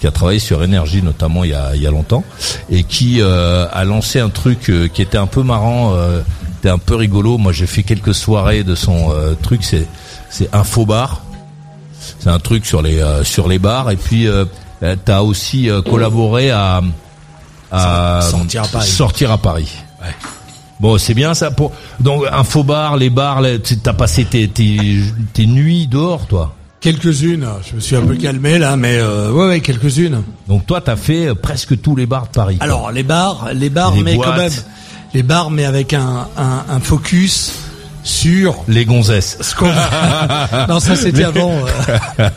[0.00, 2.22] qui a travaillé sur énergie notamment il y a, il y a longtemps
[2.70, 5.94] et qui a lancé un truc qui était un peu marrant
[6.58, 9.12] était un peu rigolo moi j'ai fait quelques soirées de son
[9.42, 9.86] truc c'est
[10.30, 11.24] c'est Infobar
[12.20, 14.28] c'est un truc sur les sur les bars et puis
[15.04, 16.80] t'as aussi collaboré à,
[17.72, 18.88] à Sortir à Paris.
[18.88, 19.70] sortir à Paris.
[20.80, 25.00] Bon, c'est bien ça pour donc Infobar, les bars, les- tu- t'as passé tes, tes
[25.32, 26.54] tes nuits dehors, toi?
[26.80, 27.44] Quelques-unes.
[27.68, 30.22] Je me suis un peu calmé là, mais euh, ouais, ouais, quelques-unes.
[30.46, 32.56] Donc toi, t'as fait euh, presque tous les bars de Paris.
[32.58, 32.64] quoi.
[32.64, 34.52] Alors les bars, les bars, Les mais quand même,
[35.14, 37.50] les bars, mais avec un, un, un focus
[38.04, 39.38] sur les gonzesses.
[39.40, 39.66] ce qu'on-
[40.68, 41.50] non, ça c'était avant.
[42.20, 42.28] euh,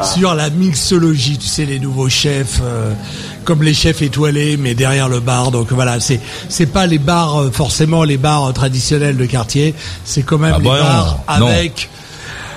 [0.14, 2.92] sur la mixologie, tu sais, les nouveaux chefs, euh,
[3.48, 5.50] comme les chefs étoilés, mais derrière le bar.
[5.50, 6.20] Donc voilà, c'est
[6.50, 9.74] c'est pas les bars euh, forcément les bars euh, traditionnels de quartier.
[10.04, 11.46] C'est quand même Ah les bah non, bars non.
[11.48, 11.88] avec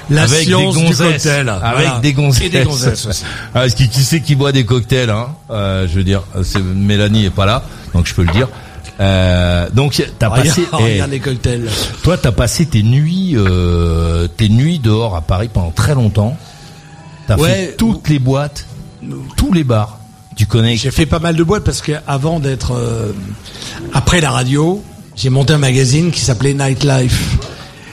[0.09, 1.47] la avec science des du gonzesses, cocktail.
[1.49, 1.99] avec Voilà.
[1.99, 2.43] des gonzesses.
[2.43, 3.23] Et des gonzesses aussi.
[3.55, 7.23] Ah, que qui sait qui boit des cocktails hein Euh, Je veux dire, c'est Mélanie
[7.25, 7.63] est pas là,
[7.93, 8.49] donc je peux le dire.
[8.99, 10.61] Euh, donc t'as Regarde, passé.
[10.73, 11.69] eh, regarde les cocktails.
[12.03, 16.37] Toi, t'as passé tes nuits, euh, tes nuits dehors à Paris pendant très longtemps.
[17.27, 17.49] T'as Ouais.
[17.67, 18.65] fait toutes les boîtes,
[19.37, 19.97] tous les bars.
[20.41, 20.75] Tu connais.
[20.75, 23.11] J'ai fait pas mal de boîtes parce que avant d'être euh,
[23.93, 24.83] après la radio,
[25.15, 27.37] j'ai monté un magazine qui s'appelait Nightlife.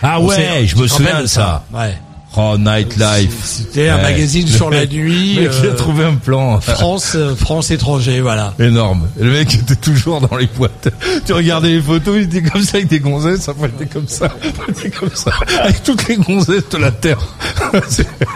[0.02, 1.66] Ah On ouais, sait- je me souviens de ça.
[1.74, 1.98] Ouais.
[2.40, 3.34] Oh, Nightlife.
[3.44, 4.02] C'était un Ouais.
[4.02, 5.34] magazine sur la nuit.
[5.34, 6.60] Le mec, J'ai euh, trouvé un plan.
[6.60, 8.54] France, euh, France étranger, voilà.
[8.60, 9.08] Énorme.
[9.18, 10.88] Le mec était toujours dans les boîtes.
[11.26, 14.06] Tu regardais les photos, il était comme ça avec des gonzesses, après il était comme
[14.06, 15.32] ça, après il était comme ça,
[15.62, 17.18] avec toutes les gonzesses de la terre.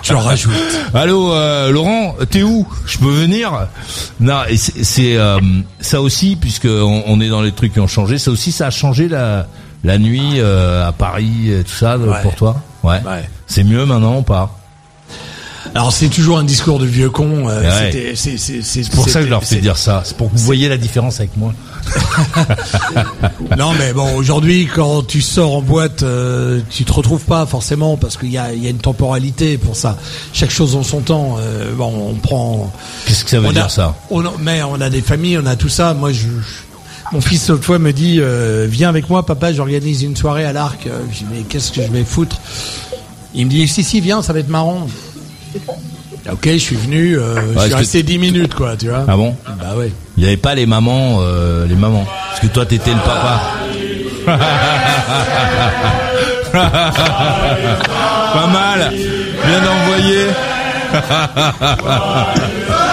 [0.03, 0.53] tu en rajoutes.
[0.95, 2.67] Allô, euh, Laurent, t'es où?
[2.87, 3.69] Je peux venir?
[4.21, 5.39] Non, et c'est euh,
[5.81, 8.19] ça aussi, puisque on, on est dans les trucs qui ont changé.
[8.19, 9.47] Ça aussi, ça a changé la
[9.85, 12.23] la nuit euh, à Paris, et tout ça, Ouais.
[12.23, 12.57] pour toi?
[12.83, 13.01] Ouais.
[13.07, 13.29] Ouais.
[13.47, 14.59] C'est mieux maintenant ou pas?
[15.75, 17.49] Alors c'est toujours un discours de vieux con.
[17.49, 18.15] euh, Ouais.
[18.17, 20.03] c'est- pour ça que je leur fais dire ça.
[20.05, 21.55] C'est pour que vous voyez la différence avec moi.
[23.57, 27.97] Non mais bon, aujourd'hui quand tu sors en boîte, euh, tu te retrouves pas forcément
[27.97, 29.97] parce qu'il y a, il y a une temporalité pour ça.
[30.33, 31.37] Chaque chose en son temps.
[31.39, 32.73] euh, bon, on prend.
[33.07, 33.95] Qu'est-ce que ça veut on a- dire ça?
[34.11, 35.95] on a- Mais on a des familles, on a tout ça.
[35.95, 36.27] Moi, je, je-
[37.13, 40.53] mon fils l'autre fois me dit, euh, viens avec moi, papa, j'organise une soirée à
[40.53, 40.87] l'arc.
[40.87, 42.37] Euh, Je dis mais qu'est-ce que je vais foutre?
[43.35, 44.87] Il me dit si si viens, ça va être marrant.
[46.31, 49.05] Ok, je suis venu, euh, je suis que- resté 10 minutes quoi, tu vois.
[49.09, 49.35] Ah bon?
[49.59, 49.93] Bah ouais.
[50.17, 52.07] Il n'y avait pas les mamans, euh, les mamans.
[52.29, 53.41] Parce que toi, t'étais le papa.
[58.33, 58.93] pas mal.
[59.47, 60.27] Bien envoyé.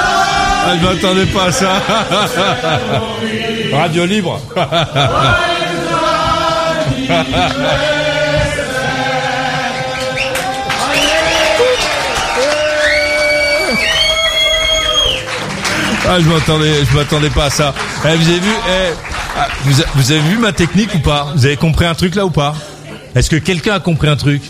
[0.66, 1.70] ah, je m'attendais pas à ça.
[3.72, 4.40] Radio libre.
[16.12, 17.74] Ah, je m'attendais, je m'attendais pas à ça.
[18.04, 18.94] Eh, vous avez vu, eh,
[19.38, 19.48] ah,
[19.96, 21.28] vous, avez vu ma technique ou pas?
[21.36, 22.56] Vous avez compris un truc là ou pas?
[23.16, 24.42] Est-ce que quelqu'un a compris un truc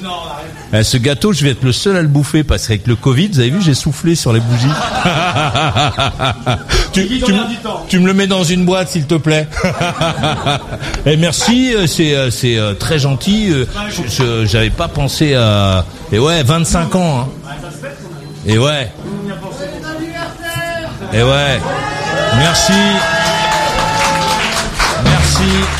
[0.73, 3.29] Eh, ce gâteau, je vais être le seul à le bouffer parce qu'avec le Covid,
[3.29, 4.67] vous avez vu, j'ai soufflé sur les bougies.
[6.93, 7.39] tu, tu me-
[7.87, 9.47] tu me le mets dans une boîte, s'il te plaît.
[11.05, 13.53] Et merci, euh, c'est euh, c'est euh, très gentil.
[14.45, 15.85] J'avais pas pensé à.
[16.11, 17.21] Et ouais, 25 ans.
[17.21, 17.27] Hein.
[18.45, 18.91] Et ouais.
[21.13, 21.59] Et ouais.
[22.37, 22.73] Merci.
[25.03, 25.78] Merci.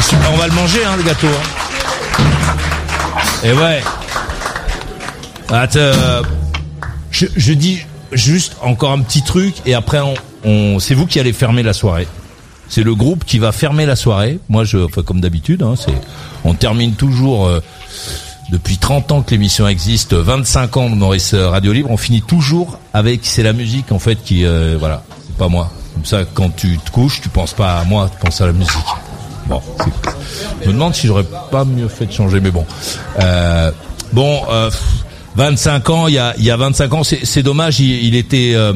[0.00, 0.32] Super.
[0.32, 1.26] On va le manger, hein, le gâteau.
[1.26, 2.54] hein.
[3.44, 3.82] Et ouais.
[5.76, 6.22] Euh,
[7.10, 7.80] je, dis
[8.12, 10.00] juste encore un petit truc et après
[10.44, 12.06] on, c'est vous qui allez fermer la soirée.
[12.68, 14.38] C'est le groupe qui va fermer la soirée.
[14.48, 15.94] Moi, je, enfin, comme d'habitude, hein, c'est,
[16.44, 17.60] on termine toujours euh,
[18.50, 21.90] depuis 30 ans que l'émission existe, 25 ans de Maurice Radio Libre.
[21.90, 25.70] On finit toujours avec, c'est la musique en fait qui, euh, voilà, c'est pas moi.
[25.94, 28.52] Comme ça, quand tu te couches, tu penses pas à moi, tu penses à la
[28.52, 28.74] musique.
[29.48, 29.62] Bon,
[30.62, 32.66] je me demande si j'aurais pas mieux fait de changer, mais bon.
[33.20, 33.70] Euh,
[34.12, 34.82] bon, euh, pff,
[35.36, 38.52] 25 ans, il y a, il y a 25 ans, c'est dommage, il, il était,
[38.54, 38.72] euh,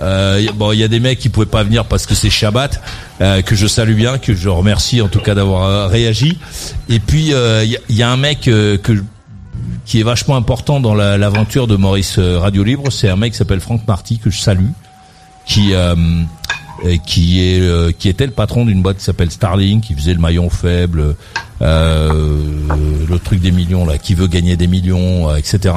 [0.00, 2.30] Euh, y- bon, il y a des mecs qui pouvaient pas venir parce que c'est
[2.30, 2.80] Shabbat,
[3.20, 6.38] euh, que je salue bien, que je remercie en tout cas d'avoir euh, réagi.
[6.88, 8.92] Et puis euh, il y, a- il y a un mec euh, que
[9.86, 13.32] qui est vachement important dans la- l'aventure de Maurice euh, Radio Libre, c'est un mec
[13.32, 14.70] qui s'appelle Franck Marty que je salue,
[15.46, 15.96] qui euh, euh,
[17.06, 20.20] qui est euh, qui était le patron d'une boîte qui s'appelle Starling, qui faisait le
[20.20, 21.16] maillon faible,
[21.60, 22.40] euh,
[23.08, 25.74] le truc des millions là, qui veut gagner des millions, euh, etc.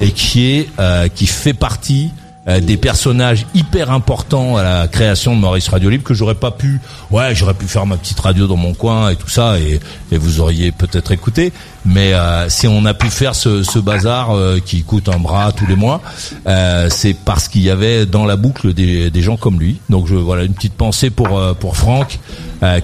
[0.00, 2.10] Et qui est euh, qui fait partie
[2.48, 6.50] euh, des personnages hyper importants à la création de Maurice Radio Libre que j'aurais pas
[6.50, 6.80] pu
[7.10, 9.80] ouais j'aurais pu faire ma petite radio dans mon coin et tout ça et,
[10.12, 11.52] et vous auriez peut-être écouté.
[11.86, 15.52] Mais euh, si on a pu faire ce, ce bazar euh, qui coûte un bras
[15.52, 16.00] tous les mois
[16.46, 19.78] euh, c'est parce qu'il y avait dans la boucle des, des gens comme lui.
[19.90, 22.18] Donc je voilà une petite pensée pour euh, pour Franck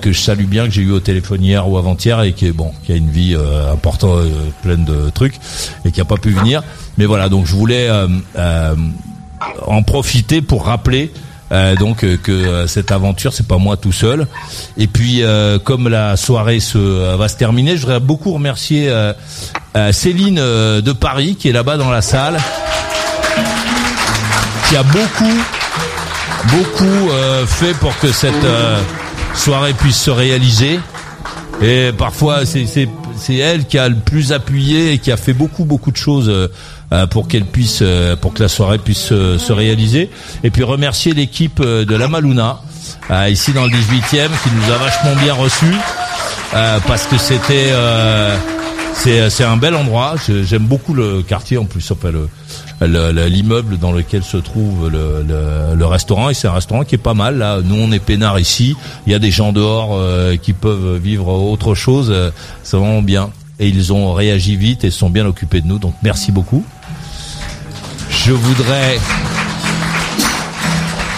[0.03, 2.53] que je salue bien que j'ai eu au téléphone hier ou avant-hier et qui est
[2.53, 3.35] bon qui a une vie
[3.73, 4.27] importante
[4.62, 5.37] pleine de trucs
[5.87, 6.62] et qui a pas pu venir.
[6.99, 7.89] Mais voilà donc je voulais
[9.66, 11.12] en profiter pour rappeler
[11.52, 14.26] euh, donc euh, que euh, cette aventure c'est pas moi tout seul.
[14.76, 15.22] Et puis
[15.64, 16.78] comme la soirée se
[17.16, 18.92] va se terminer je voudrais beaucoup remercier
[19.92, 22.38] Céline de Paris qui est là-bas dans la salle
[24.68, 25.38] qui a beaucoup
[26.48, 27.10] beaucoup
[27.46, 28.46] fait pour que cette
[29.34, 30.80] soirée puisse se réaliser.
[31.62, 32.78] Et parfois c'est
[33.34, 36.30] elle qui a le plus appuyé et qui a fait beaucoup beaucoup de choses
[37.06, 40.10] pour qu'elle puisse euh, pour que la soirée puisse euh, se réaliser.
[40.42, 42.60] Et puis remercier l'équipe euh, de la Maluna
[43.10, 45.74] euh, ici dans le 18e qui nous a vachement bien reçus
[46.54, 48.36] euh, parce que c'était euh,
[48.94, 50.14] c'est un bel endroit.
[50.44, 52.28] J'aime beaucoup le quartier en plus enfin le
[52.82, 55.24] le- le- l'immeuble dans lequel se trouve le,
[55.76, 56.28] le, restaurant.
[56.30, 57.60] Et c'est un restaurant qui est pas mal là.
[57.62, 58.74] Nous on est peinard ici.
[59.06, 62.30] Il y a des gens dehors euh, qui peuvent vivre autre chose euh,
[62.62, 63.30] c'est vraiment bien.
[63.58, 65.78] Et ils ont réagi vite et sont bien occupés de nous.
[65.78, 66.64] Donc merci beaucoup
[68.31, 69.01] je voudrais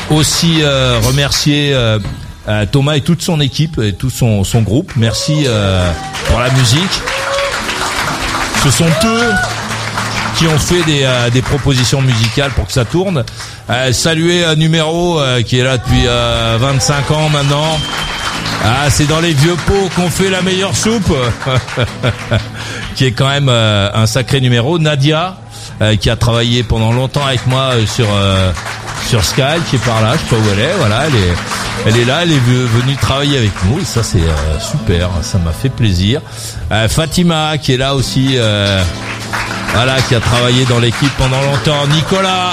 [0.09, 1.99] aussi euh, remercier euh,
[2.49, 5.45] euh, Thomas et toute son équipe et tout son, son groupe merci
[6.27, 7.03] pour la musique
[8.65, 9.31] ce sont eux
[10.39, 13.25] qui ont fait des, des propositions musicales pour que ça tourne.
[13.93, 17.79] Saluer numéro qui est là depuis euh, 25 ans maintenant.
[18.65, 21.15] Ah, c'est dans les vieux pots qu'on fait la meilleure soupe,
[22.95, 24.79] qui est quand même un sacré numéro.
[24.79, 25.37] Nadia,
[25.81, 28.53] euh, qui a travaillé pendant longtemps avec moi euh, sur euh,
[29.09, 30.75] sur Sky, qui est par là, je sais pas où elle est.
[30.79, 31.35] Voilà, elle est
[31.87, 35.09] elle est là, elle est ve- venue travailler avec nous et ça c'est euh, super,
[35.23, 36.21] ça m'a fait plaisir.
[36.89, 38.37] Fatima, qui est là aussi.
[39.75, 41.87] voilà, qui a travaillé dans l'équipe pendant longtemps.
[41.89, 42.53] Nicolas,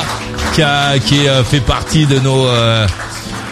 [0.54, 1.20] qui a qui
[1.50, 2.48] fait partie de nos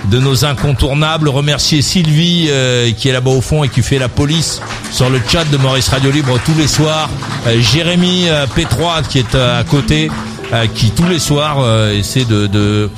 [0.10, 1.30] de nos incontournables.
[1.30, 4.62] Remercier Sylvie, euh, qui est là-bas au fond et qui fait la police
[4.92, 7.10] sur le chat de Maurice Radio Libre tous les soirs.
[7.48, 10.10] Euh, Jérémy euh, P3, qui est euh, à côté,
[10.54, 11.58] euh, qui tous les soirs
[11.92, 12.90] essaie de, de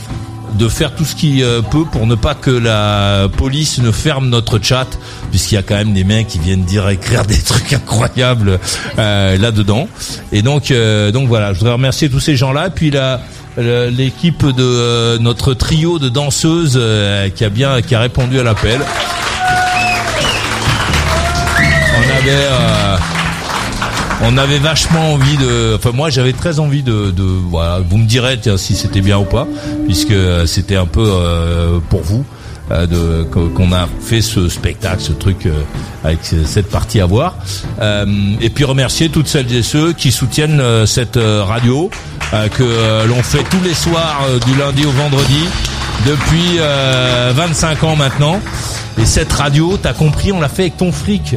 [0.58, 4.60] de faire tout ce qu'il peut pour ne pas que la police ne ferme notre
[4.60, 4.88] chat,
[5.30, 8.60] puisqu'il y a quand même des mecs qui viennent dire écrire des trucs incroyables
[8.98, 9.88] euh, là-dedans.
[10.32, 13.22] Et donc, euh, donc voilà, je voudrais remercier tous ces gens-là, puis la
[13.58, 18.44] l'équipe de euh, notre trio de danseuses euh, qui a bien qui a répondu à
[18.44, 18.80] l'appel.
[21.98, 22.98] On avait euh,
[24.24, 28.06] on avait vachement envie de enfin moi j'avais très envie de, de voilà vous me
[28.06, 29.48] direz tiens, si c'était bien ou pas
[29.86, 30.14] puisque
[30.46, 32.26] c'était un peu euh, pour vous
[32.72, 35.48] euh, qu'on a fait ce spectacle ce truc
[36.04, 37.36] avec ce- cette partie à voir
[38.42, 41.90] et puis remercier toutes celles et ceux qui soutiennent cette radio
[42.32, 45.46] que euh, l'on fait tous les soirs euh, du lundi au vendredi
[46.06, 48.40] depuis euh, 25 ans maintenant
[49.00, 51.36] et cette radio t'as compris on l'a fait avec ton fric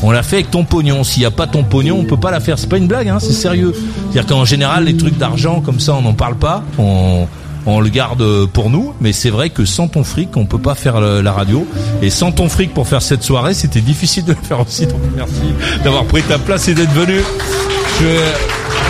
[0.00, 1.02] on l'a fait avec ton pognon.
[1.02, 2.56] S'il n'y a pas ton pognon, on peut pas la faire.
[2.56, 3.74] C'est pas une blague, hein, c'est sérieux.
[4.12, 6.62] C'est-à-dire qu'en général, les trucs d'argent comme ça, on n'en parle pas.
[6.78, 7.26] On,
[7.66, 8.94] on le garde pour nous.
[9.00, 11.66] Mais c'est vrai que sans ton fric, on peut pas faire la radio.
[12.00, 14.86] Et sans ton fric pour faire cette soirée, c'était difficile de le faire aussi.
[14.86, 15.42] Donc merci
[15.82, 17.20] d'avoir pris ta place et d'être venu.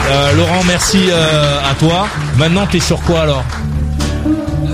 [0.09, 2.07] Euh, Laurent, merci euh, à toi.
[2.37, 3.45] Maintenant, t'es sur quoi alors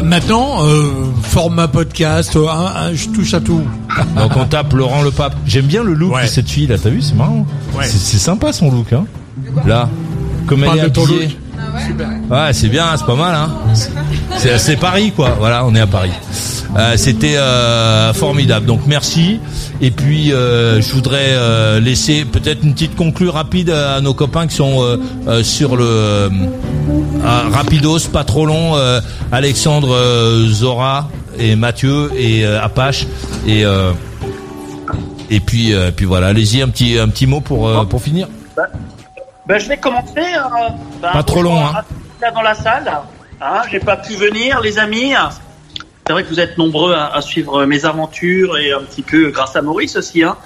[0.02, 0.92] Maintenant, euh,
[1.22, 3.62] format podcast, je touche à tout.
[4.16, 5.34] Donc on tape Laurent le Pape.
[5.46, 7.46] J'aime bien le look de cette fille là, t'as vu, c'est marrant.
[7.74, 7.84] Ouais.
[7.84, 9.04] C'est c'est sympa son look, hein.
[9.66, 9.88] Là,
[10.46, 11.22] comme elle est habillée.
[11.22, 11.36] look.
[11.86, 12.08] Super.
[12.30, 13.50] Ouais, c'est bien, c'est pas mal, hein.
[14.36, 15.30] C'est c'est Paris, quoi.
[15.38, 16.12] Voilà, on est à Paris.
[16.76, 18.66] Euh, C'était euh, formidable.
[18.66, 19.40] Donc merci.
[19.80, 24.56] Et puis euh, je voudrais laisser peut-être une petite conclue rapide à nos copains qui
[24.56, 24.98] sont
[25.42, 26.30] sur le
[27.52, 28.74] rapidos, pas trop long.
[29.32, 29.96] Alexandre
[30.48, 33.06] Zora et Mathieu et Apache
[33.46, 33.64] et
[35.30, 36.28] et puis puis voilà.
[36.28, 38.28] Allez-y un petit un petit mot pour pour finir.
[39.46, 40.08] Ben, je vais commencer.
[40.16, 40.68] euh,
[41.02, 41.82] ben, Pas trop long, hein.
[42.22, 42.90] Là dans la salle.
[43.42, 45.12] Hein, j'ai pas pu venir, les amis.
[46.06, 49.30] C'est vrai que vous êtes nombreux à, à, suivre mes aventures et un petit peu
[49.30, 50.22] grâce à Maurice aussi.
[50.22, 50.36] Hein.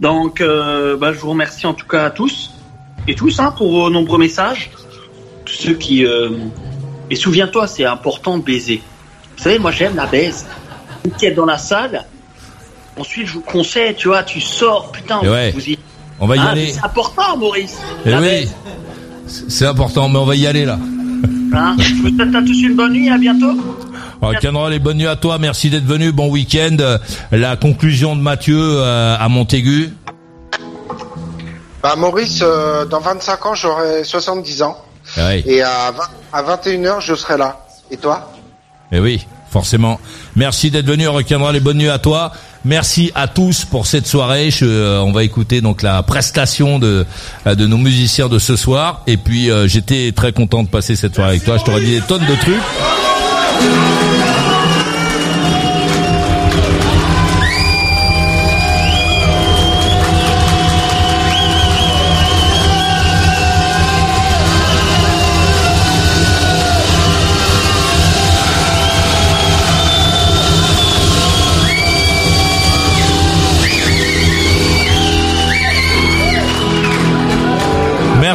[0.00, 2.50] Donc, euh, bah, je vous remercie en tout cas à tous
[3.08, 4.70] et tous hein, pour vos nombreux messages.
[5.44, 6.04] Tous ceux qui.
[6.04, 6.30] Euh...
[7.10, 8.82] Et souviens-toi, c'est important de baiser.
[9.36, 10.46] Vous savez, moi j'aime la baise.
[11.18, 12.04] Qui est dans la salle.
[12.98, 15.52] Ensuite, je vous conseille, tu vois, tu sors, putain, ouais.
[15.52, 15.78] vous y.
[16.20, 16.72] On va y Hein, aller.
[16.72, 17.78] C'est important, Maurice.
[18.04, 18.46] Eh La oui,
[19.26, 20.78] c'est important, mais on va y aller là.
[21.54, 21.76] Hein.
[21.78, 23.56] Je vous souhaite à tous une bonne nuit, à bientôt.
[24.20, 26.76] Rock'n'roll et bonne nuit à toi, merci d'être venu, bon week-end.
[26.80, 26.98] Euh,
[27.32, 29.90] La conclusion de Mathieu euh, à Montaigu.
[31.82, 34.76] Bah, Maurice, euh, dans 25 ans, j'aurai 70 ans.
[35.16, 35.42] Ouais.
[35.46, 36.02] Et à, 20
[36.32, 37.60] à 21h, je serai là.
[37.90, 38.30] Et toi?
[38.92, 39.98] Eh oui, forcément.
[40.36, 42.32] Merci d'être venu, Rock'n'Roll et bonne nuit à toi.
[42.64, 44.50] Merci à tous pour cette soirée.
[44.50, 47.06] Je, euh, on va écouter donc la prestation de
[47.46, 49.02] de nos musiciens de ce soir.
[49.06, 51.56] Et puis euh, j'étais très content de passer cette soirée avec toi.
[51.56, 52.60] Je t'aurais dit des tonnes de trucs.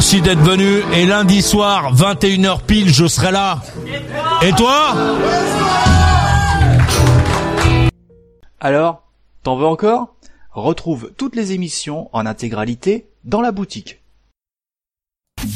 [0.08, 0.84] Merci d'être venu.
[0.94, 3.60] Et lundi soir, 21h pile, je serai là.
[4.40, 4.94] Et toi
[8.60, 9.02] Alors,
[9.42, 10.14] t'en veux encore?
[10.52, 14.00] Retrouve toutes les émissions en intégralité dans la boutique.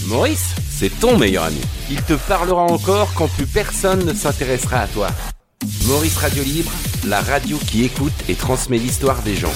[0.09, 1.61] Maurice, c'est ton meilleur ami.
[1.89, 5.11] Il te parlera encore quand plus personne ne s'intéressera à toi.
[5.87, 6.73] Maurice Radio Libre,
[7.07, 9.55] la radio qui écoute et transmet l'histoire des gens.